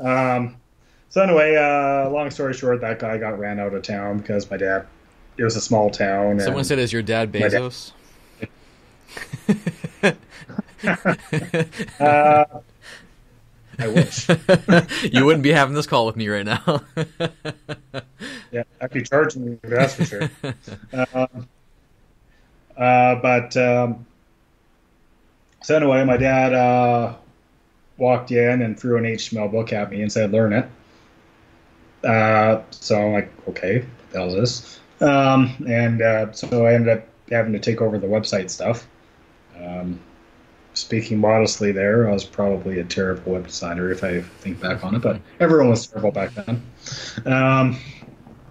[0.00, 0.56] um,
[1.08, 4.56] so anyway, uh, long story short, that guy got ran out of town because my
[4.56, 4.86] dad
[5.36, 6.40] it was a small town.
[6.40, 7.92] Someone said, "Is your dad Bezos?"
[10.02, 10.16] Dad...
[12.00, 12.44] uh,
[13.78, 14.28] I wish
[15.12, 16.82] you wouldn't be having this call with me right now.
[18.50, 19.60] yeah, I'd be charging you.
[19.62, 20.30] That's for sure.
[20.92, 21.26] Uh,
[22.76, 24.06] uh, but um,
[25.62, 27.14] so anyway, my dad uh,
[27.96, 30.66] walked in and threw an HTML book at me and said, "Learn it."
[32.04, 36.74] Uh, so I'm like, "Okay, what the hell is this?" Um, and uh, so I
[36.74, 38.86] ended up having to take over the website stuff.
[39.60, 40.00] Um,
[40.74, 44.94] speaking modestly, there, I was probably a terrible web designer if I think back on
[44.94, 46.62] it, but everyone was terrible back then.
[47.26, 47.78] Um,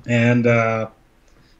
[0.07, 0.89] and uh,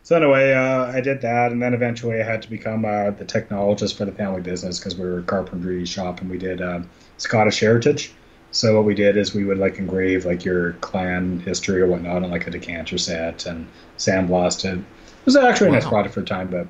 [0.07, 3.25] so anyway, uh, I did that, and then eventually I had to become uh, the
[3.25, 6.79] technologist for the family business because we were a carpentry shop and we did uh,
[7.17, 8.13] Scottish heritage.
[8.51, 12.23] So what we did is we would like engrave like your clan history or whatnot
[12.23, 13.67] on like a decanter set and
[13.97, 14.77] sandblasted.
[14.77, 15.79] It was actually a wow.
[15.79, 16.67] nice product for the time, but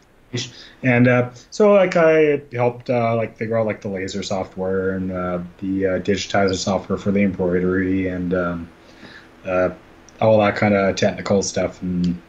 [0.81, 5.11] and uh, so like I helped uh, like figure out like the laser software and
[5.11, 8.69] uh, the uh, digitizer software for the embroidery and um,
[9.45, 9.69] uh,
[10.19, 12.19] all that kind of technical stuff and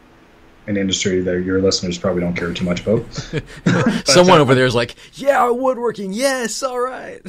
[0.69, 3.13] an industry that your listeners probably don't care too much about.
[4.07, 7.21] Someone uh, over there is like, "Yeah, woodworking, yes, all right."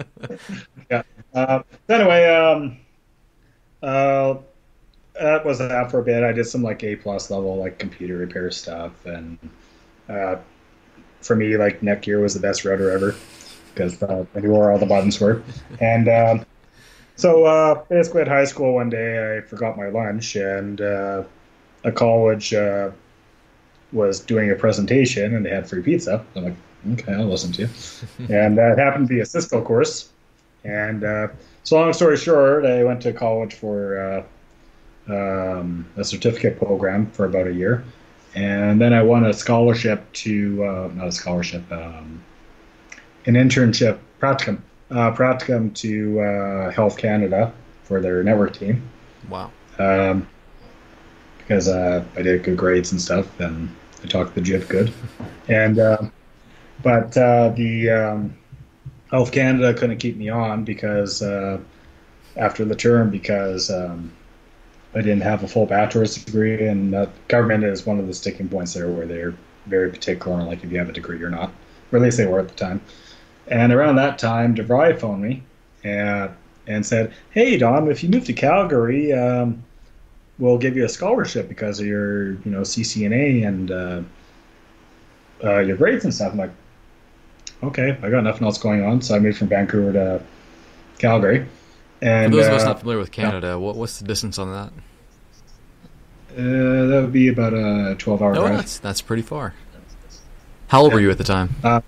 [0.90, 1.02] yeah.
[1.34, 2.78] Uh, anyway, um,
[3.82, 4.36] uh,
[5.20, 6.22] that was that for a bit.
[6.22, 9.38] I did some like A plus level like computer repair stuff, and
[10.08, 10.36] uh,
[11.20, 13.16] for me, like Netgear was the best router ever
[13.74, 15.42] because uh, I knew where all the buttons were.
[15.80, 16.46] And um,
[17.16, 21.24] so uh, basically, at high school, one day I forgot my lunch, and uh,
[21.84, 22.90] a college uh,
[23.92, 26.24] was doing a presentation and they had free pizza.
[26.34, 26.54] I'm like,
[26.92, 27.68] okay, I'll listen to you.
[28.34, 30.10] and that happened to be a Cisco course.
[30.64, 31.28] And uh,
[31.64, 34.24] so, long story short, I went to college for
[35.08, 37.84] uh, um, a certificate program for about a year.
[38.34, 42.22] And then I won a scholarship to, uh, not a scholarship, um,
[43.26, 44.60] an internship, practicum,
[44.90, 47.52] uh, practicum to uh, Health Canada
[47.82, 48.88] for their network team.
[49.28, 49.50] Wow.
[49.78, 50.28] Um,
[51.42, 54.92] because uh, I did good grades and stuff, and I talked the JIT good.
[55.48, 56.02] And uh,
[56.82, 58.36] but uh, the um,
[59.10, 61.58] Health Canada couldn't keep me on because uh,
[62.36, 64.12] after the term because um,
[64.94, 68.74] I didn't have a full bachelor's degree, and government is one of the sticking points
[68.74, 69.34] there where they're
[69.66, 71.52] very particular on like if you have a degree or not,
[71.90, 72.80] or at least they were at the time.
[73.48, 75.42] And around that time, DeVry phoned me
[75.84, 76.30] and
[76.66, 79.64] and said, "Hey Don, if you move to Calgary." Um,
[80.38, 84.02] will give you a scholarship because of your you know CCNA and uh,
[85.44, 86.32] uh, your grades and stuff.
[86.32, 86.50] I'm like,
[87.62, 90.22] okay, I got nothing else going on, so I moved from Vancouver to
[90.98, 91.46] Calgary.
[92.00, 94.52] And for those of us uh, not familiar with Canada, what, what's the distance on
[94.52, 94.72] that?
[96.32, 98.56] Uh, that would be about a 12 hour oh, drive.
[98.56, 99.54] That's, that's pretty far.
[100.68, 100.94] How old yeah.
[100.94, 101.54] were you at the time?
[101.62, 101.80] Uh,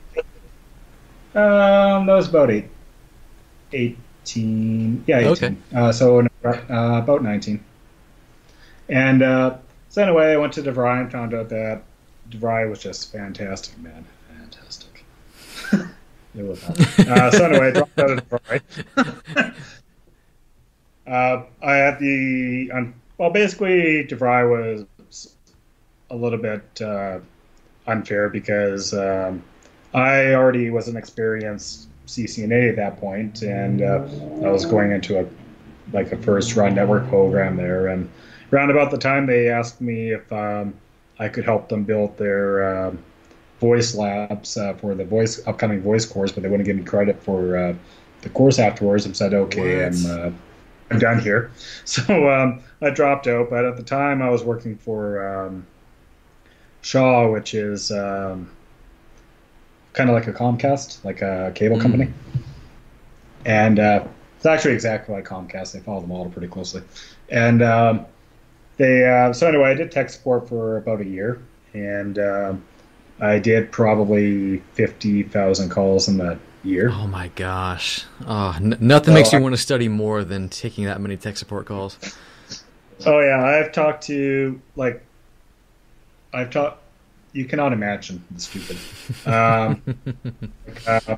[1.35, 2.69] um, that was about eight,
[3.73, 5.05] 18.
[5.07, 5.33] Yeah, 18.
[5.33, 5.57] Okay.
[5.75, 6.27] Uh, so uh,
[6.71, 7.65] about 19.
[8.89, 9.57] And uh,
[9.89, 11.83] so anyway, I went to DeVry and found out that
[12.31, 14.05] DeVry was just fantastic, man,
[14.39, 15.05] fantastic.
[16.35, 16.63] it was.
[16.65, 18.61] Uh, so anyway, I dropped out of DeVry.
[21.07, 25.35] uh, I had the um, well, basically DeVry was
[26.11, 27.19] a little bit uh,
[27.87, 29.43] unfair because um,
[29.93, 34.07] I already was an experienced CCNA at that point, and uh,
[34.45, 35.27] I was going into a
[35.93, 38.11] like a first run network program there, and
[38.53, 40.75] around about the time they asked me if um,
[41.19, 42.93] I could help them build their uh,
[43.61, 47.23] voice labs uh, for the voice upcoming voice course, but they wouldn't give me credit
[47.23, 47.75] for uh,
[48.23, 49.07] the course afterwards.
[49.07, 49.87] I said, okay, what?
[49.87, 50.31] I'm uh,
[50.91, 51.51] I'm done here.
[51.85, 55.67] So um, I dropped out, but at the time I was working for um,
[56.83, 58.51] Shaw, which is um,
[59.93, 61.83] kind of like a Comcast, like a cable Mm.
[61.83, 62.13] company,
[63.45, 64.05] and uh,
[64.37, 65.73] it's actually exactly like Comcast.
[65.73, 66.83] They follow the model pretty closely,
[67.31, 68.07] and um,
[68.77, 69.09] they.
[69.09, 71.41] Uh, so anyway, I did tech support for about a year,
[71.73, 72.65] and um,
[73.21, 76.91] I did probably fifty thousand calls in that year.
[76.93, 78.05] Oh my gosh.
[78.27, 81.17] Oh, n- nothing So makes me I- want to study more than taking that many
[81.17, 81.99] tech support calls.
[83.07, 85.03] Oh yeah, I've talked to like
[86.33, 86.81] I've talked.
[87.33, 88.77] You cannot imagine the stupid.
[89.27, 89.83] Um,
[90.67, 91.17] like, uh,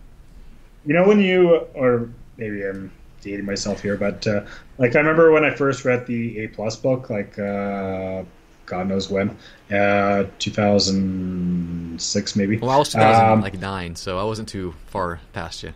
[0.86, 2.08] you know when you or
[2.38, 2.90] maybe I'm
[3.22, 4.44] dating myself here, but uh,
[4.78, 8.22] like I remember when I first read the A plus book, like uh,
[8.66, 9.36] God knows when,
[9.72, 12.58] uh, 2006 maybe.
[12.58, 13.02] Well, I was Um,
[13.42, 15.72] 2009, so I wasn't too far past you.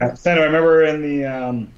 [0.00, 1.68] Uh, So anyway, I remember in the um,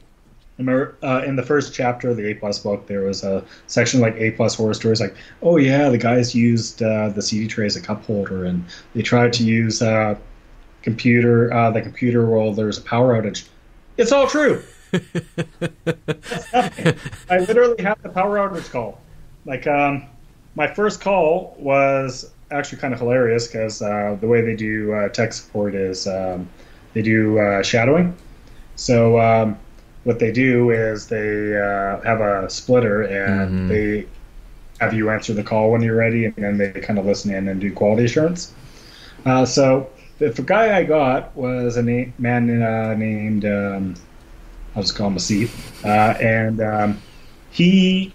[0.58, 3.44] I remember uh, in the first chapter of the A plus book, there was a
[3.68, 7.46] section like A plus horror stories, like oh yeah, the guys used uh, the CD
[7.46, 10.16] tray as a cup holder, and they tried to use uh,
[10.82, 13.46] computer uh, the computer while there's a power outage.
[13.96, 14.62] It's all true.
[17.30, 19.00] I literally had the power outage call.
[19.44, 20.04] Like um,
[20.54, 25.08] my first call was actually kind of hilarious because uh, the way they do uh,
[25.08, 26.48] tech support is um,
[26.94, 28.16] they do uh, shadowing.
[28.76, 29.58] So um,
[30.04, 33.68] what they do is they uh, have a splitter and Mhm.
[33.68, 34.06] they
[34.80, 37.48] have you answer the call when you're ready, and then they kind of listen in
[37.48, 38.52] and do quality assurance.
[39.26, 43.94] Uh, so the, the guy I got was a na- man uh, named um,
[44.78, 47.02] I'll just call him Asif, uh, and um,
[47.50, 48.14] he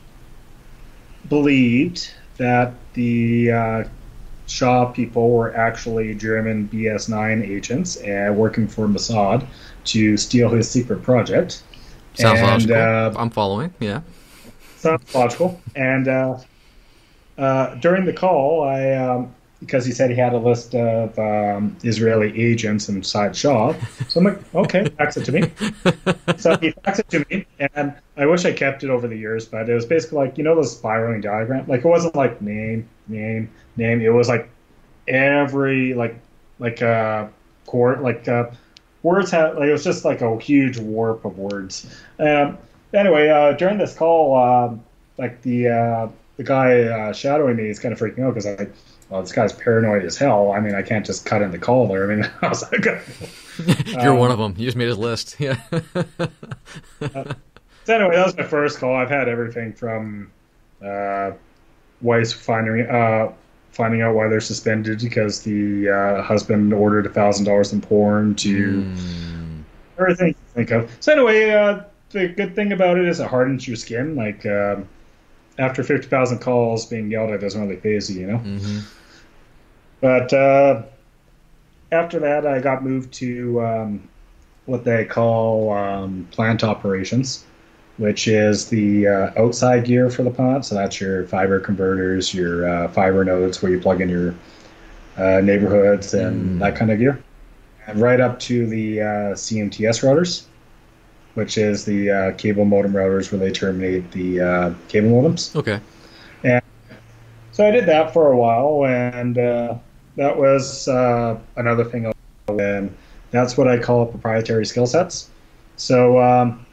[1.27, 3.83] believed that the uh,
[4.47, 9.45] Shaw people were actually German BS9 agents uh, working for Mossad
[9.85, 11.63] to steal his secret project.
[12.13, 12.77] Sounds and, logical.
[12.77, 13.73] Uh, I'm following.
[13.81, 13.99] Yeah.
[14.77, 15.59] sounds logical.
[15.75, 16.37] And uh,
[17.37, 19.35] uh, during the call, I um,
[19.65, 23.73] because he said he had a list of um, Israeli agents inside Shaw,
[24.07, 25.41] so I'm like, okay, fax it to me.
[26.37, 27.45] So he faxed it to me,
[27.75, 30.43] and I wish I kept it over the years, but it was basically like you
[30.43, 31.65] know the spiraling diagram.
[31.67, 34.01] Like it wasn't like name, name, name.
[34.01, 34.49] It was like
[35.07, 36.19] every like
[36.59, 37.27] like uh
[37.65, 38.51] court, like uh
[39.03, 41.85] words had like it was just like a huge warp of words.
[42.19, 42.57] Um,
[42.93, 44.83] anyway, uh, during this call, um,
[45.17, 46.07] like the uh,
[46.37, 48.67] the guy uh, shadowing me is kind of freaking out because I.
[49.13, 50.53] Well, this guy's paranoid as hell.
[50.53, 52.11] I mean, I can't just cut in the call there.
[52.11, 52.83] I mean, I was like,
[53.85, 54.55] You're Um, one of them.
[54.57, 55.35] You just made his list.
[55.39, 55.55] Yeah.
[56.99, 58.95] So anyway, that was my first call.
[58.95, 60.31] I've had everything from
[60.83, 61.31] uh,
[62.01, 63.31] wives finding uh,
[63.71, 68.33] finding out why they're suspended because the uh, husband ordered a thousand dollars in porn
[68.35, 69.63] to Mm.
[69.99, 70.89] everything you think of.
[71.01, 74.15] So anyway, uh, the good thing about it is it hardens your skin.
[74.15, 74.87] Like um,
[75.59, 78.37] after fifty thousand calls, being yelled at doesn't really phase you, you know.
[78.37, 78.79] hmm
[80.03, 80.81] But uh,
[81.93, 84.09] after that, I got moved to um,
[84.65, 87.45] what they call um, plant operations,
[87.95, 90.65] which is the uh, outside gear for the plant.
[90.65, 94.35] So that's your fiber converters, your uh, fiber nodes where you plug in your
[95.15, 96.59] uh, neighborhoods and Mm.
[96.59, 97.17] that kind of gear.
[97.87, 99.05] And right up to the uh,
[99.35, 100.43] CMTS routers,
[101.35, 105.55] which is the uh, cable modem routers where they terminate the uh, cable modems.
[105.55, 105.79] Okay.
[107.53, 109.75] So I did that for a while, and uh,
[110.15, 112.11] that was uh, another thing.
[112.47, 112.95] And
[113.31, 115.29] that's what I call proprietary skill sets.
[115.75, 116.65] So um,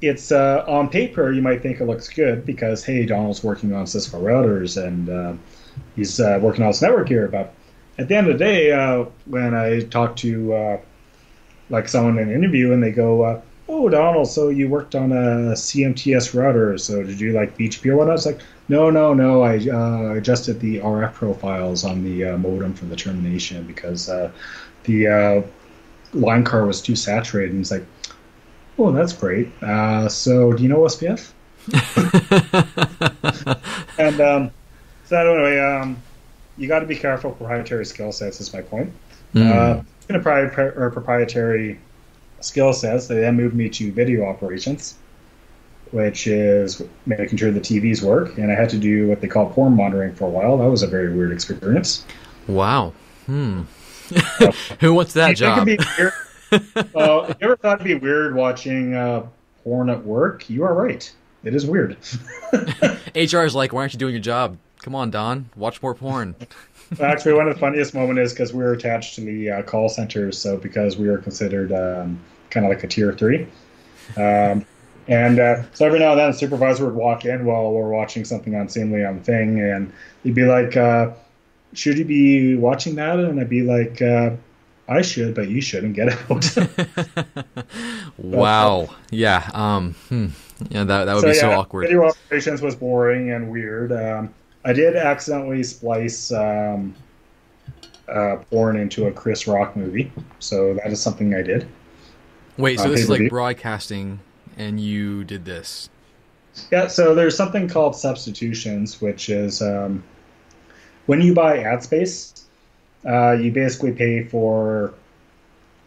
[0.00, 3.86] it's uh, on paper, you might think it looks good because hey, Donald's working on
[3.86, 5.34] Cisco routers and uh,
[5.96, 7.28] he's uh, working on his network here.
[7.28, 7.54] But
[7.98, 10.80] at the end of the day, uh, when I talk to uh,
[11.70, 15.54] like someone in an interview and they go, "Oh, Donald, so you worked on a
[15.54, 16.78] CMTS router?
[16.78, 19.42] So did you like BGP or whatnot?" It's like, no, no, no.
[19.42, 24.30] I uh, adjusted the RF profiles on the uh, modem for the termination because uh,
[24.84, 25.42] the uh,
[26.12, 27.52] line card was too saturated.
[27.52, 27.84] And it's like,
[28.78, 29.50] oh, that's great.
[29.62, 31.32] Uh, so do you know SPF?
[33.98, 34.50] And um,
[35.04, 36.00] so anyway, um,
[36.56, 37.32] you got to be careful.
[37.32, 38.92] Proprietary skill sets is my point.
[39.34, 39.52] Mm.
[39.52, 41.78] Uh, in a pri- or proprietary
[42.40, 44.96] skill sets, they then moved me to video operations,
[45.90, 48.38] which is making sure the TVs work.
[48.38, 50.58] And I had to do what they call porn monitoring for a while.
[50.58, 52.04] That was a very weird experience.
[52.46, 52.92] wow.
[53.26, 53.62] Hmm.
[54.80, 55.66] Who wants that job?
[55.66, 56.12] think be weird?
[56.94, 59.26] well, if you ever thought it'd be weird watching uh,
[59.64, 61.12] porn at work, you are right.
[61.44, 61.96] It is weird.
[63.14, 64.56] HR is like, why aren't you doing your job?
[64.82, 65.50] Come on, Don.
[65.56, 66.34] Watch more porn.
[67.00, 69.88] Actually, one of the funniest moments is because we were attached to the uh, call
[69.88, 72.18] centers, so because we were considered um,
[72.50, 73.46] kind of like a tier three.
[74.16, 74.64] Um,
[75.06, 78.24] and uh, so every now and then, a supervisor would walk in while we're watching
[78.24, 79.92] something on Seamly on thing, and
[80.22, 81.10] he'd be like, uh,
[81.72, 83.18] should you be watching that?
[83.18, 84.30] And I'd be like, uh,
[84.88, 86.56] I should, but you shouldn't get out.
[88.18, 88.88] wow.
[89.10, 89.50] Yeah.
[89.52, 90.28] Um, hmm.
[90.70, 91.82] Yeah, that, that would so, be so yeah, awkward.
[91.82, 93.92] Video operations was boring and weird.
[93.92, 96.94] Um, I did accidentally splice um,
[98.08, 101.68] uh, porn into a Chris Rock movie, so that is something I did.
[102.56, 104.20] Wait, so this is like broadcasting,
[104.56, 105.88] and you did this?
[106.72, 106.88] Yeah.
[106.88, 110.02] So there's something called substitutions, which is um,
[111.06, 112.46] when you buy ad space,
[113.06, 114.92] uh, you basically pay for,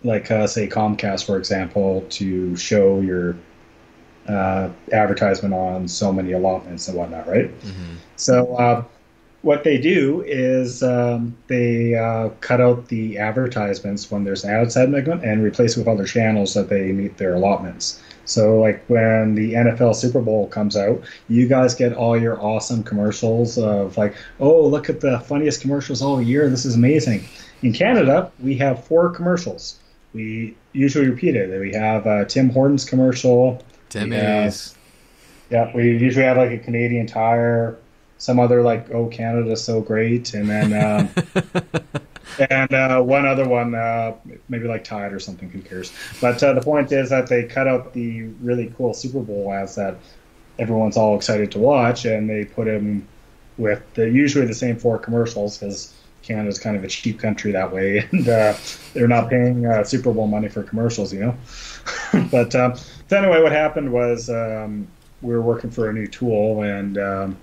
[0.04, 3.36] like, uh, say Comcast, for example, to show your
[4.28, 7.48] uh, advertisement on so many allotments and whatnot, right?
[7.62, 7.96] Mm-hmm.
[8.16, 8.84] So uh,
[9.42, 14.72] what they do is um, they uh, cut out the advertisements when there's an ad
[14.72, 18.02] segment and replace it with other channels that they meet their allotments.
[18.26, 22.84] So like when the NFL Super Bowl comes out, you guys get all your awesome
[22.84, 26.50] commercials of like, oh look at the funniest commercials all year.
[26.50, 27.26] This is amazing.
[27.64, 29.80] In Canada, we have four commercials.
[30.14, 31.60] We usually repeat it.
[31.60, 33.64] We have a Tim Hortons commercial.
[33.92, 34.76] Timmy's.
[35.50, 37.78] Yeah, we usually have like a Canadian Tire,
[38.18, 40.74] some other like oh Canada's so great, and then
[41.64, 41.90] um,
[42.50, 44.14] and uh, one other one, uh,
[44.50, 45.50] maybe like Tide or something.
[45.50, 45.92] Who cares?
[46.22, 49.76] But uh, the point is that they cut out the really cool Super Bowl ads
[49.76, 49.98] that
[50.58, 53.08] everyone's all excited to watch, and they put them
[53.58, 57.72] with the, usually the same four commercials because Canada's kind of a cheap country that
[57.72, 58.54] way, and uh,
[58.94, 61.36] they're not paying uh, Super Bowl money for commercials, you know.
[62.32, 62.76] but um,
[63.12, 64.88] so anyway, what happened was um,
[65.22, 67.38] we were working for a new tool, and um,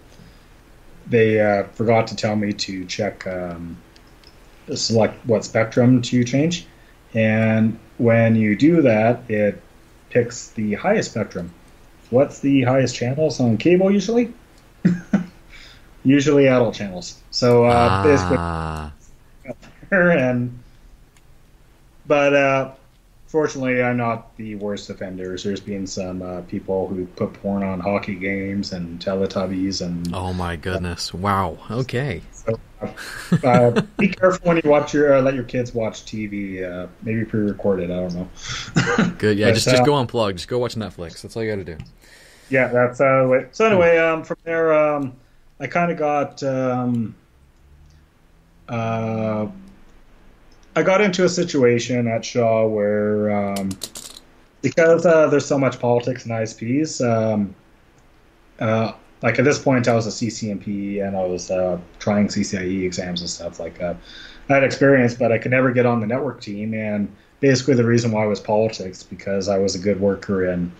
[1.07, 3.77] they uh, forgot to tell me to check um,
[4.75, 6.67] select what spectrum to change,
[7.13, 9.61] and when you do that, it
[10.09, 11.53] picks the highest spectrum.
[12.09, 14.33] What's the highest channels on cable usually?
[16.03, 17.21] usually adult channels.
[17.31, 18.93] So uh, ah.
[19.43, 19.59] basically,
[20.19, 20.59] and
[22.07, 22.73] but uh,
[23.29, 25.45] fortunately, I'm not the worst offenders.
[25.45, 30.13] There's been some uh, people who put porn on hockey games and Teletubbies and.
[30.13, 31.15] Oh my goodness!
[31.15, 31.59] Wow.
[31.71, 32.23] Okay.
[32.33, 32.59] So,
[33.45, 36.65] uh, be careful when you watch your uh, let your kids watch TV.
[36.65, 37.91] Uh, maybe pre-recorded.
[37.91, 39.15] I don't know.
[39.19, 39.39] Good.
[39.39, 39.49] Yeah.
[39.49, 40.33] but, just just uh, go unplug.
[40.33, 41.23] Just go watch Netflix.
[41.23, 41.85] That's all you got to do.
[42.51, 43.45] Yeah, that's uh.
[43.53, 45.15] So anyway, um, from there, um,
[45.61, 47.15] I kind of got um,
[48.69, 49.47] uh
[50.79, 53.71] I got into a situation at Shaw where um,
[54.63, 57.53] because uh, there's so much politics in ISPs, um,
[58.61, 62.85] uh, like at this point I was a CCNP and I was uh, trying CCIE
[62.85, 63.97] exams and stuff like that.
[64.49, 66.73] I had experience, but I could never get on the network team.
[66.75, 70.71] And basically, the reason why was politics because I was a good worker in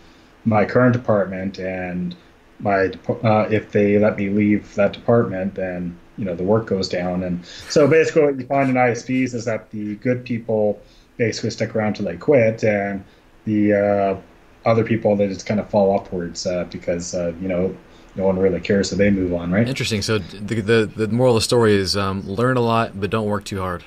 [0.45, 2.15] my current department, and
[2.61, 2.93] my
[3.25, 7.23] uh, if they let me leave that department, then you know the work goes down.
[7.23, 10.81] And so basically, what you find in ISPs is that the good people
[11.17, 13.05] basically stick around till they quit, and
[13.45, 17.75] the uh, other people they just kind of fall upwards uh, because uh, you know
[18.17, 19.69] no one really cares, so they move on, right?
[19.69, 20.03] Interesting.
[20.03, 23.27] So the the, the moral of the story is um, learn a lot, but don't
[23.27, 23.85] work too hard.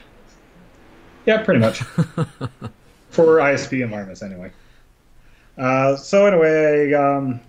[1.25, 1.79] Yeah, pretty much.
[3.09, 4.51] For ISP environments, anyway.
[5.57, 7.41] Uh, so anyway, um,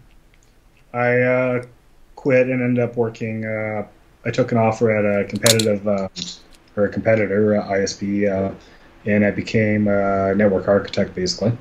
[0.92, 1.64] I uh,
[2.16, 3.86] quit and ended up working uh,
[4.24, 6.08] I took an offer at a competitive uh,
[6.76, 8.54] or a competitor uh, ISP, uh,
[9.04, 11.56] and I became a network architect basically.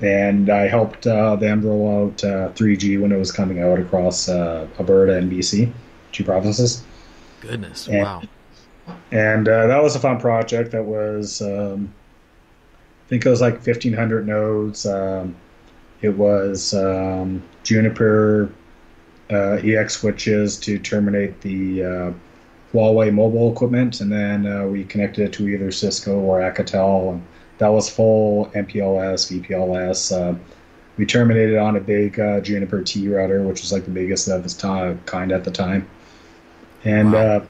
[0.00, 4.28] And I helped uh, them roll out 3G uh, when it was coming out across
[4.28, 5.72] uh, Alberta and BC,
[6.10, 6.82] two provinces.
[7.40, 8.22] Goodness, and, wow!
[9.12, 10.72] And that was a fun project.
[10.72, 11.92] That was, um,
[13.06, 14.86] I think it was like 1,500 nodes.
[14.86, 15.36] Um,
[16.00, 18.52] it was um, Juniper
[19.32, 22.12] uh, EX switches to terminate the uh,
[22.72, 27.12] Huawei mobile equipment, and then uh, we connected it to either Cisco or Alcatel.
[27.12, 27.22] And
[27.58, 30.12] that was full MPLS, VPLS.
[30.12, 30.38] Uh,
[30.96, 34.44] we terminated on a big uh, Juniper T router, which was like the biggest of
[34.44, 35.88] its time, kind at the time.
[36.84, 37.18] And wow.
[37.18, 37.46] Uh,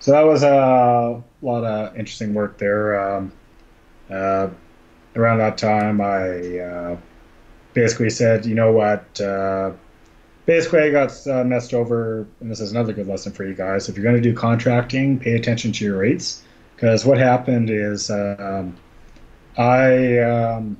[0.00, 3.00] so that was a lot of interesting work there.
[3.00, 3.32] Um,
[4.10, 6.98] around that time, I
[7.72, 9.20] basically said, you know what,
[10.46, 13.88] basically I got uh, messed over, and this is another good lesson for you guys.
[13.88, 16.42] If you're going to do contracting, pay attention to your rates,
[16.74, 18.76] because what happened is um,
[19.56, 20.76] I um,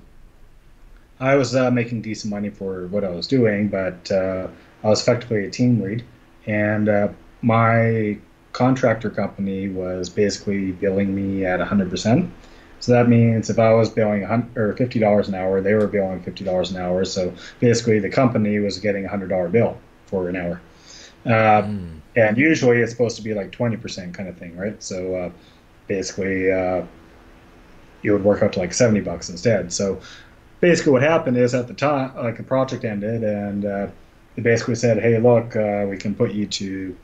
[1.20, 4.48] I was uh, making decent money for what I was doing, but uh,
[4.82, 6.04] I was effectively a team lead,
[6.46, 7.08] and uh,
[7.42, 8.18] my
[8.52, 12.32] contractor company was basically billing me at 100 percent.
[12.84, 14.24] So that means if I was billing
[14.56, 17.06] or fifty dollars an hour, they were billing fifty dollars an hour.
[17.06, 20.60] So basically, the company was getting a hundred dollar bill for an hour.
[21.24, 22.00] Uh, mm.
[22.14, 24.82] and usually it's supposed to be like 20% kind of thing, right?
[24.82, 25.30] So uh,
[25.86, 26.84] basically, uh,
[28.02, 29.72] it would work out to like 70 bucks instead.
[29.72, 30.02] So
[30.60, 33.86] basically, what happened is at the time, like the project ended, and uh,
[34.36, 36.94] they basically said, "Hey, look, uh, we can put you to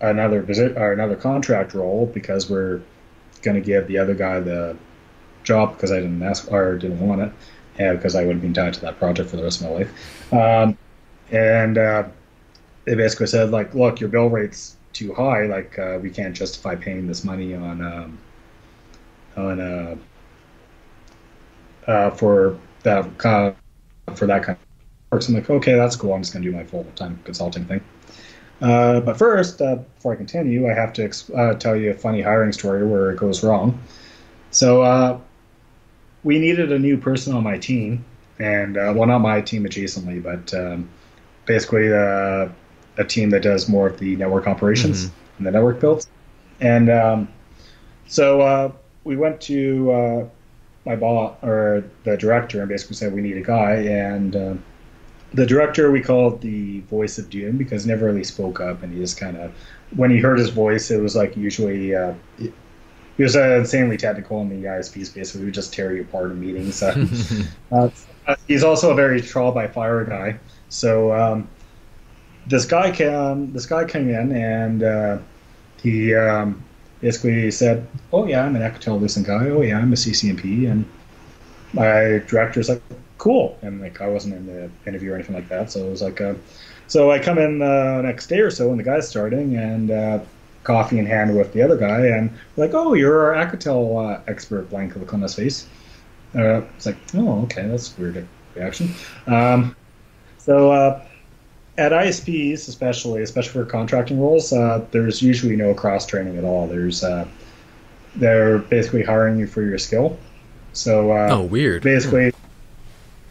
[0.00, 2.80] another visit or another contract role because we're
[3.38, 4.76] going to give the other guy the
[5.44, 7.32] job because I didn't ask or didn't want it,
[7.96, 10.32] because I would have been tied to that project for the rest of my life."
[10.32, 10.78] Um,
[11.30, 12.04] and uh,
[12.84, 15.46] they basically said, like, look, your bill rate's too high.
[15.46, 18.18] Like, uh, we can't justify paying this money on um,
[19.36, 19.96] on uh,
[21.86, 23.52] uh, for that uh,
[24.14, 25.22] for that kind of work.
[25.22, 26.14] So I'm like, okay, that's cool.
[26.14, 27.80] I'm just gonna do my full time consulting thing.
[28.60, 31.94] Uh, but first, uh, before I continue, I have to ex- uh, tell you a
[31.94, 33.78] funny hiring story where it goes wrong.
[34.50, 35.18] So uh,
[36.24, 38.04] we needed a new person on my team,
[38.38, 40.88] and uh, well, not my team adjacently, but um,
[41.46, 42.48] basically uh,
[42.98, 45.10] a team that does more of the network operations Mhm.
[45.38, 46.08] and the network builds.
[46.60, 47.28] And um,
[48.08, 48.72] so uh,
[49.04, 50.24] we went to uh,
[50.84, 53.74] my boss or the director and basically said we need a guy.
[53.74, 54.54] And uh,
[55.34, 58.92] the director we called the voice of doom because he never really spoke up, and
[58.92, 59.52] he just kind of
[59.96, 61.94] when he heard his voice, it was like usually.
[61.94, 62.14] Uh,
[63.18, 65.32] he was uh, insanely technical in the ISP space.
[65.32, 66.82] So we would just tear you apart in meetings.
[67.70, 67.90] Uh,
[68.26, 70.38] uh, he's also a very trial by fire guy.
[70.70, 71.48] So um,
[72.46, 75.18] this guy came, this guy came in and uh,
[75.82, 76.64] he um,
[77.00, 79.48] basically said, "Oh yeah, I'm an Alcatel-Lucent guy.
[79.50, 80.86] Oh yeah, I'm a CCNP." And
[81.74, 82.82] my director's like,
[83.18, 86.02] "Cool." And like I wasn't in the interview or anything like that, so it was
[86.02, 86.34] like, uh,
[86.86, 90.20] so I come in uh, next day or so, and the guy's starting, and uh,
[90.64, 94.70] coffee in hand with the other guy, and like, "Oh, you're our Alcatel uh, expert."
[94.70, 95.66] Blank look on his face.
[96.34, 98.94] Uh, it's like, "Oh, okay, that's a weird reaction."
[99.26, 99.76] Um,
[100.38, 101.02] so uh,
[101.78, 106.66] at ISPs, especially, especially for contracting roles, uh, there's usually no cross training at all.
[106.66, 107.26] There's uh,
[108.16, 110.18] they're basically hiring you for your skill.
[110.72, 111.82] So uh, oh, weird.
[111.82, 112.32] basically,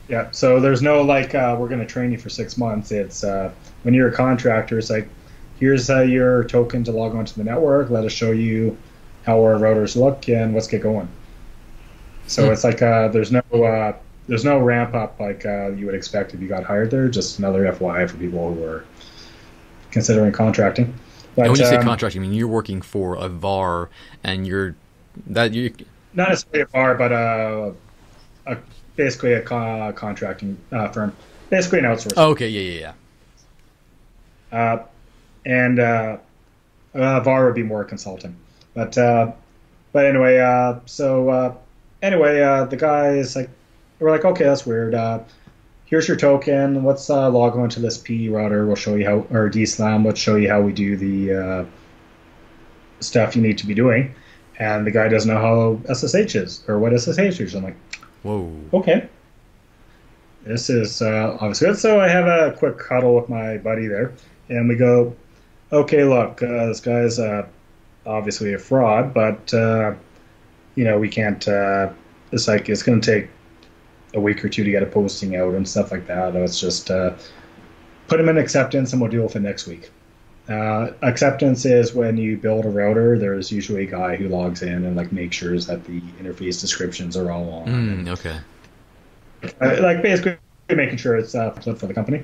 [0.08, 0.32] yeah.
[0.32, 2.92] So there's no like uh, we're going to train you for six months.
[2.92, 3.52] It's uh,
[3.84, 5.08] when you're a contractor, it's like
[5.60, 7.90] here's uh, your token to log onto the network.
[7.90, 8.78] Let us show you
[9.26, 11.10] how our routers look and let's get going.
[12.28, 12.52] So Hmm.
[12.52, 13.94] it's like uh, there's no uh,
[14.28, 17.08] there's no ramp up like uh, you would expect if you got hired there.
[17.10, 18.86] Just another FYI for people who are
[19.92, 20.94] considering contracting.
[21.36, 23.90] But, and when you say um, contract, you mean you're working for a VAR,
[24.24, 24.76] and you're
[25.28, 25.74] that you.
[26.14, 27.72] not necessarily a VAR, but uh,
[28.48, 28.58] a
[28.98, 31.16] basically a co- contracting uh, firm,
[31.50, 32.14] basically an outsourcing.
[32.18, 32.94] Oh, okay, yeah, yeah,
[34.52, 34.60] yeah.
[34.60, 34.86] Uh,
[35.46, 36.18] and uh,
[36.94, 38.36] uh, VAR would be more consulting.
[38.74, 39.32] But uh,
[39.94, 41.56] but anyway, uh, so uh,
[42.02, 43.50] anyway, uh, the guy is like,
[44.00, 44.94] we're like, okay, that's weird.
[44.94, 45.20] Uh,
[45.86, 46.84] here's your token.
[46.84, 48.66] Let's uh, log on to this P router.
[48.66, 50.06] We'll show you how, or DSLAM.
[50.06, 51.66] Let's show you how we do the uh,
[53.00, 54.14] stuff you need to be doing.
[54.60, 57.54] And the guy doesn't know how SSH is or what SSH is.
[57.54, 57.76] I'm like,
[58.24, 58.52] Whoa.
[58.74, 59.10] okay.
[60.44, 61.78] This is uh, obviously good.
[61.78, 64.14] So I have a quick cuddle with my buddy there,
[64.50, 65.14] and we go,
[65.72, 67.46] okay, look, uh, this guy's uh,
[68.06, 69.94] obviously a fraud, but uh,
[70.76, 71.46] you know we can't.
[71.48, 71.90] Uh,
[72.32, 73.30] it's like it's going to take
[74.14, 76.34] a week or two to get a posting out and stuff like that.
[76.34, 77.16] Let's just uh,
[78.08, 79.92] put him in acceptance, and we'll deal with it next week.
[80.50, 83.20] Uh, acceptance is when you build a router.
[83.20, 87.18] There's usually a guy who logs in and like makes sure that the interface descriptions
[87.18, 87.68] are all on.
[87.68, 88.40] Mm, okay.
[89.62, 90.38] Uh, like basically
[90.70, 92.24] making sure it's uh, for the company.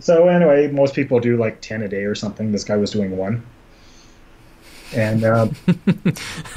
[0.00, 2.50] So anyway, most people do like ten a day or something.
[2.50, 3.46] This guy was doing one,
[4.92, 5.48] and uh,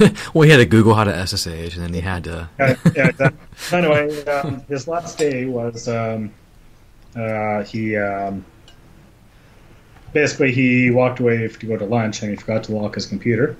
[0.34, 2.48] well, he had to Google how to SSH, and then he had to.
[2.58, 3.78] yeah, yeah, exactly.
[3.78, 6.32] anyway, um, his last day was um,
[7.16, 8.44] uh, he um,
[10.12, 13.56] basically he walked away to go to lunch and he forgot to lock his computer.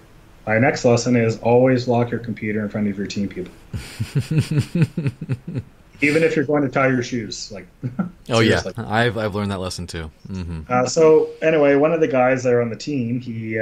[0.46, 3.52] My next lesson is always lock your computer in front of your team people,
[6.00, 7.52] even if you're going to tie your shoes.
[7.52, 7.66] Like,
[8.30, 8.62] oh yeah.
[8.78, 10.10] I've I've learned that lesson too.
[10.26, 13.58] hmm Uh, so anyway, one of the guys there on the team, he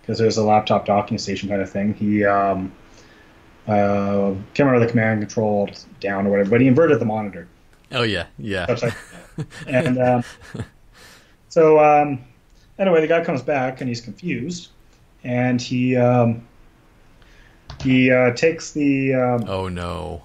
[0.00, 1.94] because there's a laptop docking station kind of thing.
[1.94, 2.70] He um,
[3.66, 5.68] uh, can't remember the command control
[5.98, 7.48] down or whatever, but he inverted the monitor.
[7.90, 8.66] Oh yeah, yeah.
[9.66, 10.24] And um,
[11.54, 12.18] so um,
[12.80, 14.70] anyway, the guy comes back and he's confused,
[15.22, 16.44] and he um,
[17.80, 20.20] he uh, takes the um, oh no.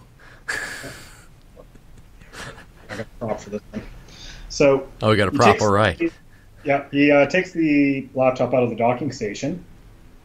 [2.90, 3.84] I got a prop for this one.
[4.50, 5.52] So Oh, we got a prop.
[5.52, 5.96] takes- All right.
[6.00, 6.10] he-
[6.64, 9.64] yeah, he uh, takes the laptop out of the docking station,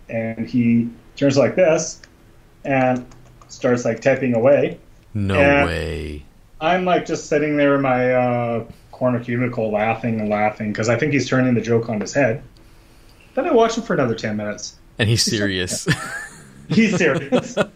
[0.09, 2.01] and he turns like this,
[2.64, 3.05] and
[3.48, 4.78] starts like typing away.
[5.12, 5.66] No Yeah.
[5.66, 6.24] way.
[6.62, 8.64] I'm like just sitting there in my uh,
[8.94, 12.42] corner cubicle laughing and laughing because I think he's turning the joke on his head.
[13.34, 14.76] Then I watch him for another 10 minutes.
[14.98, 15.88] And he's serious.
[16.68, 17.54] he's serious.
[17.54, 17.66] so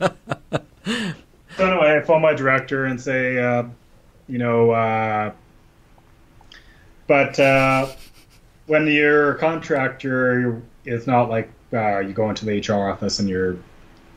[1.59, 3.65] anyway, I phone my director and say, uh,
[4.28, 5.32] you know, uh,
[7.09, 7.89] but uh,
[8.66, 13.57] when your contractor is not like uh, you go into the HR office and you're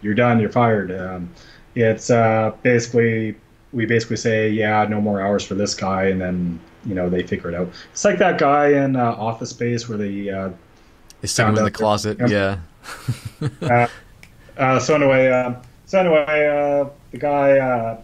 [0.04, 0.92] you're done, you're fired.
[0.92, 1.34] Um,
[1.74, 3.36] it's uh, basically
[3.72, 7.24] we basically say, yeah, no more hours for this guy, and then you know they
[7.24, 7.70] figure it out.
[7.92, 10.50] It's like that guy in uh, Office Space where they uh,
[11.22, 12.18] they stick him in the closet.
[12.28, 12.60] Yeah.
[13.62, 13.88] uh,
[14.58, 15.56] uh, so anyway, uh,
[15.86, 18.02] so anyway, uh, the guy, uh,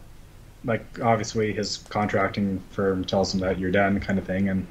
[0.63, 4.67] like obviously his contracting firm tells him that you're done, kind of thing, and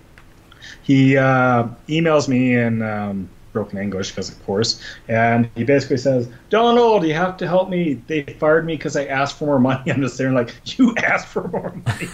[0.82, 6.28] he uh, emails me and um, broken English because of course, and he basically says,
[6.50, 7.94] "Donald, you have to help me.
[8.06, 11.28] They fired me because I asked for more money." I'm just there like, "You asked
[11.28, 12.08] for more money."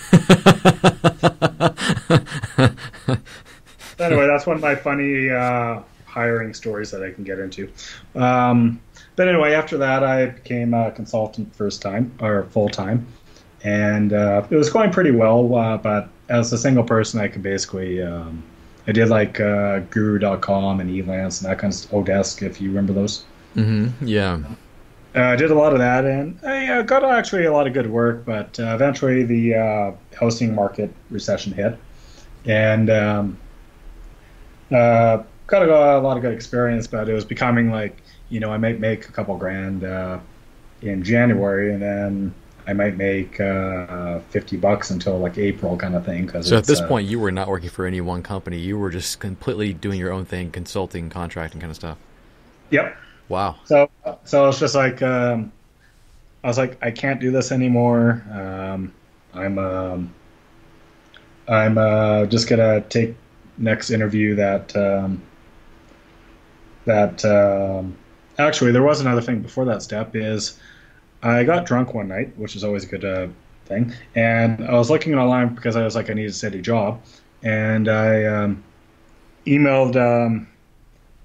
[3.98, 7.68] anyway, that's one of my funny uh, hiring stories that I can get into.
[8.14, 8.80] Um,
[9.16, 13.04] but anyway, after that, I became a consultant first time or full time,
[13.64, 15.56] and uh, it was going pretty well.
[15.56, 18.44] Uh, but as a single person, I could basically um,
[18.86, 22.92] I did like uh, Guru.com and Elance and that kind of Odesk, if you remember
[22.92, 23.24] those.
[23.54, 24.06] Mm-hmm.
[24.06, 24.40] Yeah.
[25.14, 27.74] Uh, I did a lot of that, and I uh, got actually a lot of
[27.74, 28.24] good work.
[28.24, 31.78] But uh, eventually, the uh, housing market recession hit,
[32.46, 33.38] and um,
[34.70, 36.86] uh, got a, a, lot of good experience.
[36.86, 40.18] But it was becoming like, you know, I might make a couple grand uh,
[40.80, 42.34] in January, and then
[42.66, 46.26] I might make uh, fifty bucks until like April, kind of thing.
[46.26, 48.58] Cause so at this uh, point, you were not working for any one company.
[48.58, 51.98] You were just completely doing your own thing, consulting, contracting, kind of stuff.
[52.70, 52.96] Yep.
[53.28, 53.56] Wow.
[53.64, 53.90] So
[54.24, 55.52] so it's just like um,
[56.44, 58.22] I was like, I can't do this anymore.
[58.32, 58.92] Um,
[59.34, 60.14] I'm um,
[61.48, 63.16] I'm uh, just gonna take
[63.58, 65.22] next interview that um,
[66.84, 67.96] that um,
[68.38, 70.58] actually there was another thing before that step is
[71.22, 73.28] I got drunk one night, which is always a good uh,
[73.66, 73.92] thing.
[74.14, 77.00] And I was looking online because I was like, I need a steady job.
[77.42, 78.62] And I um,
[79.46, 80.48] emailed um,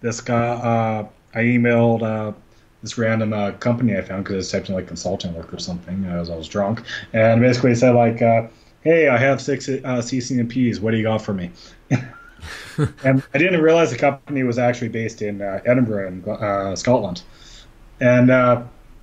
[0.01, 2.33] this guy, uh, I emailed uh,
[2.81, 6.05] this random uh, company I found because I was typing like consulting work or something
[6.05, 6.83] as I was drunk.
[7.13, 8.47] And basically said, like, uh,
[8.81, 10.79] hey, I have six uh, CCNPs.
[10.79, 11.51] What do you got for me?
[13.03, 17.23] and I didn't realize the company was actually based in uh, Edinburgh, in Scotland.
[17.99, 18.29] And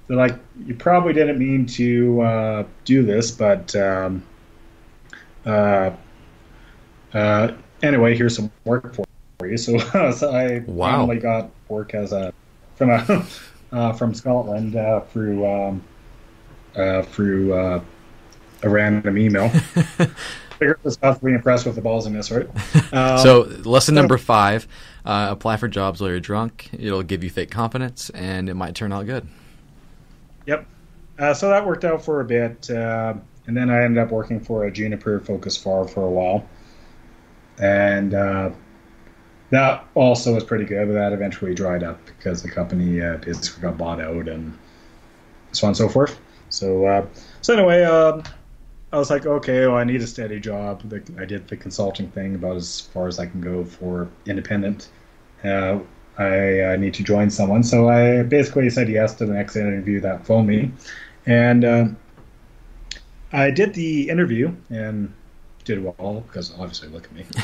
[0.07, 4.23] they're like, you probably didn't mean to uh, do this, but um,
[5.47, 5.91] uh,
[7.13, 7.53] uh,
[7.83, 9.07] anyway, here's some work for
[9.47, 9.57] you.
[9.57, 9.79] So,
[10.13, 10.93] so I wow.
[10.93, 12.33] finally got work as a
[12.77, 13.27] from a
[13.73, 15.83] uh, from Scotland uh, through um,
[16.77, 17.83] uh, through a
[18.63, 19.49] random email.
[20.59, 22.49] Figure this out to be impressed with the balls in this, right?
[22.93, 24.69] Um, so, lesson number five:
[25.05, 26.71] apply for jobs while you're drunk.
[26.73, 29.29] It'll give you fake confidence, and it might turn out good.
[30.47, 30.67] Yep.
[31.19, 33.15] Uh, so that worked out for a bit, uh,
[33.47, 36.49] and then I ended up working for a Juniper Focus farm for a while,
[37.59, 38.51] and uh,
[39.51, 40.89] that also was pretty good.
[40.89, 44.59] But that eventually dried up because the company uh, basically got bought out and
[45.53, 46.19] so on and so forth.
[46.49, 47.07] So uh,
[47.43, 48.25] so anyway, um,
[48.93, 50.83] I was like, okay, well, I need a steady job.
[51.19, 54.89] I did the consulting thing about as far as I can go for independent.
[56.19, 57.63] I uh, need to join someone.
[57.63, 60.71] So I basically said yes to the next interview that phoned me.
[61.27, 61.87] And uh,
[63.33, 65.13] I did the interview and
[65.65, 67.25] did well because obviously look at me.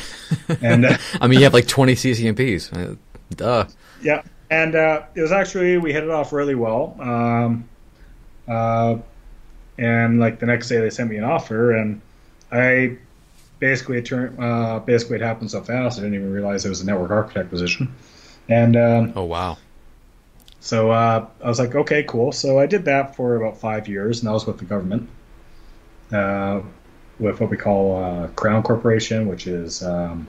[0.63, 2.77] And uh, I mean, you have like 20 CCNPs.
[2.77, 2.97] Uh,
[3.35, 3.67] duh.
[4.03, 4.23] Yeah.
[4.51, 6.97] And uh, it was actually, we hit it off really well.
[7.01, 7.69] Um,
[8.49, 8.99] uh,
[9.79, 12.01] and like the next day they sent me an offer and
[12.51, 12.99] I
[13.61, 14.37] basically it turned,
[14.87, 17.95] basically it happened so fast I didn't even realize it was a network architect position.
[18.51, 19.57] And um, oh wow.
[20.59, 22.33] So uh, I was like, okay, cool.
[22.33, 25.09] So I did that for about five years, and I was with the government,
[26.13, 26.61] uh,
[27.19, 30.27] with what we call uh, Crown Corporation, which is um,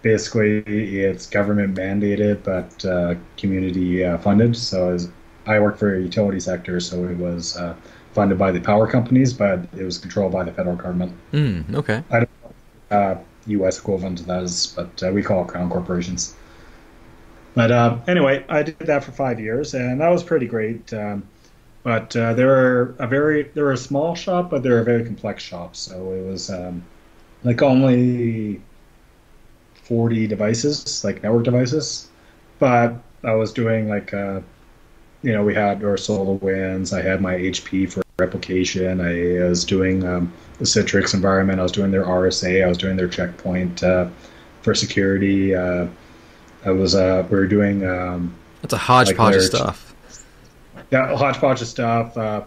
[0.00, 0.60] basically
[1.00, 4.56] it's government mandated but uh, community uh, funded.
[4.56, 5.10] So was,
[5.46, 7.74] I worked for a utility sector, so it was uh,
[8.12, 11.12] funded by the power companies, but it was controlled by the federal government.
[11.32, 12.02] Mm, okay.
[12.10, 12.30] I don't
[12.90, 13.78] know U.S.
[13.78, 16.34] equivalent to that is, but we call it Crown Corporations.
[17.58, 20.94] But uh, anyway, I did that for five years, and that was pretty great.
[20.94, 21.26] Um,
[21.82, 24.84] but uh, they were a very they were a small shop, but they were a
[24.84, 25.74] very complex shop.
[25.74, 26.84] So it was um,
[27.42, 28.62] like only
[29.74, 32.06] forty devices, like network devices.
[32.60, 32.94] But
[33.24, 34.40] I was doing like uh,
[35.22, 36.96] you know we had our SolarWinds.
[36.96, 39.00] I had my HP for replication.
[39.00, 41.58] I was doing um, the Citrix environment.
[41.58, 42.64] I was doing their RSA.
[42.64, 44.06] I was doing their checkpoint uh,
[44.62, 45.56] for security.
[46.64, 47.88] I was uh, we were doing.
[47.88, 49.94] Um, That's a hodgepodge like of stuff.
[50.90, 52.16] Yeah, a hodgepodge of stuff.
[52.16, 52.42] Uh,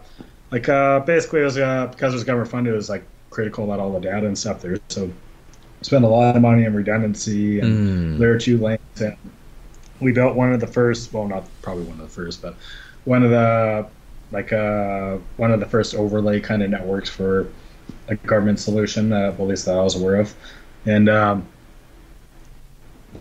[0.52, 2.74] like uh, basically, it was uh, because it was government funded.
[2.74, 4.78] It was like critical about all the data and stuff there.
[4.90, 5.12] So
[5.82, 8.20] spent a lot of money on redundancy and mm.
[8.20, 9.18] layer two links and
[10.00, 12.56] we built one of the first well not probably one of the first but
[13.06, 13.88] one of the
[14.32, 17.48] like uh, one of the first overlay kind of networks for
[18.08, 20.34] a government solution, uh, at least that I was aware of.
[20.86, 21.48] And um,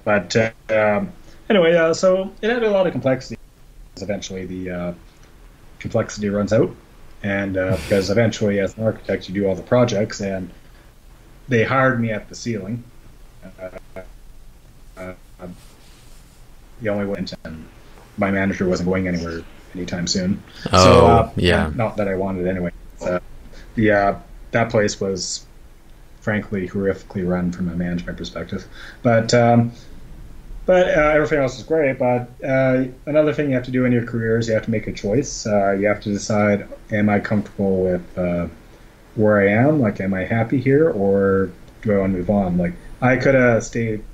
[0.05, 1.12] but uh, um,
[1.48, 3.39] anyway, uh, so it had a lot of complexity.
[3.97, 4.94] Eventually, the uh,
[5.78, 6.74] complexity runs out,
[7.22, 10.51] and uh, because eventually, as an architect, you do all the projects, and
[11.48, 12.82] they hired me at the ceiling.
[14.97, 17.68] the only way, and
[18.16, 19.43] my manager wasn't going anywhere
[19.74, 20.43] anytime soon.
[20.72, 21.70] Oh, so, uh, yeah.
[21.74, 22.72] Not that I wanted anyway.
[23.01, 23.20] Uh,
[23.74, 24.18] the uh,
[24.52, 25.47] that place was
[26.20, 28.66] frankly horrifically run from a management perspective,
[29.02, 29.72] but um,
[30.71, 31.99] but uh, everything else is great.
[31.99, 34.71] But uh, another thing you have to do in your career is you have to
[34.71, 35.45] make a choice.
[35.45, 38.07] Uh, you have to decide: Am I comfortable with
[39.17, 39.81] where I am?
[39.81, 41.51] Like, am I happy here, or
[41.83, 42.57] do I want to move on?
[42.57, 44.05] Like, I could have stayed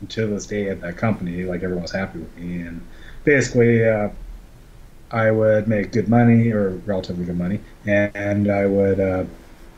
[0.00, 1.44] until this day at that company.
[1.44, 2.80] Like, everyone was happy with me, and
[3.24, 3.84] basically
[5.10, 9.24] I would make good money or relatively good money, and I would, uh,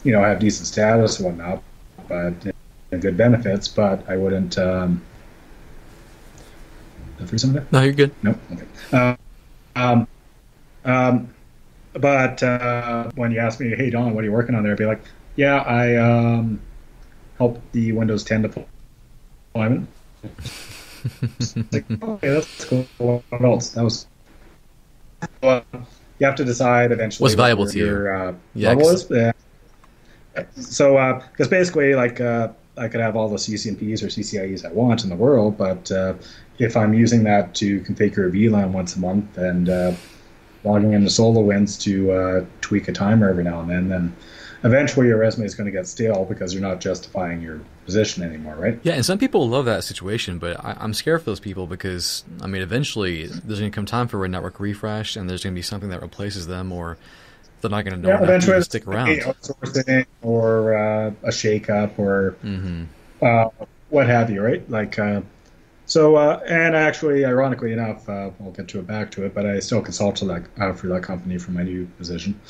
[0.05, 1.61] you know, have decent status and whatnot,
[2.09, 2.35] but
[2.93, 3.67] and good benefits.
[3.67, 4.57] But I wouldn't.
[4.59, 5.03] Um,
[7.27, 7.73] for some of that?
[7.73, 8.13] No, you're good.
[8.23, 8.39] No.
[8.53, 8.65] Okay.
[8.93, 9.17] Uh,
[9.77, 10.09] um,
[10.85, 11.29] um,
[11.95, 14.73] but uh, when you ask me, hey Don, what are you working on there?
[14.73, 15.03] I'd be like,
[15.37, 16.61] yeah, I um,
[17.39, 19.89] help the Windows 10 deployment.
[21.73, 22.87] like, okay, that's cool.
[22.99, 23.71] What else?
[23.71, 24.07] That was
[25.43, 25.65] well,
[26.19, 29.07] you have to decide eventually what's valuable to your, your uh, yeah, level is.
[29.11, 29.33] Yeah.
[30.57, 34.73] So, because uh, basically, like, uh, I could have all the CCNPs or CCIEs I
[34.73, 36.15] want in the world, but uh,
[36.59, 39.93] if I'm using that to configure a VLAN once a month and uh,
[40.63, 44.17] logging into SolarWinds to uh, tweak a timer every now and then, then
[44.65, 48.55] eventually your resume is going to get stale because you're not justifying your position anymore,
[48.55, 48.81] right?
[48.83, 52.25] Yeah, and some people love that situation, but I, am scared for those people because
[52.41, 55.55] I mean, eventually there's going to come time for a network refresh, and there's going
[55.55, 56.97] to be something that replaces them, or
[57.61, 61.99] they're not going to know yeah, eventually to stick around, outsourcing or uh, a shakeup
[61.99, 62.85] or mm-hmm.
[63.23, 63.49] uh,
[63.91, 64.69] what have you, right?
[64.71, 64.99] Like.
[65.87, 69.45] So, uh, and actually, ironically enough, uh, I'll get to it back to it, but
[69.45, 72.41] I still consult to that, uh, for that company for my new position.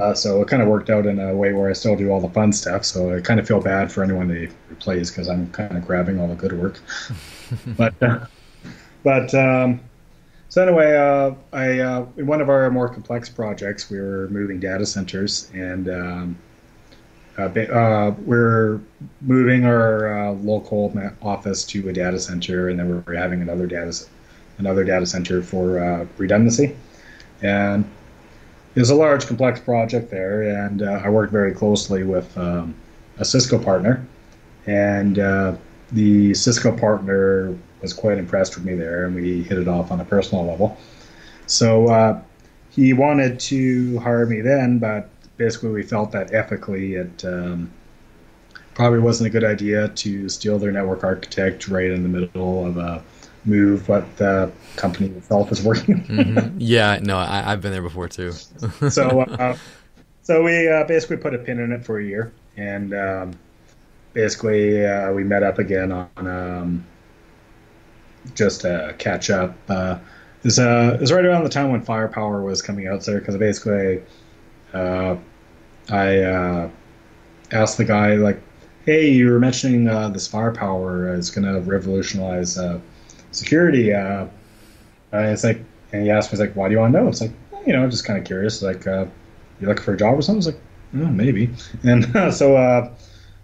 [0.00, 2.20] Uh, so it kind of worked out in a way where I still do all
[2.20, 2.84] the fun stuff.
[2.84, 6.18] So I kind of feel bad for anyone they replace because I'm kind of grabbing
[6.18, 6.80] all the good work.
[7.76, 8.26] but uh,
[9.02, 9.80] but um,
[10.48, 14.60] so anyway, uh, I uh, in one of our more complex projects, we were moving
[14.60, 16.38] data centers, and um,
[17.42, 18.80] uh, uh, we're
[19.20, 20.92] moving our local
[21.22, 23.92] office to a data center, and then we're having another data
[24.58, 26.76] another data center for redundancy,
[27.42, 27.84] and
[28.74, 32.74] it was a large, complex project there, and uh, I worked very closely with um,
[33.18, 34.06] a Cisco partner,
[34.66, 35.54] and uh,
[35.92, 40.00] the Cisco partner was quite impressed with me there, and we hit it off on
[40.00, 40.78] a personal level.
[41.46, 42.22] So uh,
[42.70, 45.10] he wanted to hire me then, but
[45.42, 47.68] basically we felt that ethically it um,
[48.74, 52.76] probably wasn't a good idea to steal their network architect right in the middle of
[52.76, 53.02] a
[53.44, 56.04] move what the company itself is working.
[56.04, 56.56] mm-hmm.
[56.60, 58.30] Yeah, no, I, have been there before too.
[58.88, 59.56] so, uh,
[60.22, 63.32] so we uh, basically put a pin in it for a year, and um,
[64.12, 66.86] basically uh, we met up again on um,
[68.36, 69.56] just a catch up.
[69.68, 69.98] Uh,
[70.38, 73.18] it was, uh, it was right around the time when Firepower was coming out there
[73.18, 74.02] because basically
[74.72, 75.16] uh,
[75.90, 76.70] I uh,
[77.50, 78.40] asked the guy like,
[78.84, 82.80] "Hey, you were mentioning uh, this Firepower is going to revolutionize." Uh,
[83.32, 83.92] security.
[83.92, 84.26] Uh,
[85.10, 85.60] and it's like,
[85.92, 87.08] and he asked me, like, why do you want to know?
[87.08, 87.32] It's like,
[87.66, 88.62] you know, just kind of curious.
[88.62, 89.06] Like, uh,
[89.60, 90.38] you looking for a job or something?
[90.38, 90.60] It's like,
[90.96, 91.50] oh, maybe.
[91.84, 92.90] And so, uh,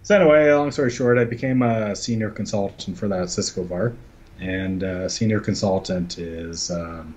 [0.03, 3.93] so anyway, long story short, I became a senior consultant for that Cisco VAR.
[4.39, 7.13] And senior consultant is um,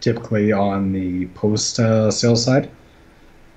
[0.00, 2.70] typically on the post sales side.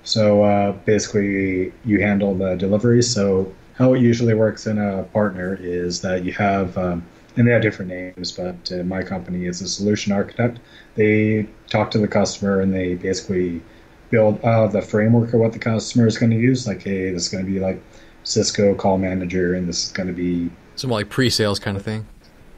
[0.08, 3.12] So uh, basically, you handle the deliveries.
[3.12, 7.04] So how it usually works in a partner is that you have um,
[7.36, 10.60] and they have different names, but uh, my company is a solution architect.
[10.94, 13.60] They talk to the customer and they basically
[14.08, 16.66] build uh, the framework of what the customer is going to use.
[16.66, 17.80] Like, hey, this is going to be like
[18.24, 22.06] Cisco call manager, and this is going to be some like pre-sales kind of thing.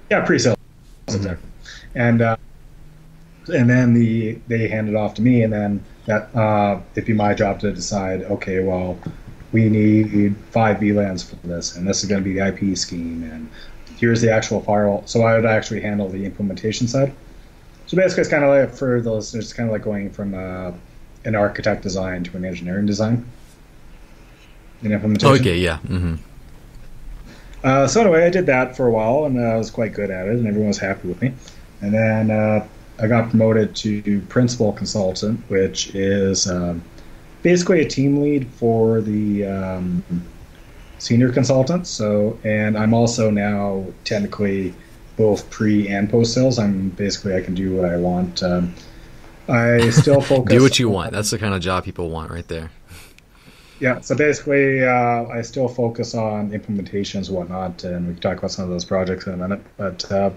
[0.08, 0.56] Yeah, pre-sales
[1.08, 1.16] mm-hmm.
[1.16, 1.48] exactly.
[1.96, 2.36] And uh,
[3.48, 7.12] and then the they hand it off to me, and then that uh, it'd be
[7.12, 8.22] my job to decide.
[8.22, 8.98] Okay, well,
[9.52, 13.22] we need five VLANs for this, and this is going to be the IP scheme,
[13.24, 13.48] and
[13.98, 15.02] here's the actual firewall.
[15.06, 17.12] So I would actually handle the implementation side.
[17.86, 20.34] So basically, it's kind of like for the listeners, it's kind of like going from
[20.34, 20.72] uh,
[21.24, 23.26] an architect design to an engineering design
[24.82, 25.40] in implementation.
[25.40, 25.78] Okay, yeah.
[25.86, 26.14] Mm-hmm.
[27.62, 30.26] Uh, so anyway, I did that for a while, and I was quite good at
[30.26, 31.34] it, and everyone was happy with me.
[31.82, 32.66] And then uh,
[33.00, 36.82] I got promoted to principal consultant, which is um,
[37.42, 40.04] basically a team lead for the um,
[40.98, 41.88] senior consultants.
[41.90, 44.74] So, and I'm also now technically
[45.16, 46.58] both pre and post sales.
[46.58, 48.42] I'm basically I can do what I want.
[48.42, 48.74] Um,
[49.48, 50.54] I still focus.
[50.54, 51.12] do what you want.
[51.12, 52.70] That's the kind of job people want, right there.
[53.80, 54.00] Yeah.
[54.00, 58.50] So basically, uh, I still focus on implementations, and whatnot, and we can talk about
[58.50, 59.60] some of those projects in a minute.
[59.78, 60.30] But uh,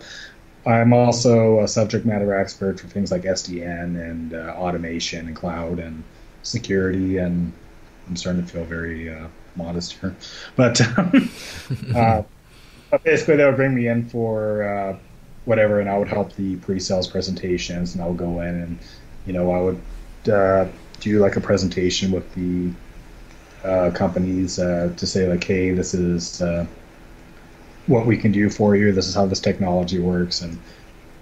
[0.65, 5.80] I'm also a subject matter expert for things like SDN and uh, automation and cloud
[5.80, 6.03] and
[6.41, 7.52] security, and
[8.07, 10.15] I'm starting to feel very uh, modest here.
[10.56, 10.80] But,
[11.95, 12.23] uh,
[12.91, 14.98] but basically, they would bring me in for uh,
[15.45, 18.80] whatever, and I would help the pre-sales presentations, and I would go in and,
[19.26, 19.81] you know, I would
[20.31, 20.68] uh,
[21.02, 22.72] do like a presentation with the
[23.68, 26.41] uh, companies uh, to say like, hey, this is
[27.88, 28.92] what we can do for you.
[28.92, 30.60] This is how this technology works, and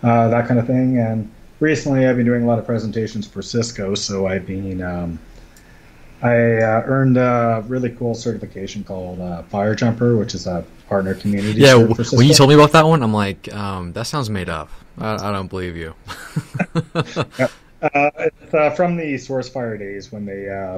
[0.03, 0.97] uh, that kind of thing.
[0.99, 3.95] And recently, I've been doing a lot of presentations for Cisco.
[3.95, 5.19] So I've been um,
[6.21, 11.15] I uh, earned a really cool certification called uh, Fire Jumper, which is a partner
[11.15, 11.59] community.
[11.59, 14.69] Yeah, when you told me about that one, I'm like, um, that sounds made up.
[14.99, 15.95] I, I don't believe you.
[17.39, 17.47] yeah.
[17.81, 20.77] Uh, it's uh, from the SourceFire days when they uh,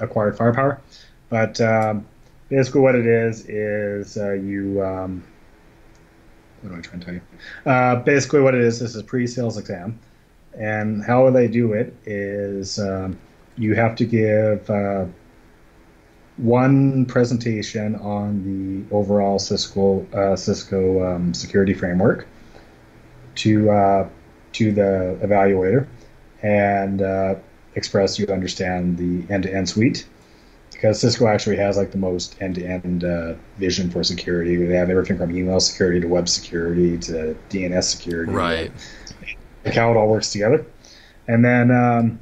[0.00, 0.80] acquired Firepower,
[1.28, 2.06] but um,
[2.48, 5.22] basically what it is is uh, you um,
[6.62, 7.20] what do I try and tell you?
[7.66, 9.98] Uh, basically what it is this is pre-sales exam,
[10.58, 13.18] and how they do it is um,
[13.56, 15.06] you have to give uh,
[16.36, 22.26] one presentation on the overall Cisco uh, Cisco um, security framework
[23.36, 24.08] to uh,
[24.52, 25.86] to the evaluator
[26.42, 27.34] and uh,
[27.74, 30.06] express you understand the end-to-end suite
[30.78, 34.54] because Cisco actually has like the most end-to-end uh, vision for security.
[34.54, 38.70] They have everything from email security to web security to DNS security, right?
[39.64, 40.64] Like how it all works together.
[41.26, 42.20] And then um,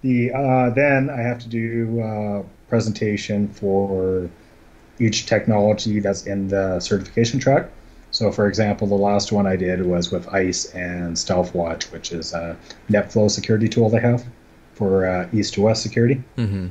[0.00, 4.28] the uh, then I have to do a uh, presentation for
[4.98, 7.70] each technology that's in the certification track.
[8.10, 12.34] So, for example, the last one I did was with ISE and StealthWatch, which is
[12.34, 12.56] a
[12.90, 14.26] NetFlow security tool they have
[14.74, 16.20] for uh, east to west security.
[16.36, 16.68] Mm-hmm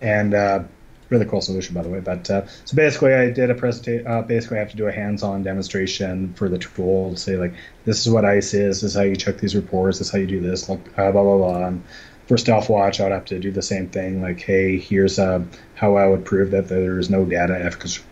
[0.00, 0.62] and uh,
[1.10, 2.00] really cool solution by the way.
[2.00, 4.06] But uh, so basically, I did a presentation.
[4.06, 7.12] Uh, basically, I have to do a hands-on demonstration for the tool.
[7.12, 7.54] to Say like,
[7.84, 8.80] this is what ISE is.
[8.80, 9.98] This is how you check these reports.
[9.98, 10.68] This is how you do this.
[10.68, 11.66] Like blah blah blah.
[11.66, 11.82] And
[12.26, 14.20] for StealthWatch, I would have to do the same thing.
[14.20, 15.42] Like, hey, here's uh,
[15.74, 18.02] how I would prove that there is no data efficacy.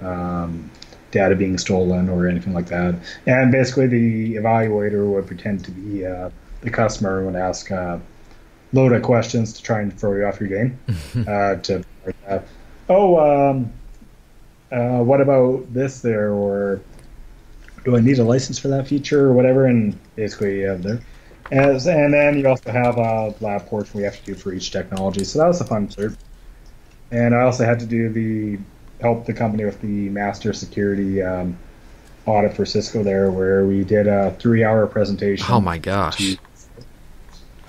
[0.00, 0.70] Um,
[1.10, 2.94] data being stolen or anything like that.
[3.26, 6.30] And basically, the evaluator would pretend to be uh,
[6.62, 7.98] the customer and would ask, uh,
[8.72, 10.78] load of questions to try and throw you off your game.
[11.28, 11.84] uh, to
[12.28, 12.38] uh,
[12.88, 13.72] oh, um,
[14.72, 16.80] uh, what about this there, or
[17.84, 19.66] do I need a license for that feature or whatever?
[19.66, 21.00] And basically, you have there.
[21.50, 24.70] As, and then you also have a lab portion we have to do for each
[24.70, 25.24] technology.
[25.24, 26.16] So that was a fun cert.
[27.10, 28.58] And I also had to do the
[29.00, 31.58] help the company with the master security um,
[32.26, 35.46] audit for Cisco there, where we did a three-hour presentation.
[35.48, 36.18] Oh my gosh!
[36.18, 36.36] To,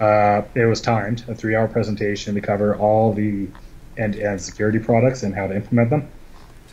[0.01, 3.47] uh, it was timed, a three hour presentation to cover all the
[3.97, 6.09] end to end security products and how to implement them.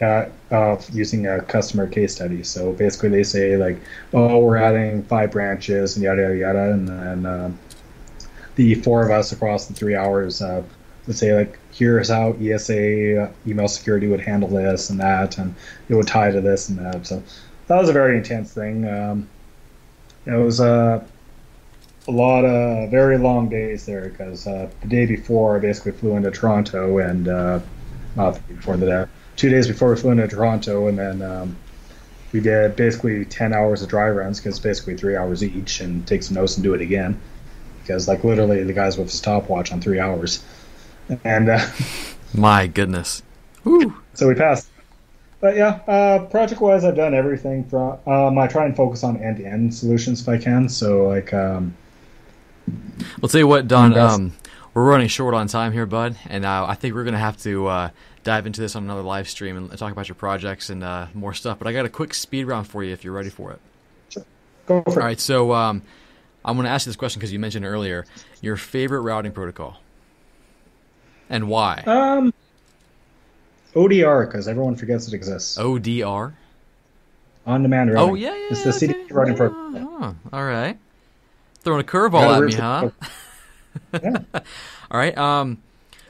[0.01, 2.45] Uh, uh, using a customer case study.
[2.45, 3.79] So basically, they say like,
[4.15, 7.51] "Oh, we're adding five branches and yada yada yada," and then uh,
[8.55, 10.63] the four of us across the three hours uh,
[11.09, 15.53] would say like, "Here's how ESA uh, email security would handle this and that, and
[15.89, 17.21] it would tie to this and that." So
[17.67, 18.89] that was a very intense thing.
[18.89, 19.29] Um,
[20.27, 21.03] it was uh,
[22.09, 26.17] a lot of very long days there because uh, the day before I basically flew
[26.17, 27.61] into Toronto and uh,
[28.17, 29.07] not before the day,
[29.37, 31.57] two days before we flew into Toronto and then um,
[32.33, 36.23] we did basically 10 hours of dry runs because basically three hours each and take
[36.23, 37.21] some notes and do it again
[37.83, 40.43] because like literally the guys with a stopwatch on three hours
[41.25, 41.65] and uh,
[42.35, 43.23] my goodness
[43.65, 43.95] Woo.
[44.15, 44.69] so we passed
[45.41, 47.97] but yeah, uh, project wise, I've done everything from.
[48.07, 50.69] Um, I try and focus on end to end solutions if I can.
[50.69, 51.77] So like, um,
[53.23, 53.97] I'll tell you what, Don.
[53.97, 54.33] Um,
[54.75, 57.37] we're running short on time here, bud, and uh, I think we're going to have
[57.39, 57.91] to uh,
[58.23, 61.35] dive into this on another live stream and talk about your projects and uh, more
[61.35, 61.59] stuff.
[61.59, 63.61] But I got a quick speed round for you if you're ready for it.
[64.11, 64.25] Sure.
[64.67, 65.19] Go for All right.
[65.19, 65.83] So, um,
[66.45, 68.07] I'm going to ask you this question because you mentioned earlier
[68.41, 69.79] your favorite routing protocol
[71.29, 71.83] and why.
[71.87, 72.33] Um,
[73.75, 75.59] ODR because everyone forgets it exists.
[75.59, 76.35] ODR.
[77.47, 78.11] On-demand routing.
[78.11, 78.47] Oh yeah, yeah.
[78.51, 78.95] It's the okay.
[78.95, 79.89] CDP routing oh, protocol.
[80.03, 80.79] oh, all right.
[81.61, 82.91] Throwing a curveball at me, huh?
[84.03, 84.41] yeah.
[84.91, 85.17] all right.
[85.19, 85.63] Um,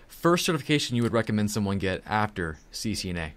[0.07, 3.33] first certification you would recommend someone get after CCNA.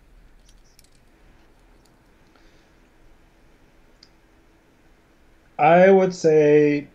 [5.57, 6.87] I would say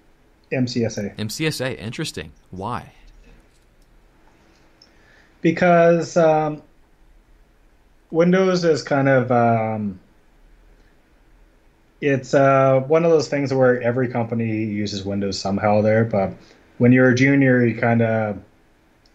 [0.52, 1.16] MCSA.
[1.16, 2.32] MCSA, interesting.
[2.50, 2.92] Why?
[5.40, 6.62] Because um,
[8.10, 10.00] Windows is kind of um,
[12.00, 16.32] it's uh, one of those things where every company uses Windows somehow there, but
[16.78, 18.42] when you're a junior, you kind of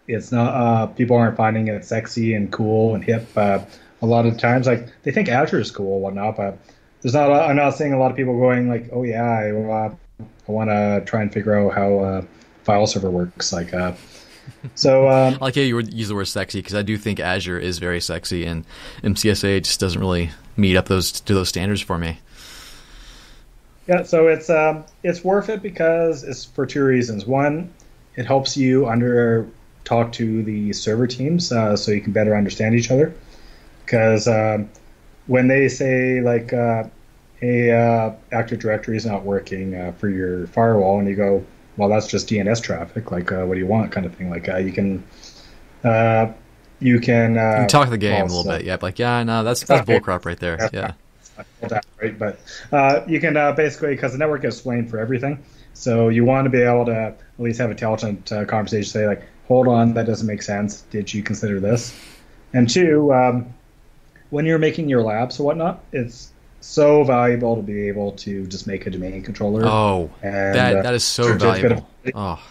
[0.07, 3.27] it's not uh, people aren't finding it sexy and cool and hip.
[3.35, 3.59] Uh,
[4.01, 6.57] a lot of times, like they think Azure is cool and whatnot, but
[7.01, 7.31] there's not.
[7.31, 9.91] I'm not seeing a lot of people going like, "Oh yeah, I,
[10.27, 12.21] I want to try and figure out how uh,
[12.63, 13.93] file server works." Like, uh,
[14.73, 17.59] so um, I like how you use the word sexy because I do think Azure
[17.59, 18.65] is very sexy, and
[19.03, 22.19] MCSA just doesn't really meet up those to those standards for me.
[23.87, 27.25] Yeah, so it's um, it's worth it because it's for two reasons.
[27.25, 27.73] One,
[28.15, 29.47] it helps you under
[29.83, 33.13] talk to the server teams uh, so you can better understand each other.
[33.83, 34.69] Because um,
[35.27, 36.83] when they say like, uh,
[37.39, 41.43] "Hey, uh, Active Directory is not working uh, for your firewall," and you go,
[41.77, 43.11] "Well, that's just DNS traffic.
[43.11, 44.29] Like, uh, what do you want?" kind of thing.
[44.29, 45.03] Like, uh, you can.
[46.79, 48.77] you can, you can talk the game well, a little so- bit, yeah.
[48.79, 50.69] Like, yeah, no, that's that's bullcrap right there.
[50.71, 50.93] Yeah,
[51.61, 52.17] that, right?
[52.17, 52.39] But
[52.71, 55.43] uh, you can uh, basically, because the network is blamed for everything,
[55.73, 58.89] so you want to be able to at least have intelligent uh, conversation.
[58.89, 60.81] Say like, "Hold on, that doesn't make sense.
[60.89, 61.97] Did you consider this?"
[62.53, 63.53] And two, um,
[64.29, 66.31] when you're making your labs or whatnot, it's
[66.61, 69.65] so valuable to be able to just make a domain controller.
[69.65, 71.89] Oh, and, that uh, that is so valuable.
[72.15, 72.41] Oh,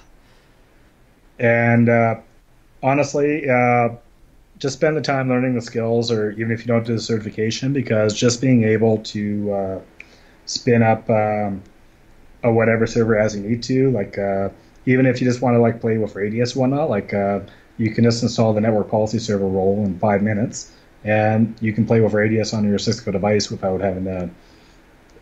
[1.39, 2.17] And uh,
[2.83, 3.91] honestly, uh,
[4.61, 7.73] just spend the time learning the skills, or even if you don't do the certification,
[7.73, 9.81] because just being able to uh,
[10.45, 11.63] spin up um,
[12.45, 14.51] a whatever server as you need to, like uh,
[14.87, 17.41] even if you just want to like play with Radius whatnot, like uh,
[17.79, 20.73] you can just install the network policy server role in five minutes,
[21.05, 24.31] and you can play with Radius on your Cisco device without having to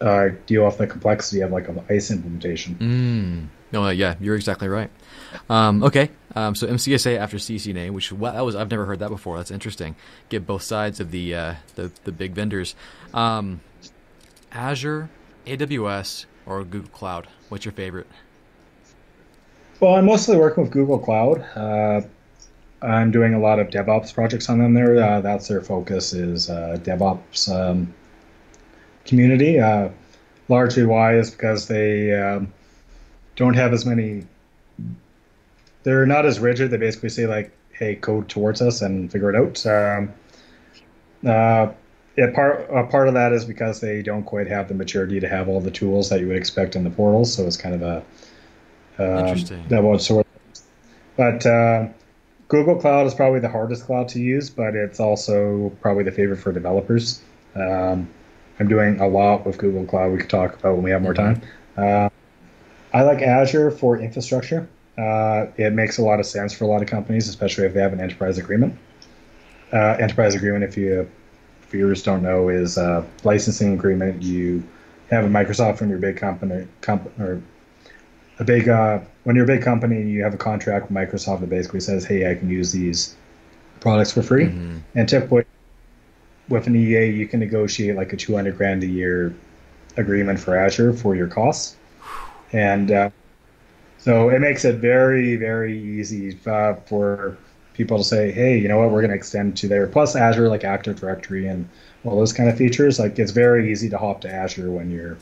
[0.00, 2.74] uh, deal with the complexity of like an ISE implementation.
[2.74, 3.72] mm.
[3.72, 4.90] no, yeah, you're exactly right.
[5.48, 9.36] Um, okay, um, so MCSA after CCNA, which that was I've never heard that before.
[9.36, 9.96] That's interesting.
[10.28, 12.74] Get both sides of the uh, the, the big vendors.
[13.12, 13.60] Um,
[14.52, 15.10] Azure,
[15.46, 17.28] AWS, or Google Cloud.
[17.48, 18.06] What's your favorite?
[19.80, 21.40] Well, I'm mostly working with Google Cloud.
[21.54, 22.00] Uh,
[22.82, 25.02] I'm doing a lot of DevOps projects on them there.
[25.02, 27.94] Uh, that's their focus is uh, DevOps um,
[29.04, 29.60] community.
[29.60, 29.90] Uh,
[30.48, 32.52] largely why is because they um,
[33.36, 34.26] don't have as many.
[35.88, 36.70] They're not as rigid.
[36.70, 40.12] They basically say like, "Hey, code towards us and figure it out." Um,
[41.26, 41.72] uh,
[42.14, 45.26] yeah, part a part of that is because they don't quite have the maturity to
[45.26, 47.24] have all the tools that you would expect in the portal.
[47.24, 47.96] So it's kind of a
[48.98, 49.98] um, Interesting.
[49.98, 50.62] Sort of,
[51.16, 51.88] but uh,
[52.48, 56.36] Google Cloud is probably the hardest cloud to use, but it's also probably the favorite
[56.36, 57.22] for developers.
[57.54, 58.06] Um,
[58.60, 60.12] I'm doing a lot with Google Cloud.
[60.12, 61.40] We could talk about when we have more time.
[61.78, 62.10] Uh,
[62.92, 64.68] I like Azure for infrastructure.
[64.98, 67.80] Uh, it makes a lot of sense for a lot of companies, especially if they
[67.80, 68.76] have an enterprise agreement.
[69.72, 71.08] Uh, enterprise agreement, if you if
[71.70, 74.22] viewers don't know, is a licensing agreement.
[74.22, 74.62] You
[75.10, 77.40] have a Microsoft when you're a big company, comp- or
[78.40, 81.40] a big uh, when you're a big company and you have a contract with Microsoft
[81.40, 83.14] that basically says, "Hey, I can use these
[83.80, 84.80] products for free." Mhm.
[84.96, 85.44] And typically,
[86.48, 89.32] with an EA, you can negotiate like a 200 grand a year
[89.96, 91.76] agreement for Azure for your costs,
[92.52, 93.10] and uh,
[93.98, 97.36] so it makes it very, very easy uh, for
[97.74, 98.90] people to say, "Hey, you know what?
[98.90, 101.68] We're going to extend to there." Plus Azure, like Active Directory and
[102.04, 102.98] all those kind of features.
[102.98, 105.18] Like it's very easy to hop to Azure when you're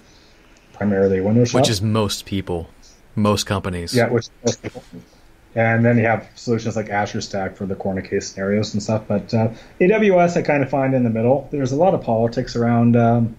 [0.74, 1.62] primarily Windows shop.
[1.62, 2.68] Which is most people,
[3.14, 3.94] most companies.
[3.94, 4.82] Yeah, which most people.
[5.54, 9.04] And then you have solutions like Azure Stack for the corner case scenarios and stuff.
[9.08, 9.48] But uh,
[9.80, 11.48] AWS, I kind of find in the middle.
[11.50, 13.34] There's a lot of politics around um,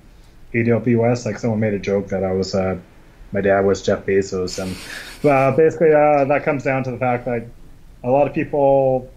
[0.51, 1.27] AWS.
[1.27, 2.79] Like someone made a joke that I was, uh,
[3.31, 4.75] my dad was Jeff Bezos, and
[5.29, 7.45] uh, basically uh, that comes down to the fact that
[8.03, 9.11] a lot of people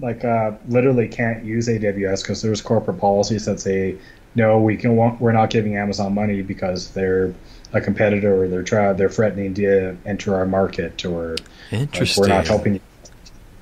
[0.00, 3.96] like uh, literally can't use AWS because there's corporate policies that say
[4.34, 7.34] no, we can we're not giving Amazon money because they're
[7.72, 11.36] a competitor or they're try they're threatening to enter our market or
[11.70, 12.80] like, we're not helping you.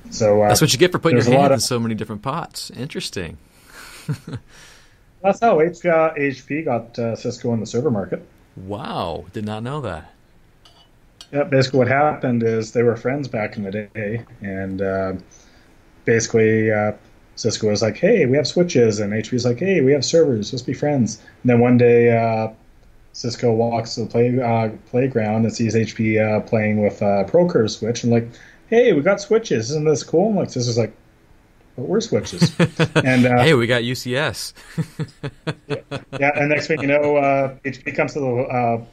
[0.09, 2.21] So uh, That's what you get for putting your hand of- in so many different
[2.21, 2.69] pots.
[2.71, 3.37] Interesting.
[5.21, 8.25] that's how H- uh, HP got uh, Cisco in the server market.
[8.65, 10.13] Wow, did not know that.
[11.31, 15.13] Yeah, basically what happened is they were friends back in the day, and uh,
[16.03, 16.91] basically uh,
[17.35, 20.51] Cisco was like, "Hey, we have switches," and HP was like, "Hey, we have servers.
[20.51, 22.49] Let's be friends." And then one day, uh,
[23.13, 27.69] Cisco walks to the play, uh, playground and sees HP uh, playing with a Procurve
[27.69, 28.27] switch, and like,
[28.67, 29.69] "Hey, we got switches.
[29.71, 30.93] Isn't this cool?" And like Cisco's like,
[31.81, 34.53] "But we're switches." and uh, hey, we got UCS.
[35.67, 35.75] yeah,
[36.19, 38.85] yeah, and next thing you know, uh, HP comes to the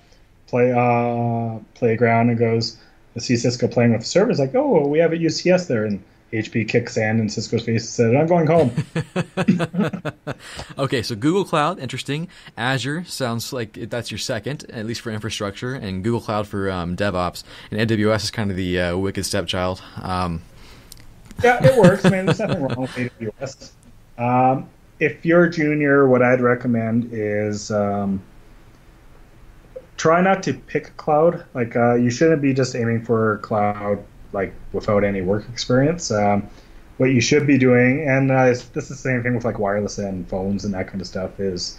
[0.46, 2.78] play playground and goes,
[3.18, 6.02] "See Cisco playing with the servers, like, "Oh, we have a UCS there," and
[6.32, 8.70] HP kicks sand in Cisco's face and said, I'm going home.
[10.78, 12.28] okay, so Google Cloud, interesting.
[12.56, 16.96] Azure sounds like that's your second, at least for infrastructure, and Google Cloud for um,
[16.96, 17.44] DevOps.
[17.70, 19.82] And AWS is kind of the uh, wicked stepchild.
[20.02, 20.42] Um,
[21.42, 22.04] yeah, it works.
[22.04, 22.26] man.
[22.26, 23.72] there's nothing wrong with AWS.
[24.18, 24.68] Um,
[25.00, 28.22] if you're a junior, what I'd recommend is um,
[29.96, 31.44] try not to pick cloud.
[31.54, 36.10] Like, uh, you shouldn't be just aiming for cloud like without any work experience.
[36.10, 36.48] Um,
[36.98, 39.98] what you should be doing, and uh, this is the same thing with like wireless
[39.98, 41.78] and phones and that kind of stuff, is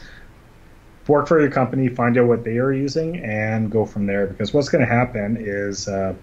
[1.07, 4.27] work for your company, find out what they are using, and go from there.
[4.27, 6.13] Because what's going to happen is uh,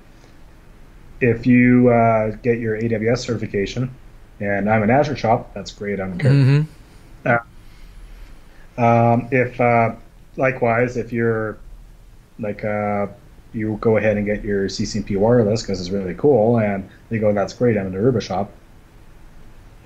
[1.20, 3.94] if you uh, get your AWS certification,
[4.40, 6.00] and I'm an Azure shop, that's great.
[6.00, 6.32] I don't care.
[6.32, 6.62] Mm-hmm.
[8.78, 9.94] Uh, um, if uh,
[10.36, 11.58] likewise, if you're
[12.38, 13.06] like uh,
[13.52, 17.32] you go ahead and get your CCNP wireless because it's really cool, and they go,
[17.32, 17.76] "That's great.
[17.76, 18.52] I'm in the Aruba shop."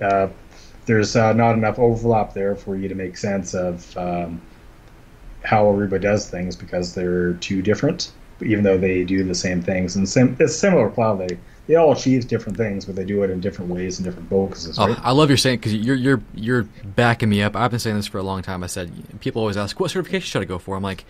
[0.01, 0.27] Uh,
[0.85, 4.41] there's uh, not enough overlap there for you to make sense of um,
[5.43, 8.11] how Aruba does things because they're too different,
[8.43, 9.95] even though they do the same things.
[9.95, 11.19] And sim- it's similar cloud.
[11.19, 11.37] They
[11.67, 14.77] they all achieve different things, but they do it in different ways and different focuses.
[14.79, 14.99] Oh.
[15.03, 17.55] I love your saying because you're you're you're backing me up.
[17.55, 18.63] I've been saying this for a long time.
[18.63, 18.91] I said
[19.21, 21.05] people always ask, "What certification should I go for?" I'm like,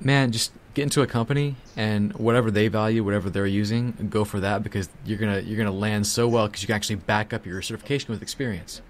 [0.00, 4.40] man, just get into a company and whatever they value, whatever they're using, go for
[4.40, 7.46] that because you're gonna you're gonna land so well because you can actually back up
[7.46, 8.82] your certification with experience.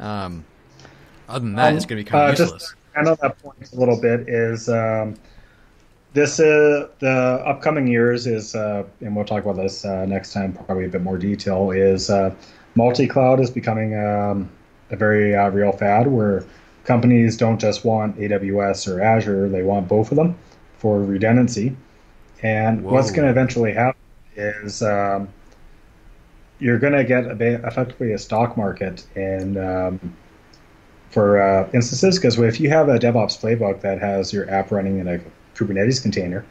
[0.00, 0.44] Um,
[1.28, 2.62] other than that, um, it's gonna be kind of uh, useless.
[2.62, 5.16] Just, I know that point a little bit is um,
[6.14, 10.52] this uh, the upcoming years is uh, and we'll talk about this uh, next time
[10.52, 12.32] probably a bit more detail is uh,
[12.76, 14.48] multi cloud is becoming um,
[14.90, 16.44] a very uh, real fad where
[16.84, 20.38] companies don't just want AWS or Azure; they want both of them
[20.78, 21.76] for redundancy.
[22.42, 22.92] And Whoa.
[22.92, 24.00] what's going to eventually happen
[24.36, 25.28] is um,
[26.60, 30.14] you're going to get a bit, effectively a stock market in um,
[31.10, 34.98] for uh, instances because if you have a DevOps playbook that has your app running
[34.98, 35.20] in a
[35.54, 36.44] Kubernetes container,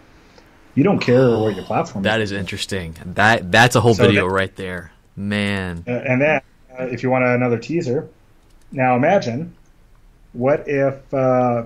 [0.75, 2.03] you don't care oh, what your platform.
[2.03, 2.31] That is.
[2.31, 2.95] is interesting.
[3.05, 5.83] That that's a whole so video that, right there, man.
[5.87, 6.41] Uh, and then,
[6.77, 8.09] uh, if you want another teaser,
[8.71, 9.55] now imagine
[10.33, 11.63] what if uh,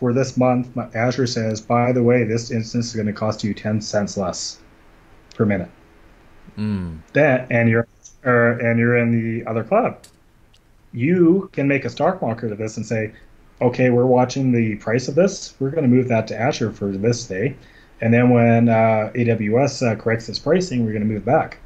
[0.00, 3.52] for this month, Azure says, by the way, this instance is going to cost you
[3.52, 4.58] 10 cents less
[5.34, 5.68] per minute.
[6.56, 7.00] Mm.
[7.12, 7.86] That and you're
[8.24, 9.96] or, and you're in the other cloud.
[10.92, 13.12] You can make a stock market of this and say,
[13.60, 15.54] okay, we're watching the price of this.
[15.60, 17.56] We're going to move that to Azure for this day,
[18.00, 21.58] and then when uh, AWS uh, corrects its pricing, we're going to move back.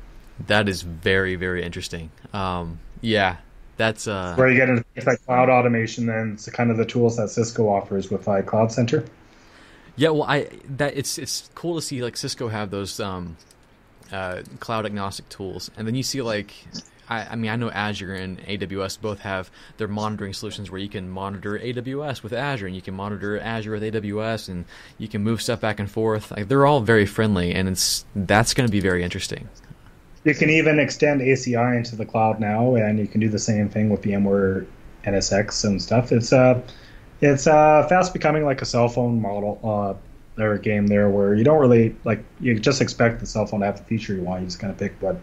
[0.47, 2.11] That is very very interesting.
[2.33, 3.37] Um, yeah,
[3.77, 7.17] that's uh, where you get into like cloud automation and it's kind of the tools
[7.17, 9.05] that Cisco offers with like Cloud Center.
[9.97, 13.37] Yeah, well, I that it's it's cool to see like Cisco have those um,
[14.11, 16.53] uh, cloud agnostic tools, and then you see like
[17.09, 20.89] I, I, mean I know Azure and AWS both have their monitoring solutions where you
[20.89, 24.65] can monitor AWS with Azure and you can monitor Azure with AWS and
[24.99, 26.31] you can move stuff back and forth.
[26.31, 29.49] Like they're all very friendly, and it's that's going to be very interesting.
[30.25, 33.69] You can even extend ACI into the cloud now, and you can do the same
[33.69, 34.67] thing with VMware
[35.05, 36.13] NSX and stuff.
[36.13, 36.63] It's uh,
[37.21, 41.45] it's uh, fast becoming like a cell phone model uh, or game there, where you
[41.45, 44.41] don't really like you just expect the cell phone to have the feature you want.
[44.41, 45.21] You just kind of pick what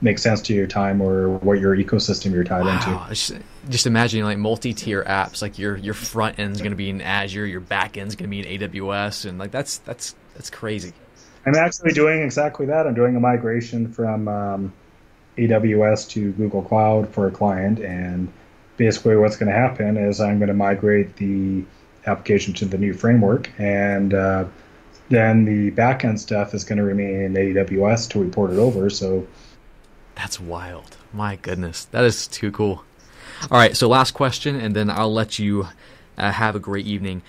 [0.00, 2.76] makes sense to your time or what your ecosystem you're tied wow.
[2.76, 3.14] into.
[3.14, 3.32] Just,
[3.68, 7.46] just imagining like multi-tier apps, like your your front end's going to be in Azure,
[7.46, 10.92] your back end's going to be in AWS, and like that's that's that's crazy.
[11.46, 12.86] I'm actually doing exactly that.
[12.86, 14.72] I'm doing a migration from um,
[15.36, 18.30] AWS to Google Cloud for a client, and
[18.76, 21.64] basically what's going to happen is I'm going to migrate the
[22.06, 24.44] application to the new framework, and uh,
[25.08, 28.90] then the backend stuff is going to remain in AWS to report it over.
[28.90, 29.26] So
[30.18, 30.96] that's wild.
[31.12, 32.84] My goodness, that is too cool.
[33.42, 35.68] All right, so last question, and then I'll let you
[36.18, 37.22] uh, have a great evening.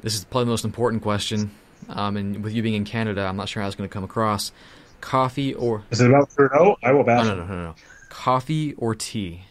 [0.00, 1.50] This is probably the most important question.
[1.88, 4.04] Um, and with you being in Canada, I'm not sure how it's going to come
[4.04, 4.52] across.
[5.00, 6.76] Coffee or is it about Trudeau?
[6.84, 7.26] I will bash.
[7.26, 7.74] No, no, no, no, no.
[8.10, 9.42] Coffee or tea?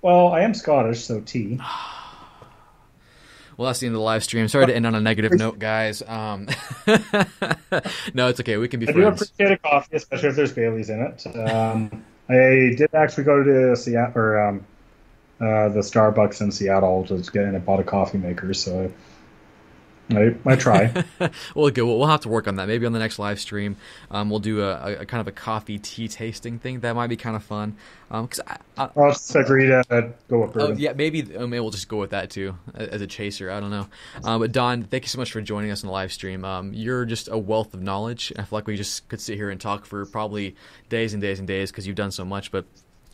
[0.00, 1.60] Well, I am Scottish, so tea.
[3.58, 4.46] Well, that's the end of the live stream.
[4.46, 6.00] Sorry to end on a negative note, guys.
[6.00, 6.46] Um,
[8.14, 8.56] no, it's okay.
[8.56, 9.22] We can be I do friends.
[9.22, 11.26] appreciate a coffee, especially if there's Bailey's in it.
[11.36, 14.66] Um, I did actually go to Seattle or um,
[15.40, 18.92] uh, the Starbucks in Seattle to get in and bought a coffee maker, so
[20.10, 20.92] I, I try.
[21.54, 21.82] well, good.
[21.82, 22.66] Well, we'll have to work on that.
[22.66, 23.76] Maybe on the next live stream,
[24.10, 26.80] um, we'll do a, a, kind of a coffee tea tasting thing.
[26.80, 27.76] That might be kind of fun.
[28.10, 29.84] Um, cause I, I, I'll just agree to
[30.28, 30.78] go with oh, bourbon.
[30.78, 33.50] yeah, maybe um, maybe we'll just go with that too as a chaser.
[33.50, 33.86] I don't know.
[34.24, 36.44] Uh, but Don, thank you so much for joining us on the live stream.
[36.44, 38.32] Um, you're just a wealth of knowledge.
[38.36, 40.56] I feel like we just could sit here and talk for probably
[40.88, 42.50] days and days and days because you've done so much.
[42.50, 42.64] But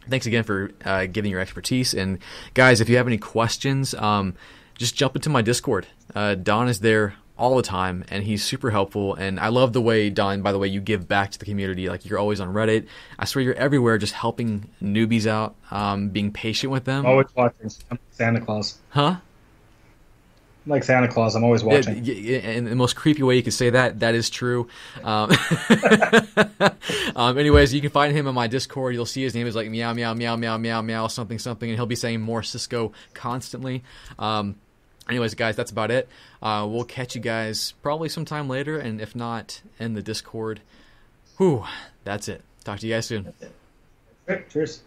[0.08, 1.94] thanks again for uh, giving your expertise.
[1.94, 2.18] And
[2.54, 4.34] guys, if you have any questions, um,
[4.76, 5.86] just jump into my Discord.
[6.14, 9.80] Uh, Don is there all the time and he's super helpful and i love the
[9.80, 12.54] way don by the way you give back to the community like you're always on
[12.54, 12.86] reddit
[13.18, 17.70] i swear you're everywhere just helping newbies out um, being patient with them Always watching
[17.90, 18.78] I'm Santa Claus.
[18.90, 19.16] huh
[20.64, 21.34] I'm like Santa Claus.
[21.34, 21.98] I'm always watching.
[21.98, 24.66] And the most creepy way you could say that, that is true.
[25.02, 25.30] Um,
[27.16, 28.94] um, anyways, you can find him on my Discord.
[28.94, 31.76] You'll see his name is like meow, meow, meow, meow, meow, meow, something, something, and
[31.76, 33.84] he'll be saying more Cisco constantly.
[34.18, 34.56] Um,
[35.08, 36.08] anyways, guys, that's about it.
[36.42, 40.60] Uh, we'll catch you guys probably sometime later, and if not, in the Discord.
[41.38, 41.64] Whew,
[42.04, 42.42] that's it.
[42.64, 43.32] Talk to you guys soon.
[44.50, 44.82] Cheers.